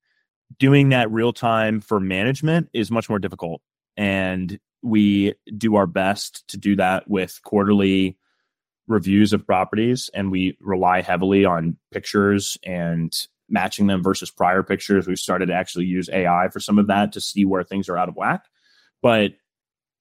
Doing 0.59 0.91
that 0.91 1.11
real 1.11 1.33
time 1.33 1.81
for 1.81 2.01
management 2.01 2.69
is 2.73 2.91
much 2.91 3.09
more 3.09 3.19
difficult. 3.19 3.63
And 3.97 4.59
we 4.83 5.35
do 5.57 5.77
our 5.77 5.87
best 5.87 6.47
to 6.49 6.57
do 6.57 6.77
that 6.77 7.09
with 7.09 7.41
quarterly 7.45 8.17
reviews 8.87 9.33
of 9.33 9.47
properties. 9.47 10.11
And 10.15 10.31
we 10.31 10.57
rely 10.61 11.01
heavily 11.01 11.45
on 11.45 11.77
pictures 11.93 12.57
and 12.63 13.13
matching 13.49 13.87
them 13.87 14.03
versus 14.03 14.31
prior 14.31 14.63
pictures. 14.63 15.07
We've 15.07 15.19
started 15.19 15.47
to 15.47 15.55
actually 15.55 15.87
use 15.87 16.09
AI 16.13 16.49
for 16.53 16.61
some 16.61 16.79
of 16.79 16.87
that 16.89 17.13
to 17.13 17.21
see 17.21 17.45
where 17.45 17.63
things 17.63 17.89
are 17.89 17.97
out 17.97 18.09
of 18.09 18.17
whack. 18.17 18.45
But 19.03 19.33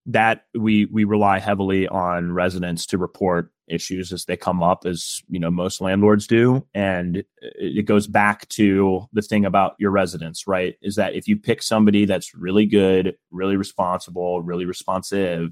that 0.08 0.45
we 0.53 0.86
we 0.86 1.03
rely 1.03 1.39
heavily 1.39 1.88
on 1.88 2.31
residents 2.31 2.86
to 2.86 2.97
report 2.97 3.51
issues 3.67 4.13
as 4.13 4.25
they 4.25 4.38
come 4.38 4.62
up 4.62 4.86
as 4.86 5.21
you 5.27 5.39
know 5.39 5.49
most 5.49 5.81
landlords 5.81 6.27
do 6.27 6.65
and 6.75 7.23
it 7.41 7.88
goes 7.88 8.05
back 8.05 8.47
to 8.49 9.08
the 9.13 9.23
thing 9.23 9.43
about 9.43 9.73
your 9.79 9.89
residents 9.89 10.45
right 10.45 10.75
is 10.84 10.95
that 10.95 11.15
if 11.15 11.27
you 11.27 11.36
pick 11.36 11.63
somebody 11.63 12.05
that's 12.05 12.36
really 12.36 12.67
good 12.67 13.15
really 13.31 13.58
responsible 13.58 14.43
really 14.43 14.65
responsive 14.65 15.49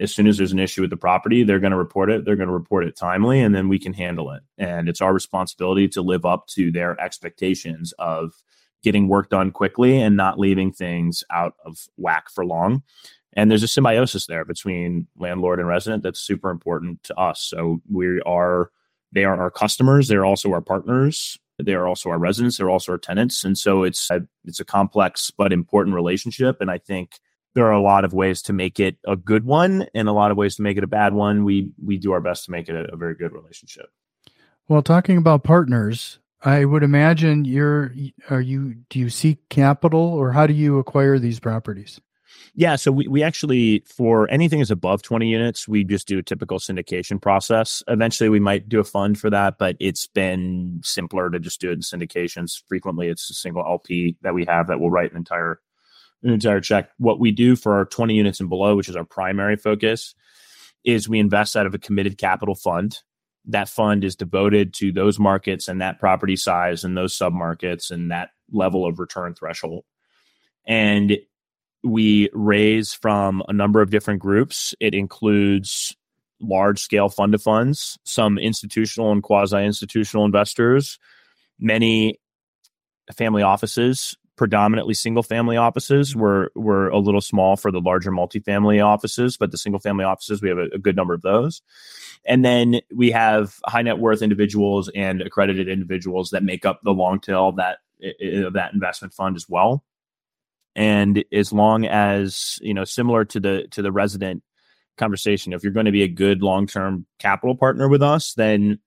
as 0.00 0.12
soon 0.12 0.26
as 0.26 0.36
there's 0.36 0.52
an 0.52 0.58
issue 0.58 0.80
with 0.80 0.90
the 0.90 0.96
property 0.96 1.44
they're 1.44 1.60
going 1.60 1.70
to 1.70 1.76
report 1.76 2.10
it 2.10 2.24
they're 2.24 2.36
going 2.36 2.48
to 2.48 2.54
report 2.54 2.84
it 2.84 2.96
timely 2.96 3.40
and 3.40 3.54
then 3.54 3.68
we 3.68 3.78
can 3.78 3.92
handle 3.92 4.30
it. 4.30 4.42
And 4.58 4.88
it's 4.88 5.00
our 5.00 5.12
responsibility 5.12 5.88
to 5.88 6.02
live 6.02 6.24
up 6.24 6.46
to 6.48 6.72
their 6.72 7.00
expectations 7.00 7.92
of 7.98 8.32
getting 8.82 9.08
work 9.08 9.30
done 9.30 9.50
quickly 9.50 10.00
and 10.00 10.16
not 10.16 10.38
leaving 10.38 10.72
things 10.72 11.24
out 11.30 11.54
of 11.64 11.86
whack 11.96 12.30
for 12.30 12.44
long. 12.44 12.82
And 13.32 13.50
there's 13.50 13.62
a 13.62 13.68
symbiosis 13.68 14.26
there 14.26 14.44
between 14.44 15.08
landlord 15.16 15.58
and 15.58 15.68
resident 15.68 16.02
that's 16.02 16.20
super 16.20 16.50
important 16.50 17.02
to 17.04 17.18
us. 17.18 17.40
So 17.40 17.80
we 17.90 18.20
are 18.22 18.70
they 19.12 19.24
are 19.24 19.40
our 19.40 19.50
customers 19.50 20.08
they're 20.08 20.24
also 20.24 20.52
our 20.52 20.60
partners 20.60 21.38
they 21.62 21.74
are 21.74 21.86
also 21.86 22.10
our 22.10 22.18
residents 22.18 22.58
they're 22.58 22.70
also 22.70 22.92
our 22.92 22.98
tenants. 22.98 23.44
And 23.44 23.56
so 23.56 23.84
it's 23.84 24.10
a, 24.10 24.22
it's 24.44 24.60
a 24.60 24.64
complex 24.64 25.30
but 25.30 25.52
important 25.52 25.94
relationship. 25.94 26.60
And 26.60 26.70
i 26.70 26.78
think 26.78 27.20
there 27.54 27.66
are 27.66 27.72
a 27.72 27.80
lot 27.80 28.04
of 28.04 28.12
ways 28.12 28.42
to 28.42 28.52
make 28.52 28.78
it 28.78 28.96
a 29.06 29.16
good 29.16 29.44
one 29.44 29.86
and 29.94 30.08
a 30.08 30.12
lot 30.12 30.30
of 30.30 30.36
ways 30.36 30.56
to 30.56 30.62
make 30.62 30.76
it 30.76 30.84
a 30.84 30.88
bad 30.88 31.14
one 31.14 31.44
we 31.44 31.70
we 31.82 31.96
do 31.96 32.12
our 32.12 32.20
best 32.20 32.44
to 32.44 32.50
make 32.50 32.68
it 32.68 32.74
a, 32.74 32.92
a 32.92 32.96
very 32.96 33.14
good 33.14 33.32
relationship 33.32 33.86
well 34.68 34.82
talking 34.82 35.16
about 35.16 35.44
partners 35.44 36.18
i 36.42 36.64
would 36.64 36.82
imagine 36.82 37.44
you're 37.44 37.92
are 38.30 38.40
you 38.40 38.74
do 38.90 38.98
you 38.98 39.08
seek 39.08 39.48
capital 39.48 40.00
or 40.00 40.32
how 40.32 40.46
do 40.46 40.52
you 40.52 40.78
acquire 40.78 41.18
these 41.18 41.40
properties 41.40 42.00
yeah, 42.56 42.76
so 42.76 42.92
we, 42.92 43.08
we 43.08 43.22
actually 43.22 43.80
for 43.80 44.30
anything 44.30 44.60
is 44.60 44.70
above 44.70 45.02
20 45.02 45.26
units, 45.26 45.66
we 45.66 45.82
just 45.82 46.06
do 46.06 46.18
a 46.18 46.22
typical 46.22 46.58
syndication 46.58 47.20
process. 47.20 47.82
Eventually 47.88 48.28
we 48.28 48.38
might 48.38 48.68
do 48.68 48.78
a 48.78 48.84
fund 48.84 49.18
for 49.18 49.28
that, 49.30 49.58
but 49.58 49.76
it's 49.80 50.06
been 50.06 50.80
simpler 50.84 51.30
to 51.30 51.40
just 51.40 51.60
do 51.60 51.70
it 51.70 51.74
in 51.74 51.80
syndications. 51.80 52.62
Frequently 52.68 53.08
it's 53.08 53.28
a 53.28 53.34
single 53.34 53.64
LP 53.66 54.16
that 54.22 54.34
we 54.34 54.44
have 54.44 54.68
that 54.68 54.78
will 54.78 54.90
write 54.90 55.10
an 55.10 55.16
entire 55.16 55.60
an 56.24 56.32
entire 56.32 56.60
check. 56.60 56.90
What 56.98 57.20
we 57.20 57.30
do 57.30 57.54
for 57.54 57.74
our 57.74 57.84
20 57.84 58.14
units 58.14 58.40
and 58.40 58.48
below, 58.48 58.76
which 58.76 58.88
is 58.88 58.96
our 58.96 59.04
primary 59.04 59.56
focus, 59.56 60.14
is 60.84 61.08
we 61.08 61.18
invest 61.18 61.56
out 61.56 61.66
of 61.66 61.74
a 61.74 61.78
committed 61.78 62.18
capital 62.18 62.54
fund. 62.54 62.98
That 63.46 63.68
fund 63.68 64.04
is 64.04 64.16
devoted 64.16 64.72
to 64.74 64.90
those 64.90 65.18
markets 65.18 65.68
and 65.68 65.80
that 65.80 66.00
property 66.00 66.36
size 66.36 66.82
and 66.82 66.96
those 66.96 67.16
submarkets 67.16 67.90
and 67.90 68.10
that 68.10 68.30
level 68.50 68.86
of 68.86 68.98
return 68.98 69.34
threshold. 69.34 69.84
And 70.66 71.18
we 71.82 72.30
raise 72.32 72.94
from 72.94 73.42
a 73.46 73.52
number 73.52 73.82
of 73.82 73.90
different 73.90 74.20
groups. 74.20 74.74
It 74.80 74.94
includes 74.94 75.94
large 76.40 76.80
scale 76.80 77.10
fund 77.10 77.34
of 77.34 77.42
funds, 77.42 77.98
some 78.04 78.38
institutional 78.38 79.12
and 79.12 79.22
quasi 79.22 79.58
institutional 79.64 80.24
investors, 80.24 80.98
many 81.58 82.18
family 83.12 83.42
offices, 83.42 84.16
predominantly 84.36 84.94
single 84.94 85.22
family 85.22 85.56
offices. 85.56 86.10
Mm-hmm. 86.10 86.20
We're 86.20 86.48
we're 86.54 86.88
a 86.88 86.98
little 86.98 87.20
small 87.20 87.56
for 87.56 87.70
the 87.70 87.80
larger 87.80 88.10
multifamily 88.10 88.84
offices, 88.84 89.36
but 89.36 89.50
the 89.50 89.58
single 89.58 89.80
family 89.80 90.04
offices 90.04 90.42
we 90.42 90.48
have 90.48 90.58
a, 90.58 90.68
a 90.74 90.78
good 90.78 90.96
number 90.96 91.14
of 91.14 91.22
those. 91.22 91.62
And 92.26 92.44
then 92.44 92.80
we 92.94 93.10
have 93.10 93.56
high 93.66 93.82
net 93.82 93.98
worth 93.98 94.22
individuals 94.22 94.90
and 94.94 95.20
accredited 95.20 95.68
individuals 95.68 96.30
that 96.30 96.42
make 96.42 96.64
up 96.64 96.80
the 96.82 96.92
long 96.92 97.20
tail 97.20 97.48
of 97.48 97.56
that 97.56 97.78
of 98.20 98.54
that 98.54 98.72
investment 98.72 99.14
fund 99.14 99.36
as 99.36 99.48
well. 99.48 99.84
And 100.76 101.24
as 101.32 101.52
long 101.52 101.86
as 101.86 102.58
you 102.60 102.74
know, 102.74 102.84
similar 102.84 103.24
to 103.26 103.40
the 103.40 103.68
to 103.72 103.82
the 103.82 103.92
resident 103.92 104.42
conversation, 104.96 105.52
if 105.52 105.62
you're 105.62 105.72
going 105.72 105.86
to 105.86 105.92
be 105.92 106.02
a 106.02 106.08
good 106.08 106.42
long 106.42 106.66
term 106.66 107.06
capital 107.18 107.56
partner 107.56 107.88
with 107.88 108.02
us, 108.02 108.34
then 108.34 108.80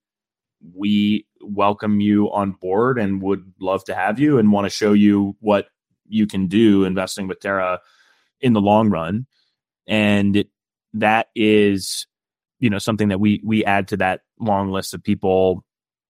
we 0.74 1.26
welcome 1.48 2.00
you 2.00 2.30
on 2.32 2.52
board 2.52 2.98
and 2.98 3.22
would 3.22 3.52
love 3.60 3.84
to 3.84 3.94
have 3.94 4.18
you 4.18 4.38
and 4.38 4.52
want 4.52 4.64
to 4.64 4.70
show 4.70 4.92
you 4.92 5.36
what 5.40 5.68
you 6.08 6.26
can 6.26 6.46
do 6.46 6.84
investing 6.84 7.28
with 7.28 7.40
Terra 7.40 7.80
in 8.40 8.52
the 8.52 8.60
long 8.60 8.90
run. 8.90 9.26
And 9.86 10.44
that 10.94 11.28
is, 11.34 12.06
you 12.60 12.70
know, 12.70 12.78
something 12.78 13.08
that 13.08 13.20
we 13.20 13.40
we 13.44 13.64
add 13.64 13.88
to 13.88 13.96
that 13.98 14.20
long 14.38 14.70
list 14.70 14.94
of 14.94 15.02
people 15.02 15.64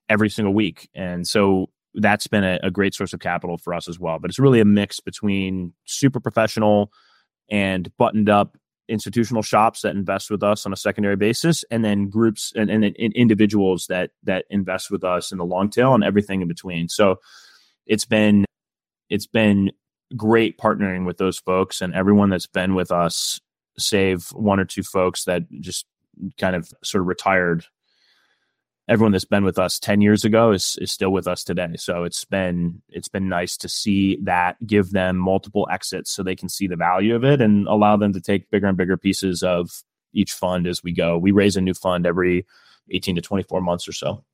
every 0.09 0.30
single 0.30 0.55
week. 0.55 0.89
And 0.95 1.26
so 1.26 1.70
that's 1.95 2.26
been 2.26 2.45
a, 2.45 2.59
a 2.62 2.70
great 2.70 2.95
source 2.95 3.12
of 3.12 3.20
capital 3.20 3.59
for 3.59 3.74
us 3.74 3.89
as 3.89 3.99
well. 3.99 4.18
But 4.18 4.30
it's 4.30 4.39
really 4.39 4.61
a 4.61 4.64
mix 4.64 5.01
between 5.01 5.72
super 5.84 6.20
professional 6.20 6.93
and 7.51 7.91
buttoned 7.97 8.28
up 8.28 8.57
institutional 8.89 9.43
shops 9.43 9.82
that 9.82 9.95
invest 9.95 10.30
with 10.30 10.43
us 10.43 10.64
on 10.66 10.72
a 10.72 10.76
secondary 10.76 11.16
basis, 11.16 11.64
and 11.70 11.84
then 11.84 12.09
groups 12.09 12.53
and, 12.57 12.70
and, 12.70 12.84
and, 12.84 13.12
individuals 13.14 13.86
that 13.89 14.11
that 14.24 14.45
invest 14.51 14.91
with 14.91 15.05
us 15.05 15.30
in 15.32 15.39
the 15.39 15.45
long 15.45 15.70
tail 15.70 15.95
and 15.95 16.05
everything 16.05 16.41
in 16.43 16.49
between. 16.49 16.89
So 16.89 17.16
it's 17.86 18.05
been 18.05 18.45
it's 19.11 19.26
been 19.26 19.72
great 20.16 20.59
partnering 20.59 21.07
with 21.07 21.18
those 21.18 21.39
folks 21.39 21.80
and 21.80 21.95
everyone 21.95 22.30
that's 22.30 22.47
been 22.47 22.74
with 22.74 22.91
us, 22.91 23.41
save 23.78 24.28
one 24.32 24.59
or 24.59 24.64
two 24.64 24.82
folks 24.82 25.24
that 25.24 25.43
just 25.61 25.86
kind 26.39 26.57
of 26.57 26.72
sort 26.82 27.03
of 27.03 27.09
retired 27.09 27.64
everyone 28.89 29.12
that's 29.12 29.24
been 29.24 29.45
with 29.45 29.59
us 29.59 29.78
10 29.78 30.01
years 30.01 30.24
ago 30.24 30.53
is, 30.53 30.78
is 30.80 30.91
still 30.91 31.11
with 31.11 31.26
us 31.26 31.45
today 31.45 31.74
so 31.76 32.05
it's 32.05 32.24
been 32.24 32.80
it's 32.89 33.09
been 33.09 33.28
nice 33.28 33.57
to 33.57 33.68
see 33.68 34.18
that 34.22 34.57
give 34.66 34.91
them 34.91 35.16
multiple 35.16 35.68
exits 35.70 36.11
so 36.11 36.22
they 36.22 36.36
can 36.36 36.49
see 36.49 36.66
the 36.66 36.76
value 36.76 37.14
of 37.14 37.24
it 37.24 37.41
and 37.41 37.66
allow 37.68 37.97
them 37.97 38.12
to 38.12 38.20
take 38.20 38.51
bigger 38.51 38.66
and 38.66 38.76
bigger 38.76 38.97
pieces 38.97 39.43
of 39.43 39.82
each 40.12 40.32
fund 40.32 40.66
as 40.66 40.82
we 40.82 40.93
go 40.93 41.18
we 41.18 41.30
raise 41.30 41.57
a 41.57 41.61
new 41.61 41.74
fund 41.74 42.07
every 42.07 42.47
18 42.91 43.16
to 43.16 43.20
24 43.20 43.61
months 43.61 43.86
or 43.86 43.93
so 43.93 44.24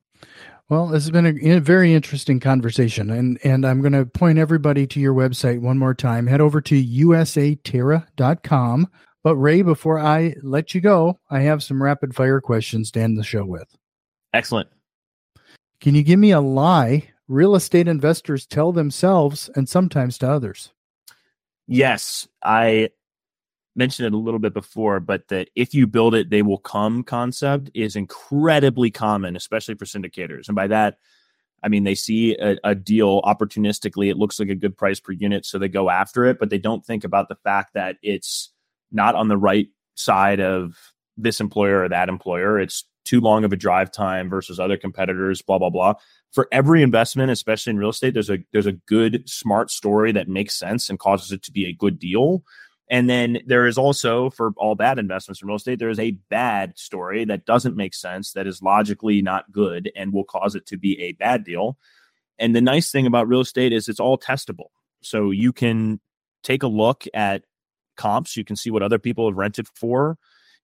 well, 0.67 0.87
this 0.87 1.03
has 1.03 1.11
been 1.11 1.27
a, 1.27 1.57
a, 1.57 1.59
very 1.59 1.93
interesting 1.93 2.39
conversation, 2.39 3.11
and 3.11 3.37
and 3.43 3.67
I'm 3.67 3.81
going 3.81 3.93
to 3.93 4.07
point 4.07 4.39
everybody 4.39 4.87
to 4.87 4.99
your 4.99 5.13
website 5.13 5.61
one 5.61 5.77
more 5.77 5.93
time. 5.93 6.25
Head 6.25 6.41
over 6.41 6.59
to 6.59 6.83
usaterra.com. 6.83 8.87
But 9.23 9.35
Ray, 9.35 9.61
before 9.61 9.99
I 9.99 10.33
let 10.41 10.73
you 10.73 10.81
go, 10.81 11.19
I 11.29 11.41
have 11.41 11.63
some 11.63 11.83
rapid 11.83 12.15
fire 12.15 12.41
questions 12.41 12.89
to 12.91 13.01
end 13.01 13.15
the 13.17 13.23
show 13.23 13.45
with. 13.45 13.75
Excellent. 14.35 14.67
Can 15.79 15.95
you 15.95 16.03
give 16.03 16.19
me 16.19 16.31
a 16.31 16.41
lie 16.41 17.07
real 17.29 17.55
estate 17.55 17.87
investors 17.87 18.45
tell 18.45 18.73
themselves 18.73 19.49
and 19.55 19.67
sometimes 19.67 20.17
to 20.17 20.29
others? 20.29 20.73
Yes, 21.67 22.27
I 22.43 22.89
mentioned 23.77 24.07
it 24.07 24.13
a 24.13 24.17
little 24.17 24.41
bit 24.41 24.53
before, 24.53 24.99
but 24.99 25.29
the 25.29 25.47
if 25.55 25.73
you 25.73 25.87
build 25.87 26.15
it, 26.15 26.29
they 26.29 26.41
will 26.41 26.57
come 26.57 27.01
concept 27.01 27.71
is 27.73 27.95
incredibly 27.95 28.91
common, 28.91 29.37
especially 29.37 29.75
for 29.75 29.85
syndicators. 29.85 30.47
And 30.47 30.55
by 30.55 30.67
that, 30.67 30.97
I 31.63 31.69
mean 31.69 31.85
they 31.85 31.95
see 31.95 32.35
a, 32.35 32.57
a, 32.65 32.75
deal 32.75 33.21
opportunistically, 33.21 34.11
it 34.11 34.17
looks 34.17 34.37
like 34.37 34.49
a 34.49 34.55
good 34.55 34.77
price 34.77 34.99
per 34.99 35.13
unit, 35.13 35.45
so 35.45 35.57
they 35.57 35.69
go 35.69 35.89
after 35.89 36.25
it, 36.25 36.39
but 36.39 36.49
they 36.49 36.59
don't 36.59 36.85
think 36.85 37.05
about 37.05 37.29
the 37.29 37.37
fact 37.43 37.73
that 37.73 37.95
it's 38.03 38.51
not 38.91 39.15
on 39.15 39.29
the 39.29 39.37
right 39.37 39.69
side 39.95 40.41
of 40.41 40.75
this 41.15 41.39
employer 41.39 41.83
or 41.83 41.89
that 41.89 42.09
employer. 42.09 42.59
It's 42.59 42.83
too 43.05 43.21
long 43.21 43.45
of 43.45 43.53
a 43.53 43.57
drive 43.57 43.91
time 43.91 44.29
versus 44.29 44.59
other 44.59 44.77
competitors, 44.77 45.41
blah, 45.41 45.57
blah, 45.57 45.69
blah. 45.69 45.93
For 46.31 46.47
every 46.51 46.81
investment, 46.83 47.31
especially 47.31 47.71
in 47.71 47.77
real 47.77 47.89
estate, 47.91 48.13
there's 48.13 48.29
a 48.29 48.39
there's 48.51 48.65
a 48.65 48.73
good, 48.73 49.29
smart 49.29 49.71
story 49.71 50.11
that 50.11 50.27
makes 50.27 50.57
sense 50.57 50.89
and 50.89 50.99
causes 50.99 51.31
it 51.31 51.43
to 51.43 51.51
be 51.51 51.65
a 51.65 51.73
good 51.73 51.97
deal. 51.97 52.43
And 52.89 53.09
then 53.09 53.39
there 53.47 53.65
is 53.65 53.77
also 53.77 54.29
for 54.29 54.53
all 54.57 54.75
bad 54.75 54.99
investments 54.99 55.41
in 55.41 55.47
real 55.47 55.57
estate, 55.57 55.79
there 55.79 55.89
is 55.89 55.99
a 55.99 56.11
bad 56.29 56.77
story 56.77 57.25
that 57.25 57.45
doesn't 57.45 57.75
make 57.75 57.95
sense, 57.95 58.33
that 58.33 58.45
is 58.45 58.61
logically 58.61 59.21
not 59.21 59.51
good 59.51 59.91
and 59.95 60.13
will 60.13 60.23
cause 60.23 60.55
it 60.55 60.65
to 60.67 60.77
be 60.77 60.99
a 61.01 61.13
bad 61.13 61.43
deal. 61.43 61.77
And 62.37 62.55
the 62.55 62.61
nice 62.61 62.91
thing 62.91 63.07
about 63.07 63.27
real 63.27 63.41
estate 63.41 63.73
is 63.73 63.87
it's 63.87 63.99
all 63.99 64.17
testable. 64.17 64.69
So 65.01 65.31
you 65.31 65.51
can 65.51 65.99
take 66.43 66.63
a 66.63 66.67
look 66.67 67.05
at 67.13 67.43
comps, 67.95 68.37
you 68.37 68.43
can 68.43 68.55
see 68.55 68.69
what 68.69 68.83
other 68.83 68.99
people 68.99 69.27
have 69.29 69.37
rented 69.37 69.67
for. 69.73 70.17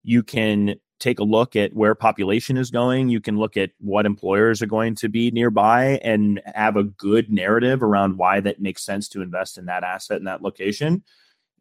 You 0.03 0.21
can 0.21 0.75
take 1.01 1.19
a 1.19 1.23
look 1.23 1.55
at 1.55 1.73
where 1.73 1.95
population 1.95 2.57
is 2.57 2.71
going. 2.71 3.09
You 3.09 3.19
can 3.19 3.37
look 3.37 3.57
at 3.57 3.71
what 3.79 4.05
employers 4.05 4.61
are 4.61 4.67
going 4.67 4.95
to 4.95 5.09
be 5.09 5.31
nearby 5.31 5.99
and 6.03 6.41
have 6.53 6.77
a 6.77 6.83
good 6.83 7.31
narrative 7.31 7.81
around 7.81 8.17
why 8.17 8.39
that 8.39 8.61
makes 8.61 8.85
sense 8.85 9.09
to 9.09 9.21
invest 9.21 9.57
in 9.57 9.65
that 9.65 9.83
asset 9.83 10.19
in 10.19 10.25
that 10.25 10.43
location. 10.43 11.03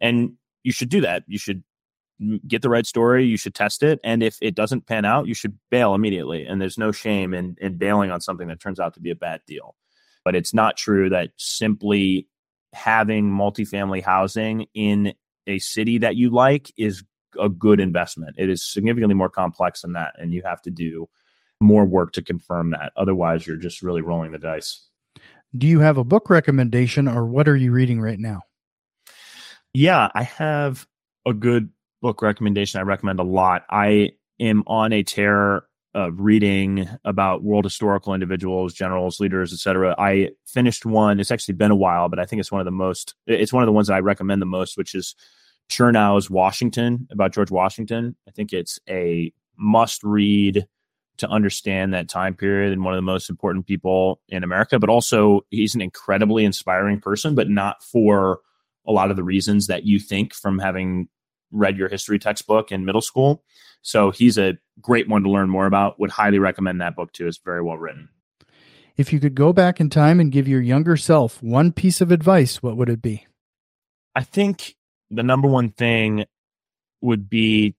And 0.00 0.34
you 0.62 0.72
should 0.72 0.90
do 0.90 1.00
that. 1.00 1.24
You 1.26 1.38
should 1.38 1.64
get 2.46 2.60
the 2.60 2.68
right 2.68 2.86
story. 2.86 3.24
You 3.24 3.38
should 3.38 3.54
test 3.54 3.82
it. 3.82 3.98
And 4.04 4.22
if 4.22 4.36
it 4.42 4.54
doesn't 4.54 4.86
pan 4.86 5.06
out, 5.06 5.26
you 5.26 5.34
should 5.34 5.58
bail 5.70 5.94
immediately. 5.94 6.44
And 6.44 6.60
there's 6.60 6.78
no 6.78 6.92
shame 6.92 7.32
in, 7.32 7.56
in 7.60 7.78
bailing 7.78 8.10
on 8.10 8.20
something 8.20 8.48
that 8.48 8.60
turns 8.60 8.78
out 8.78 8.94
to 8.94 9.00
be 9.00 9.10
a 9.10 9.16
bad 9.16 9.40
deal. 9.46 9.74
But 10.22 10.36
it's 10.36 10.52
not 10.52 10.76
true 10.76 11.08
that 11.08 11.30
simply 11.38 12.28
having 12.74 13.30
multifamily 13.30 14.02
housing 14.02 14.66
in 14.74 15.14
a 15.46 15.58
city 15.58 15.98
that 15.98 16.16
you 16.16 16.28
like 16.30 16.72
is 16.76 17.02
a 17.38 17.48
good 17.48 17.80
investment. 17.80 18.36
It 18.38 18.48
is 18.48 18.64
significantly 18.64 19.14
more 19.14 19.28
complex 19.28 19.82
than 19.82 19.92
that, 19.92 20.14
and 20.18 20.32
you 20.32 20.42
have 20.44 20.62
to 20.62 20.70
do 20.70 21.08
more 21.60 21.84
work 21.84 22.12
to 22.12 22.22
confirm 22.22 22.70
that. 22.70 22.92
Otherwise, 22.96 23.46
you're 23.46 23.56
just 23.56 23.82
really 23.82 24.00
rolling 24.00 24.32
the 24.32 24.38
dice. 24.38 24.86
Do 25.56 25.66
you 25.66 25.80
have 25.80 25.98
a 25.98 26.04
book 26.04 26.30
recommendation, 26.30 27.08
or 27.08 27.26
what 27.26 27.48
are 27.48 27.56
you 27.56 27.72
reading 27.72 28.00
right 28.00 28.18
now? 28.18 28.42
Yeah, 29.74 30.08
I 30.14 30.22
have 30.22 30.86
a 31.26 31.34
good 31.34 31.70
book 32.02 32.22
recommendation. 32.22 32.80
I 32.80 32.84
recommend 32.84 33.20
a 33.20 33.24
lot. 33.24 33.64
I 33.68 34.12
am 34.40 34.64
on 34.66 34.92
a 34.92 35.02
tear 35.02 35.64
of 35.92 36.20
reading 36.20 36.88
about 37.04 37.42
world 37.42 37.64
historical 37.64 38.14
individuals, 38.14 38.72
generals, 38.72 39.18
leaders, 39.18 39.52
etc. 39.52 39.94
I 39.98 40.30
finished 40.46 40.86
one. 40.86 41.18
It's 41.18 41.32
actually 41.32 41.54
been 41.54 41.72
a 41.72 41.76
while, 41.76 42.08
but 42.08 42.20
I 42.20 42.24
think 42.24 42.38
it's 42.38 42.52
one 42.52 42.60
of 42.60 42.64
the 42.64 42.70
most. 42.70 43.14
It's 43.26 43.52
one 43.52 43.62
of 43.62 43.66
the 43.66 43.72
ones 43.72 43.88
that 43.88 43.94
I 43.94 44.00
recommend 44.00 44.40
the 44.40 44.46
most, 44.46 44.76
which 44.76 44.94
is 44.94 45.16
Chernow's 45.70 46.28
Washington 46.28 47.06
about 47.10 47.32
George 47.32 47.50
Washington. 47.50 48.16
I 48.28 48.32
think 48.32 48.52
it's 48.52 48.78
a 48.88 49.32
must 49.56 50.02
read 50.02 50.66
to 51.18 51.28
understand 51.28 51.94
that 51.94 52.08
time 52.08 52.34
period 52.34 52.72
and 52.72 52.82
one 52.82 52.94
of 52.94 52.98
the 52.98 53.02
most 53.02 53.30
important 53.30 53.66
people 53.66 54.20
in 54.28 54.42
America, 54.42 54.78
but 54.78 54.90
also 54.90 55.42
he's 55.50 55.74
an 55.74 55.80
incredibly 55.80 56.44
inspiring 56.44 57.00
person, 57.00 57.34
but 57.34 57.48
not 57.48 57.82
for 57.82 58.40
a 58.86 58.92
lot 58.92 59.10
of 59.10 59.16
the 59.16 59.22
reasons 59.22 59.66
that 59.68 59.84
you 59.84 59.98
think 59.98 60.34
from 60.34 60.58
having 60.58 61.08
read 61.52 61.76
your 61.76 61.88
history 61.88 62.18
textbook 62.18 62.72
in 62.72 62.84
middle 62.84 63.00
school. 63.00 63.44
So 63.82 64.10
he's 64.10 64.38
a 64.38 64.58
great 64.80 65.08
one 65.08 65.22
to 65.22 65.30
learn 65.30 65.50
more 65.50 65.66
about. 65.66 66.00
Would 66.00 66.10
highly 66.10 66.38
recommend 66.38 66.80
that 66.80 66.96
book 66.96 67.12
too. 67.12 67.26
It's 67.26 67.38
very 67.38 67.62
well 67.62 67.76
written. 67.78 68.08
If 68.96 69.12
you 69.12 69.20
could 69.20 69.34
go 69.34 69.52
back 69.52 69.80
in 69.80 69.88
time 69.88 70.20
and 70.20 70.32
give 70.32 70.48
your 70.48 70.60
younger 70.60 70.96
self 70.96 71.42
one 71.42 71.72
piece 71.72 72.00
of 72.00 72.10
advice, 72.10 72.62
what 72.62 72.76
would 72.76 72.88
it 72.88 73.02
be? 73.02 73.26
I 74.14 74.24
think 74.24 74.76
the 75.10 75.22
number 75.22 75.48
one 75.48 75.70
thing 75.70 76.24
would 77.00 77.28
be 77.28 77.74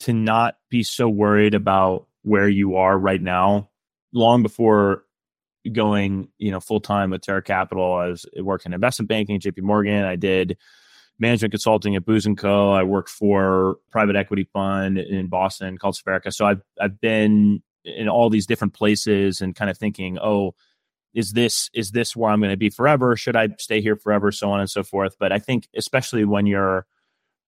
to 0.00 0.12
not 0.12 0.56
be 0.70 0.82
so 0.82 1.08
worried 1.08 1.54
about 1.54 2.06
where 2.22 2.48
you 2.48 2.76
are 2.76 2.98
right 2.98 3.20
now. 3.20 3.70
Long 4.12 4.42
before 4.42 5.04
going, 5.72 6.28
you 6.38 6.50
know, 6.50 6.60
full 6.60 6.80
time 6.80 7.10
with 7.10 7.22
Terra 7.22 7.42
Capital, 7.42 7.94
I 7.94 8.08
was 8.08 8.26
working 8.38 8.70
in 8.70 8.74
investment 8.74 9.08
banking, 9.08 9.40
JP 9.40 9.62
Morgan. 9.62 10.04
I 10.04 10.16
did 10.16 10.58
management 11.18 11.52
consulting 11.52 11.96
at 11.96 12.04
Booz 12.04 12.26
and 12.26 12.36
Co. 12.36 12.72
I 12.72 12.82
worked 12.82 13.08
for 13.08 13.76
private 13.90 14.16
equity 14.16 14.48
fund 14.52 14.98
in 14.98 15.28
Boston 15.28 15.78
called 15.78 15.96
Spherica. 15.96 16.32
So 16.32 16.46
I've 16.46 16.62
I've 16.80 17.00
been 17.00 17.62
in 17.84 18.08
all 18.08 18.30
these 18.30 18.46
different 18.46 18.74
places 18.74 19.40
and 19.40 19.54
kind 19.54 19.70
of 19.70 19.78
thinking, 19.78 20.18
oh, 20.18 20.54
is 21.16 21.32
this 21.32 21.70
is 21.72 21.92
this 21.92 22.14
where 22.14 22.30
I'm 22.30 22.40
going 22.40 22.50
to 22.50 22.58
be 22.58 22.68
forever? 22.68 23.16
Should 23.16 23.36
I 23.36 23.48
stay 23.58 23.80
here 23.80 23.96
forever? 23.96 24.30
So 24.30 24.50
on 24.50 24.60
and 24.60 24.70
so 24.70 24.84
forth. 24.84 25.16
But 25.18 25.32
I 25.32 25.38
think 25.38 25.66
especially 25.74 26.26
when 26.26 26.44
you're 26.44 26.86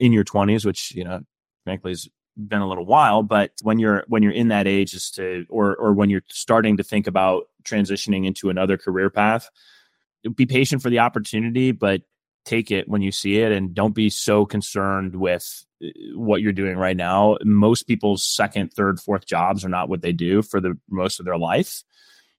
in 0.01 0.11
your 0.11 0.25
20s, 0.25 0.65
which 0.65 0.95
you 0.95 1.05
know, 1.05 1.21
frankly, 1.65 1.93
has 1.93 2.09
been 2.35 2.63
a 2.63 2.69
little 2.69 2.87
while, 2.87 3.23
but 3.23 3.53
when 3.63 3.79
you're 3.79 4.05
when 4.09 4.23
you're 4.23 4.33
in 4.33 4.49
that 4.49 4.67
age, 4.67 4.95
is 4.95 5.11
to 5.13 5.45
or 5.51 5.77
or 5.77 5.93
when 5.93 6.09
you're 6.09 6.23
starting 6.29 6.79
to 6.79 6.83
think 6.83 7.07
about 7.07 7.45
transitioning 7.63 8.27
into 8.27 8.49
another 8.49 8.79
career 8.79 9.11
path, 9.11 9.51
be 10.35 10.47
patient 10.47 10.81
for 10.81 10.89
the 10.89 11.01
opportunity, 11.01 11.71
but 11.71 12.01
take 12.47 12.71
it 12.71 12.89
when 12.89 13.03
you 13.03 13.13
see 13.13 13.37
it, 13.37 13.53
and 13.53 13.75
don't 13.75 13.95
be 13.95 14.09
so 14.09 14.47
concerned 14.47 15.15
with 15.15 15.67
uh, 15.85 15.89
what 16.15 16.41
you're 16.41 16.53
doing 16.55 16.79
right 16.79 16.97
now. 16.97 17.37
Most 17.45 17.83
people's 17.83 18.25
second, 18.25 18.73
third, 18.73 18.99
fourth 18.99 19.27
jobs 19.27 19.63
are 19.63 19.69
not 19.69 19.91
what 19.91 20.01
they 20.01 20.13
do 20.13 20.41
for 20.41 20.59
the 20.59 20.79
most 20.89 21.21
of 21.21 21.27
their 21.27 21.37
life 21.37 21.83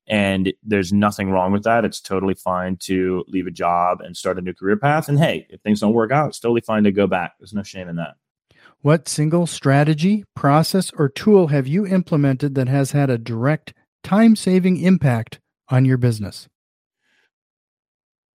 And 0.09 0.51
there's 0.63 0.91
nothing 0.91 1.29
wrong 1.29 1.51
with 1.51 1.63
that. 1.63 1.85
It's 1.85 2.01
totally 2.01 2.33
fine 2.33 2.77
to 2.81 3.23
leave 3.27 3.45
a 3.45 3.51
job 3.51 4.01
and 4.01 4.17
start 4.17 4.39
a 4.39 4.41
new 4.41 4.53
career 4.53 4.75
path. 4.75 5.07
And 5.07 5.19
hey, 5.19 5.45
if 5.49 5.61
things 5.61 5.79
don't 5.79 5.93
work 5.93 6.11
out, 6.11 6.29
it's 6.29 6.39
totally 6.39 6.61
fine 6.61 6.83
to 6.85 6.91
go 6.91 7.05
back. 7.05 7.33
There's 7.39 7.53
no 7.53 7.63
shame 7.63 7.87
in 7.87 7.97
that. 7.97 8.15
What 8.81 9.07
single 9.07 9.45
strategy, 9.45 10.23
process, 10.35 10.91
or 10.97 11.09
tool 11.09 11.47
have 11.47 11.67
you 11.67 11.85
implemented 11.85 12.55
that 12.55 12.69
has 12.69 12.91
had 12.91 13.09
a 13.09 13.17
direct 13.17 13.73
time 14.03 14.35
saving 14.35 14.77
impact 14.77 15.39
on 15.67 15.85
your 15.85 15.97
business? 15.97 16.47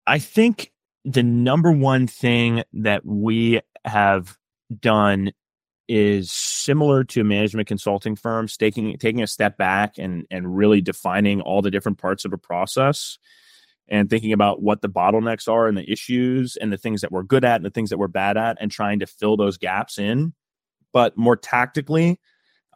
I 0.07 0.19
think 0.19 0.71
the 1.05 1.23
number 1.23 1.73
one 1.73 2.07
thing 2.07 2.63
that 2.75 3.05
we 3.05 3.61
have 3.85 4.37
done 4.81 5.33
is 5.89 6.31
similar 6.33 7.05
to 7.05 7.23
management 7.25 7.69
consulting 7.69 8.17
firms 8.17 8.57
taking 8.57 8.97
taking 8.99 9.23
a 9.23 9.27
step 9.27 9.59
back 9.59 9.99
and 9.99 10.27
and 10.31 10.57
really 10.57 10.81
defining 10.81 11.41
all 11.43 11.61
the 11.61 11.71
different 11.71 11.99
parts 11.99 12.25
of 12.25 12.33
a 12.33 12.39
process 12.39 13.19
and 13.89 14.09
thinking 14.09 14.33
about 14.33 14.63
what 14.63 14.81
the 14.81 14.89
bottlenecks 14.89 15.47
are 15.47 15.69
and 15.69 15.77
the 15.77 15.91
issues 15.91 16.57
and 16.57 16.73
the 16.73 16.79
things 16.79 17.03
that 17.03 17.13
we're 17.13 17.23
good 17.23 17.45
at 17.45 17.57
and 17.57 17.67
the 17.67 17.71
things 17.71 17.91
that 17.91 17.99
we're 17.99 18.09
bad 18.09 18.39
at 18.39 18.57
and 18.61 18.71
trying 18.71 18.99
to 18.99 19.07
fill 19.07 19.37
those 19.37 19.59
gaps 19.59 19.99
in. 19.99 20.33
But 20.93 21.19
more 21.19 21.37
tactically 21.37 22.19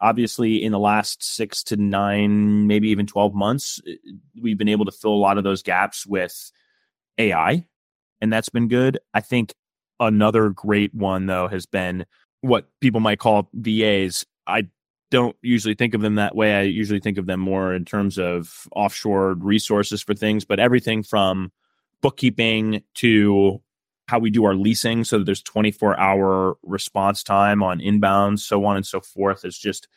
obviously 0.01 0.63
in 0.63 0.71
the 0.71 0.79
last 0.79 1.23
6 1.23 1.63
to 1.63 1.77
9 1.77 2.67
maybe 2.67 2.89
even 2.89 3.05
12 3.05 3.33
months 3.33 3.81
eh, 3.87 3.95
we've 4.41 4.57
been 4.57 4.69
able 4.69 4.85
to 4.85 4.91
fill 4.91 5.13
a 5.13 5.15
lot 5.15 5.37
of 5.37 5.43
those 5.43 5.63
gaps 5.63 6.05
with 6.05 6.51
AI 7.17 7.65
and 8.21 8.31
that's 8.31 8.49
been 8.49 8.67
good. 8.67 8.99
I 9.13 9.21
think 9.21 9.53
another 9.99 10.49
great 10.49 10.93
one 10.93 11.25
though 11.25 11.47
has 11.47 11.65
been 11.65 12.05
what 12.41 12.67
people 12.79 12.99
might 12.99 13.19
call 13.19 13.49
VAs. 13.53 14.25
I 14.47 14.67
don't 15.11 15.35
usually 15.41 15.75
think 15.75 15.93
of 15.93 16.01
them 16.01 16.15
that 16.15 16.35
way. 16.35 16.55
I 16.55 16.61
usually 16.61 16.99
think 16.99 17.17
of 17.17 17.25
them 17.25 17.39
more 17.39 17.73
in 17.73 17.85
terms 17.85 18.17
of 18.17 18.67
offshore 18.75 19.33
resources 19.33 20.01
for 20.01 20.13
things, 20.13 20.45
but 20.45 20.59
everything 20.59 21.03
from 21.03 21.51
bookkeeping 22.01 22.83
to 22.95 23.61
how 24.07 24.19
we 24.19 24.29
do 24.29 24.45
our 24.45 24.55
leasing 24.55 25.03
so 25.03 25.19
that 25.19 25.25
there's 25.25 25.43
24 25.43 25.99
hour 25.99 26.57
response 26.63 27.23
time 27.23 27.61
on 27.61 27.79
inbounds, 27.79 28.39
so 28.39 28.65
on 28.65 28.75
and 28.75 28.85
so 28.85 28.99
forth. 28.99 29.45
It's 29.45 29.59
just 29.59 29.87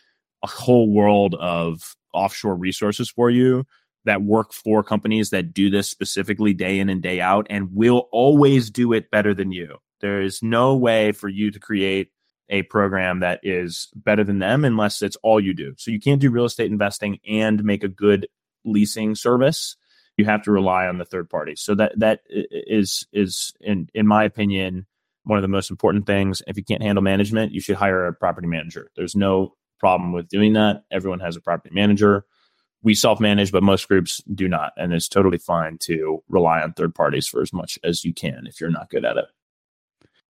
a 0.43 0.47
whole 0.47 0.91
world 0.91 1.35
of 1.37 1.95
offshore 2.13 2.57
resources 2.57 3.09
for 3.09 3.31
you 3.31 3.65
that 4.05 4.23
work 4.23 4.53
for 4.53 4.83
companies 4.83 5.31
that 5.31 5.55
do 5.55 5.71
this 5.71 5.89
specifically 5.89 6.53
day 6.53 6.79
in 6.79 6.89
and 6.89 7.03
day 7.03 7.21
out 7.21 7.47
and 7.49 7.73
will 7.73 8.09
always 8.11 8.71
do 8.71 8.93
it 8.93 9.11
better 9.11 9.33
than 9.33 9.53
you. 9.53 9.77
There 10.01 10.21
is 10.21 10.43
no 10.43 10.75
way 10.75 11.13
for 11.13 11.29
you 11.29 11.51
to 11.51 11.61
create 11.61 12.11
a 12.49 12.63
program 12.65 13.21
that 13.21 13.41
is 13.43 13.89
better 13.95 14.25
than 14.25 14.39
them 14.39 14.65
unless 14.65 15.03
it's 15.03 15.17
all 15.23 15.41
you 15.41 15.55
do. 15.55 15.75
So 15.79 15.91
you 15.91 16.01
can't 16.01 16.21
do 16.21 16.31
real 16.31 16.45
estate 16.45 16.71
investing 16.71 17.19
and 17.27 17.65
make 17.65 17.85
a 17.85 17.89
good 17.89 18.29
leasing 18.65 19.15
service. 19.15 19.77
You 20.17 20.25
have 20.27 20.43
to 20.43 20.53
rely 20.53 20.87
on 20.87 20.99
the 20.99 21.05
third 21.05 21.31
party. 21.31 21.57
So 21.57 21.75
that 21.77 21.99
that 21.99 22.21
is 22.29 23.07
is 23.13 23.53
in 23.61 23.89
in 23.95 24.07
my 24.07 24.25
opinion 24.25 24.87
one 25.25 25.39
of 25.39 25.43
the 25.43 25.49
most 25.49 25.71
important 25.71 26.07
things. 26.07 26.43
If 26.47 26.57
you 26.57 26.65
can't 26.65 26.83
handle 26.83 27.03
management, 27.03 27.53
you 27.53 27.61
should 27.61 27.77
hire 27.77 28.07
a 28.07 28.13
property 28.13 28.49
manager. 28.49 28.91
There's 28.97 29.15
no 29.15 29.55
problem 29.79 30.13
with 30.13 30.29
doing 30.29 30.53
that. 30.55 30.85
Everyone 30.91 31.21
has 31.21 31.37
a 31.37 31.41
property 31.41 31.75
manager. 31.75 32.25
We 32.83 32.95
self 32.95 33.21
manage, 33.21 33.53
but 33.53 33.63
most 33.63 33.89
groups 33.89 34.23
do 34.35 34.49
not. 34.49 34.73
And 34.77 34.93
it's 34.93 35.09
totally 35.09 35.39
fine 35.39 35.79
to 35.83 36.23
rely 36.29 36.61
on 36.61 36.73
third 36.73 36.95
parties 36.95 37.27
for 37.29 37.41
as 37.41 37.53
much 37.53 37.79
as 37.85 38.05
you 38.05 38.13
can 38.13 38.47
if 38.47 38.61
you're 38.61 38.71
not 38.71 38.91
good 38.91 39.05
at 39.05 39.17
it. 39.17 39.27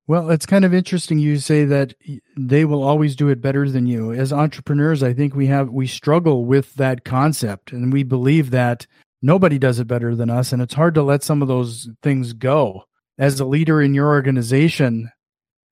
Well, 0.06 0.30
it's 0.30 0.46
kind 0.46 0.64
of 0.64 0.74
interesting 0.74 1.18
you 1.18 1.38
say 1.38 1.64
that 1.66 1.94
they 2.36 2.64
will 2.64 2.82
always 2.82 3.14
do 3.14 3.28
it 3.28 3.40
better 3.40 3.70
than 3.70 3.86
you. 3.86 4.12
As 4.12 4.32
entrepreneurs, 4.32 5.02
I 5.02 5.12
think 5.12 5.34
we 5.34 5.46
have 5.46 5.70
we 5.70 5.86
struggle 5.86 6.44
with 6.44 6.74
that 6.74 7.04
concept 7.04 7.72
and 7.72 7.92
we 7.92 8.02
believe 8.02 8.50
that 8.50 8.86
nobody 9.22 9.58
does 9.58 9.78
it 9.78 9.86
better 9.86 10.16
than 10.16 10.28
us 10.28 10.52
and 10.52 10.60
it's 10.60 10.74
hard 10.74 10.94
to 10.94 11.02
let 11.02 11.22
some 11.22 11.42
of 11.42 11.48
those 11.48 11.88
things 12.02 12.32
go. 12.32 12.84
As 13.18 13.38
a 13.38 13.44
leader 13.44 13.80
in 13.80 13.94
your 13.94 14.08
organization, 14.08 15.12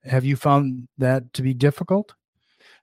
have 0.05 0.25
you 0.25 0.37
found 0.37 0.87
that 0.99 1.33
to 1.33 1.43
be 1.43 1.55
difficult? 1.55 2.15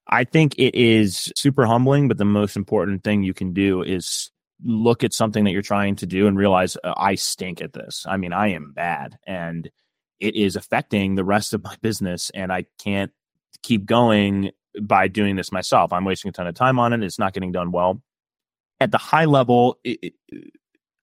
I 0.08 0.24
think 0.24 0.56
it 0.58 0.76
is 0.76 1.32
super 1.36 1.66
humbling, 1.66 2.08
but 2.08 2.18
the 2.18 2.26
most 2.26 2.56
important 2.56 3.04
thing 3.04 3.24
you 3.24 3.34
can 3.34 3.54
do 3.54 3.82
is 3.82 4.32
look 4.64 5.04
at 5.04 5.14
something 5.14 5.43
that 5.43 5.52
you're 5.52 5.62
trying 5.62 5.96
to 5.98 6.06
do 6.06 6.28
and 6.28 6.38
realize 6.38 6.78
uh, 6.84 6.93
I 6.98 7.16
stink 7.16 7.62
at 7.62 7.74
this. 7.74 8.06
I 8.08 8.18
mean, 8.18 8.34
I 8.34 8.50
am 8.50 8.74
bad 8.74 9.18
and 9.26 9.70
it 10.20 10.36
is 10.36 10.55
affecting 10.55 11.16
the 11.16 11.24
rest 11.24 11.53
of 11.53 11.63
my 11.63 11.76
business 11.82 12.32
and 12.34 12.51
I 12.51 12.66
can't 12.80 13.11
keep 13.63 13.86
going 13.86 14.51
by 14.82 15.07
doing 15.07 15.36
this 15.36 15.51
myself. 15.51 15.93
I'm 15.93 16.05
wasting 16.05 16.30
a 16.30 16.32
ton 16.32 16.47
of 16.47 16.55
time 16.55 16.80
on 16.80 16.93
it. 16.93 17.03
It's 17.03 17.20
not 17.20 17.34
getting 17.34 17.51
done 17.51 17.72
well. 17.72 18.01
At 18.80 18.91
the 18.91 18.97
high 18.97 19.26
level, 19.26 19.80
it, 19.84 20.13
it, 20.30 20.53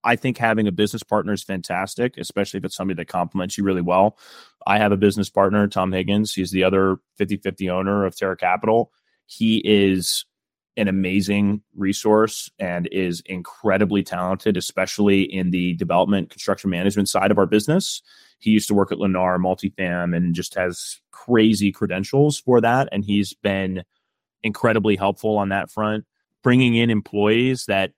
I 0.04 0.16
think 0.16 0.36
having 0.36 0.66
a 0.66 0.72
business 0.72 1.02
partner 1.02 1.32
is 1.32 1.42
fantastic, 1.42 2.16
especially 2.18 2.58
if 2.58 2.64
it's 2.64 2.76
somebody 2.76 2.96
that 2.96 3.08
complements 3.08 3.56
you 3.56 3.64
really 3.64 3.82
well. 3.82 4.18
I 4.66 4.78
have 4.78 4.92
a 4.92 4.96
business 4.96 5.30
partner, 5.30 5.66
Tom 5.68 5.92
Higgins. 5.92 6.34
He's 6.34 6.50
the 6.50 6.64
other 6.64 6.98
50 7.18 7.38
50 7.38 7.70
owner 7.70 8.04
of 8.04 8.16
Terra 8.16 8.36
Capital. 8.36 8.92
He 9.26 9.62
is 9.64 10.24
an 10.76 10.88
amazing 10.88 11.62
resource 11.74 12.50
and 12.58 12.88
is 12.90 13.22
incredibly 13.26 14.02
talented, 14.02 14.56
especially 14.56 15.22
in 15.22 15.50
the 15.50 15.74
development 15.74 16.30
construction 16.30 16.70
management 16.70 17.08
side 17.08 17.30
of 17.30 17.38
our 17.38 17.46
business. 17.46 18.02
He 18.38 18.50
used 18.50 18.68
to 18.68 18.74
work 18.74 18.90
at 18.90 18.98
Lennar 18.98 19.38
Multifam 19.38 20.16
and 20.16 20.34
just 20.34 20.54
has 20.54 21.00
crazy 21.10 21.72
credentials 21.72 22.38
for 22.38 22.60
that. 22.60 22.88
And 22.90 23.04
he's 23.04 23.34
been 23.34 23.84
incredibly 24.42 24.96
helpful 24.96 25.36
on 25.36 25.50
that 25.50 25.70
front, 25.70 26.04
bringing 26.42 26.74
in 26.74 26.90
employees 26.90 27.66
that 27.66 27.92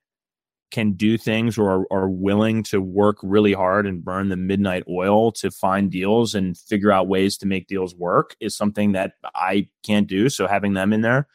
can 0.70 0.92
do 0.92 1.16
things 1.16 1.56
or 1.56 1.70
are, 1.70 1.86
are, 1.92 2.08
willing 2.08 2.64
to 2.64 2.80
work 2.80 3.16
really 3.22 3.52
hard 3.52 3.86
and 3.86 4.04
burn 4.04 4.28
the 4.28 4.36
midnight 4.36 4.82
oil 4.88 5.30
to 5.30 5.48
find 5.48 5.88
deals 5.88 6.34
and 6.34 6.58
figure 6.58 6.90
out 6.90 7.06
ways 7.06 7.36
to 7.36 7.46
make 7.46 7.68
deals 7.68 7.94
work 7.94 8.34
is 8.40 8.56
something 8.56 8.90
that 8.90 9.12
I 9.36 9.68
can't 9.84 10.08
do. 10.08 10.28
So 10.28 10.48
having 10.48 10.72
them 10.72 10.92
in 10.92 11.02
there. 11.02 11.28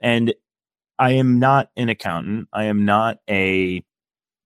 And 0.00 0.34
I 0.98 1.12
am 1.12 1.38
not 1.38 1.70
an 1.76 1.88
accountant. 1.88 2.48
I 2.52 2.64
am 2.64 2.84
not 2.84 3.18
a 3.28 3.84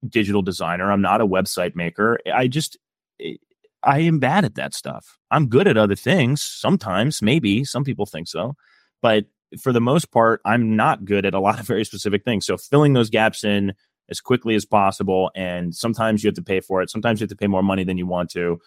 digital 0.09 0.43
designer. 0.43 0.91
I'm 0.91 1.03
not 1.03 1.21
a 1.21 1.27
website 1.27 1.75
maker. 1.75 2.19
I 2.33 2.49
just 2.49 2.79
eh, 3.21 3.35
I 3.83 4.01
am 4.01 4.19
bad 4.19 4.45
at 4.45 4.57
that 4.57 4.75
stuff. 4.75 5.19
I'm 5.31 5.49
good 5.49 5.69
at 5.69 5.77
other 5.77 5.95
things 5.95 6.43
sometimes, 6.43 7.23
maybe. 7.23 7.65
Some 7.65 7.85
people 7.85 8.07
think 8.07 8.29
so. 8.29 8.55
But 9.03 9.27
for 9.63 9.73
the 9.73 9.81
most 9.81 10.11
part, 10.11 10.41
I'm 10.45 10.77
not 10.77 11.05
good 11.05 11.25
at 11.25 11.35
a 11.35 11.41
lot 11.41 11.61
of 11.61 11.67
very 11.67 11.85
specific 11.85 12.25
things. 12.25 12.47
So 12.47 12.57
filling 12.57 12.93
those 12.93 13.11
gaps 13.11 13.45
in 13.45 13.75
as 14.11 14.21
quickly 14.21 14.55
as 14.55 14.65
possible 14.65 15.31
and 15.35 15.75
sometimes 15.75 16.25
you 16.25 16.29
have 16.29 16.35
to 16.35 16.43
pay 16.43 16.61
for 16.61 16.83
it. 16.83 16.91
Sometimes 16.91 17.21
you 17.21 17.25
have 17.25 17.31
to 17.31 17.37
pay 17.37 17.47
more 17.47 17.63
money 17.63 17.85
than 17.85 17.99
you 17.99 18.07
want 18.07 18.31
to. 18.31 18.59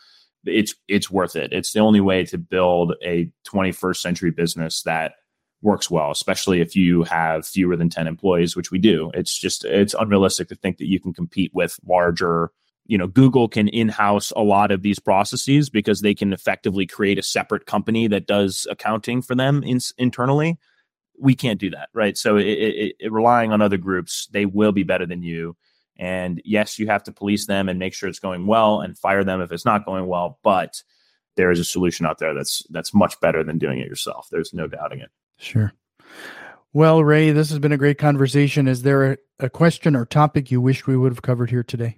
It's 0.46 0.74
it's 0.88 1.12
worth 1.12 1.36
it. 1.36 1.54
It's 1.54 1.74
the 1.74 1.80
only 1.82 2.02
way 2.02 2.26
to 2.26 2.38
build 2.38 2.94
a 3.04 3.30
21st 3.48 3.98
century 3.98 4.32
business 4.32 4.82
that 4.84 5.14
works 5.62 5.92
well, 5.92 6.12
especially 6.12 6.62
if 6.62 6.76
you 6.76 7.04
have 7.04 7.46
fewer 7.46 7.76
than 7.76 7.90
10 7.90 8.08
employees, 8.08 8.56
which 8.56 8.72
we 8.72 8.80
do. 8.80 9.12
It's 9.14 9.38
just 9.38 9.64
it's 9.66 9.96
unrealistic 9.98 10.48
to 10.50 10.56
think 10.56 10.78
that 10.78 10.88
you 10.88 11.00
can 11.00 11.14
compete 11.14 11.52
with 11.54 11.80
larger 11.86 12.52
you 12.88 12.98
know 12.98 13.08
google 13.08 13.48
can 13.48 13.68
in-house 13.68 14.34
a 14.36 14.42
lot 14.42 14.72
of 14.72 14.82
these 14.82 15.00
processes 15.00 15.70
because 15.70 16.02
they 16.02 16.16
can 16.16 16.34
effectively 16.34 16.88
create 16.88 17.20
a 17.20 17.24
separate 17.24 17.68
company 17.68 18.08
that 18.08 18.26
does 18.26 18.66
accounting 18.72 19.22
for 19.22 19.36
them 19.36 19.64
in, 19.64 19.80
internally. 19.98 20.58
We 21.20 21.36
can't 21.36 21.60
do 21.60 21.70
that 21.72 21.90
right? 21.94 22.18
So 22.18 22.38
it, 22.38 22.48
it, 22.48 22.96
it, 23.00 23.12
relying 23.12 23.52
on 23.52 23.62
other 23.62 23.78
groups 23.78 24.28
they 24.32 24.46
will 24.46 24.72
be 24.72 24.84
better 24.84 25.06
than 25.06 25.22
you. 25.22 25.56
And 25.98 26.42
yes 26.44 26.80
you 26.80 26.88
have 26.88 27.04
to 27.04 27.12
police 27.12 27.46
them 27.46 27.70
and 27.70 27.78
make 27.78 27.94
sure 27.94 28.10
it's 28.10 28.20
going 28.20 28.48
well 28.48 28.82
and 28.82 28.98
fire 28.98 29.24
them 29.24 29.42
if 29.42 29.52
it's 29.52 29.66
not 29.66 29.86
going 29.86 30.08
well 30.08 30.40
but 30.44 30.82
there 31.38 31.52
is 31.52 31.60
a 31.60 31.64
solution 31.64 32.06
out 32.08 32.18
there 32.18 32.34
that's 32.34 32.64
that's 32.72 32.94
much 32.94 33.20
better 33.22 33.44
than 33.44 33.60
doing 33.60 33.80
it 33.80 33.88
yourself. 33.88 34.28
There's 34.32 34.54
no 34.54 34.68
doubting 34.68 35.00
it 35.00 35.12
sure 35.42 35.74
well 36.74 37.04
ray 37.04 37.32
this 37.32 37.50
has 37.50 37.60
been 37.60 37.72
a 37.72 37.78
great 37.78 37.98
conversation 37.98 38.68
is 38.68 38.84
there 38.84 39.14
a, 39.14 39.18
a 39.40 39.50
question 39.50 39.96
or 39.96 40.06
topic 40.06 40.52
you 40.52 40.62
wish 40.62 40.88
we 40.88 40.96
would 40.96 41.12
have 41.12 41.22
covered 41.22 41.50
here 41.50 41.64
today 41.64 41.98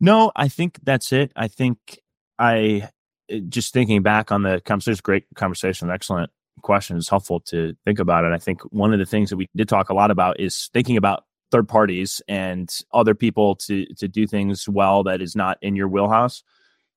no, 0.00 0.32
I 0.34 0.48
think 0.48 0.78
that's 0.82 1.12
it. 1.12 1.30
I 1.36 1.48
think 1.48 2.00
I 2.38 2.88
eh, 3.28 3.40
just 3.48 3.72
thinking 3.72 4.02
back 4.02 4.32
on 4.32 4.42
the 4.42 4.60
conversation, 4.64 5.00
great 5.04 5.24
conversation, 5.34 5.90
excellent 5.90 6.30
question. 6.62 6.96
It's 6.96 7.08
helpful 7.08 7.40
to 7.40 7.74
think 7.84 7.98
about 7.98 8.24
it. 8.24 8.32
I 8.32 8.38
think 8.38 8.62
one 8.72 8.92
of 8.94 8.98
the 8.98 9.06
things 9.06 9.30
that 9.30 9.36
we 9.36 9.48
did 9.54 9.68
talk 9.68 9.90
a 9.90 9.94
lot 9.94 10.10
about 10.10 10.40
is 10.40 10.70
thinking 10.72 10.96
about 10.96 11.24
third 11.50 11.68
parties 11.68 12.22
and 12.28 12.70
other 12.94 13.14
people 13.14 13.56
to 13.56 13.84
to 13.96 14.08
do 14.08 14.26
things 14.26 14.68
well 14.68 15.02
that 15.04 15.20
is 15.20 15.36
not 15.36 15.58
in 15.60 15.76
your 15.76 15.88
wheelhouse. 15.88 16.42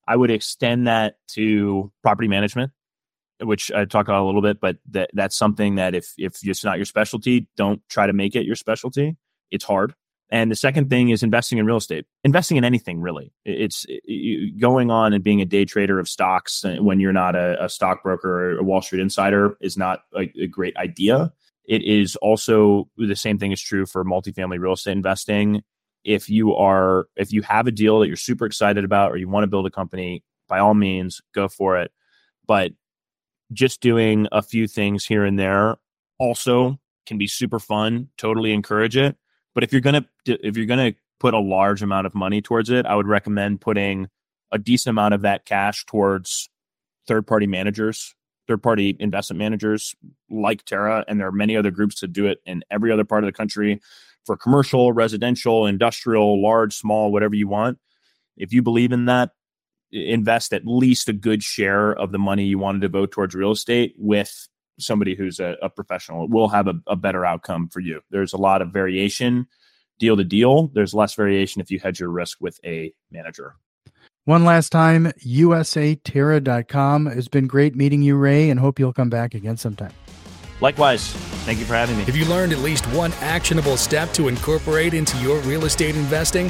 I 0.07 0.16
would 0.16 0.32
extend 0.32 0.88
that 0.88 1.16
to 1.30 1.91
property 2.03 2.28
management, 2.28 2.72
which 3.41 3.71
I 3.71 3.86
talk 3.86 4.07
about 4.07 4.23
a 4.23 4.25
little 4.25 4.41
bit, 4.41 4.59
but 4.59 4.77
that 4.91 5.09
that's 5.13 5.36
something 5.36 5.75
that 5.75 5.95
if 5.95 6.13
if 6.17 6.38
it's 6.43 6.63
not 6.63 6.77
your 6.77 6.86
specialty, 6.86 7.47
don't 7.57 7.81
try 7.89 8.07
to 8.07 8.13
make 8.13 8.36
it 8.36 8.45
your 8.45 8.55
specialty. 8.55 9.17
It's 9.51 9.65
hard. 9.65 9.93
And 10.29 10.49
the 10.49 10.55
second 10.55 10.89
thing 10.89 11.09
is 11.09 11.21
investing 11.21 11.59
in 11.59 11.65
real 11.67 11.77
estate, 11.77 12.05
investing 12.23 12.57
in 12.57 12.63
anything 12.63 13.01
really. 13.01 13.31
It's 13.45 13.86
going 14.59 14.89
on 14.89 15.13
and 15.13 15.23
being 15.23 15.41
a 15.41 15.45
day 15.45 15.63
trader 15.63 15.99
of 15.99 16.09
stocks 16.09 16.65
uh, 16.65 16.77
when 16.79 16.99
you're 16.99 17.13
not 17.13 17.36
a, 17.36 17.63
a 17.63 17.69
stockbroker 17.69 18.29
or 18.53 18.57
a 18.57 18.63
Wall 18.63 18.81
Street 18.81 19.01
insider 19.01 19.57
is 19.61 19.77
not 19.77 19.99
a, 20.17 20.31
a 20.41 20.47
great 20.47 20.75
idea. 20.77 21.31
It 21.65 21.84
is 21.84 22.15
also 22.15 22.89
the 22.97 23.15
same 23.15 23.38
thing 23.38 23.51
is 23.51 23.61
true 23.61 23.86
for 23.86 24.03
multifamily 24.03 24.59
real 24.59 24.73
estate 24.73 24.93
investing. 24.93 25.61
if 26.03 26.29
you 26.29 26.55
are 26.55 27.07
if 27.15 27.31
you 27.31 27.41
have 27.43 27.67
a 27.67 27.71
deal 27.71 27.99
that 27.99 28.07
you're 28.07 28.15
super 28.17 28.45
excited 28.45 28.84
about 28.84 29.11
or 29.11 29.17
you 29.17 29.29
want 29.29 29.43
to 29.43 29.47
build 29.47 29.65
a 29.65 29.71
company, 29.71 30.23
by 30.47 30.59
all 30.59 30.73
means, 30.73 31.21
go 31.34 31.47
for 31.47 31.77
it. 31.79 31.91
But 32.45 32.73
just 33.54 33.82
doing 33.82 34.28
a 34.32 34.41
few 34.41 34.68
things 34.68 35.06
here 35.06 35.24
and 35.24 35.38
there 35.38 35.78
also 36.20 36.80
can 37.06 37.18
be 37.18 37.28
super 37.28 37.60
fun. 37.60 38.10
Totally 38.18 38.54
encourage 38.54 38.97
it. 38.97 39.18
But 39.54 39.64
if 39.64 39.72
you're 39.72 39.82
gonna 39.82 40.06
if 40.26 40.58
you're 40.58 40.66
gonna 40.66 40.93
put 41.20 41.34
a 41.34 41.39
large 41.39 41.82
amount 41.82 42.08
of 42.08 42.16
money 42.16 42.41
towards 42.41 42.70
it, 42.70 42.86
I 42.86 42.95
would 42.95 43.08
recommend 43.08 43.62
putting 43.62 44.08
a 44.51 44.58
decent 44.58 44.91
amount 44.91 45.14
of 45.14 45.22
that 45.22 45.45
cash 45.45 45.86
towards 45.86 46.49
third 47.08 47.28
party 47.28 47.47
managers, 47.47 48.16
third 48.47 48.64
party 48.64 48.95
investment 48.99 49.39
managers 49.39 49.95
like 50.30 50.66
Terra. 50.66 51.06
And 51.08 51.20
there 51.20 51.28
are 51.28 51.32
many 51.32 51.56
other 51.56 51.72
groups 51.72 52.01
that 52.01 52.14
do 52.14 52.26
it 52.26 52.39
in 52.45 52.64
every 52.72 52.91
other 52.91 53.06
part 53.06 53.24
of 53.24 53.28
the 53.28 53.34
country 53.34 53.82
for 54.26 54.38
commercial, 54.38 54.93
residential, 54.93 55.66
industrial, 55.66 56.41
large, 56.41 56.74
small, 56.74 57.12
whatever 57.12 57.36
you 57.36 57.47
want. 57.47 57.78
If 58.38 58.54
you 58.54 58.62
believe 58.62 58.91
in 58.91 59.06
that, 59.06 59.32
invest 59.93 60.53
at 60.53 60.65
least 60.65 61.07
a 61.07 61.13
good 61.13 61.43
share 61.43 61.93
of 61.93 62.11
the 62.11 62.19
money 62.19 62.45
you 62.45 62.57
want 62.57 62.81
to 62.81 62.87
devote 62.87 63.11
towards 63.11 63.35
real 63.35 63.51
estate 63.51 63.93
with 63.97 64.47
somebody 64.79 65.15
who's 65.15 65.39
a, 65.39 65.55
a 65.61 65.69
professional. 65.69 66.25
It 66.25 66.31
will 66.31 66.49
have 66.49 66.67
a, 66.67 66.73
a 66.87 66.95
better 66.95 67.25
outcome 67.25 67.69
for 67.69 67.79
you. 67.79 68.01
There's 68.09 68.33
a 68.33 68.37
lot 68.37 68.61
of 68.61 68.71
variation 68.71 69.47
deal 69.99 70.17
to 70.17 70.23
deal. 70.23 70.71
There's 70.73 70.93
less 70.93 71.13
variation 71.13 71.61
if 71.61 71.69
you 71.69 71.79
hedge 71.79 71.99
your 71.99 72.09
risk 72.09 72.39
with 72.41 72.59
a 72.65 72.93
manager. 73.11 73.55
One 74.25 74.45
last 74.45 74.71
time, 74.71 75.11
usaterra.com. 75.25 77.07
It's 77.07 77.27
been 77.27 77.47
great 77.47 77.75
meeting 77.75 78.01
you, 78.01 78.15
Ray, 78.15 78.49
and 78.49 78.59
hope 78.59 78.79
you'll 78.79 78.93
come 78.93 79.09
back 79.09 79.35
again 79.35 79.57
sometime. 79.57 79.91
Likewise. 80.61 81.11
Thank 81.43 81.59
you 81.59 81.65
for 81.65 81.73
having 81.73 81.97
me. 81.97 82.05
Have 82.05 82.15
you 82.15 82.25
learned 82.25 82.53
at 82.53 82.59
least 82.59 82.85
one 82.87 83.11
actionable 83.19 83.75
step 83.75 84.13
to 84.13 84.29
incorporate 84.29 84.93
into 84.93 85.17
your 85.17 85.39
real 85.41 85.65
estate 85.65 85.95
investing? 85.95 86.49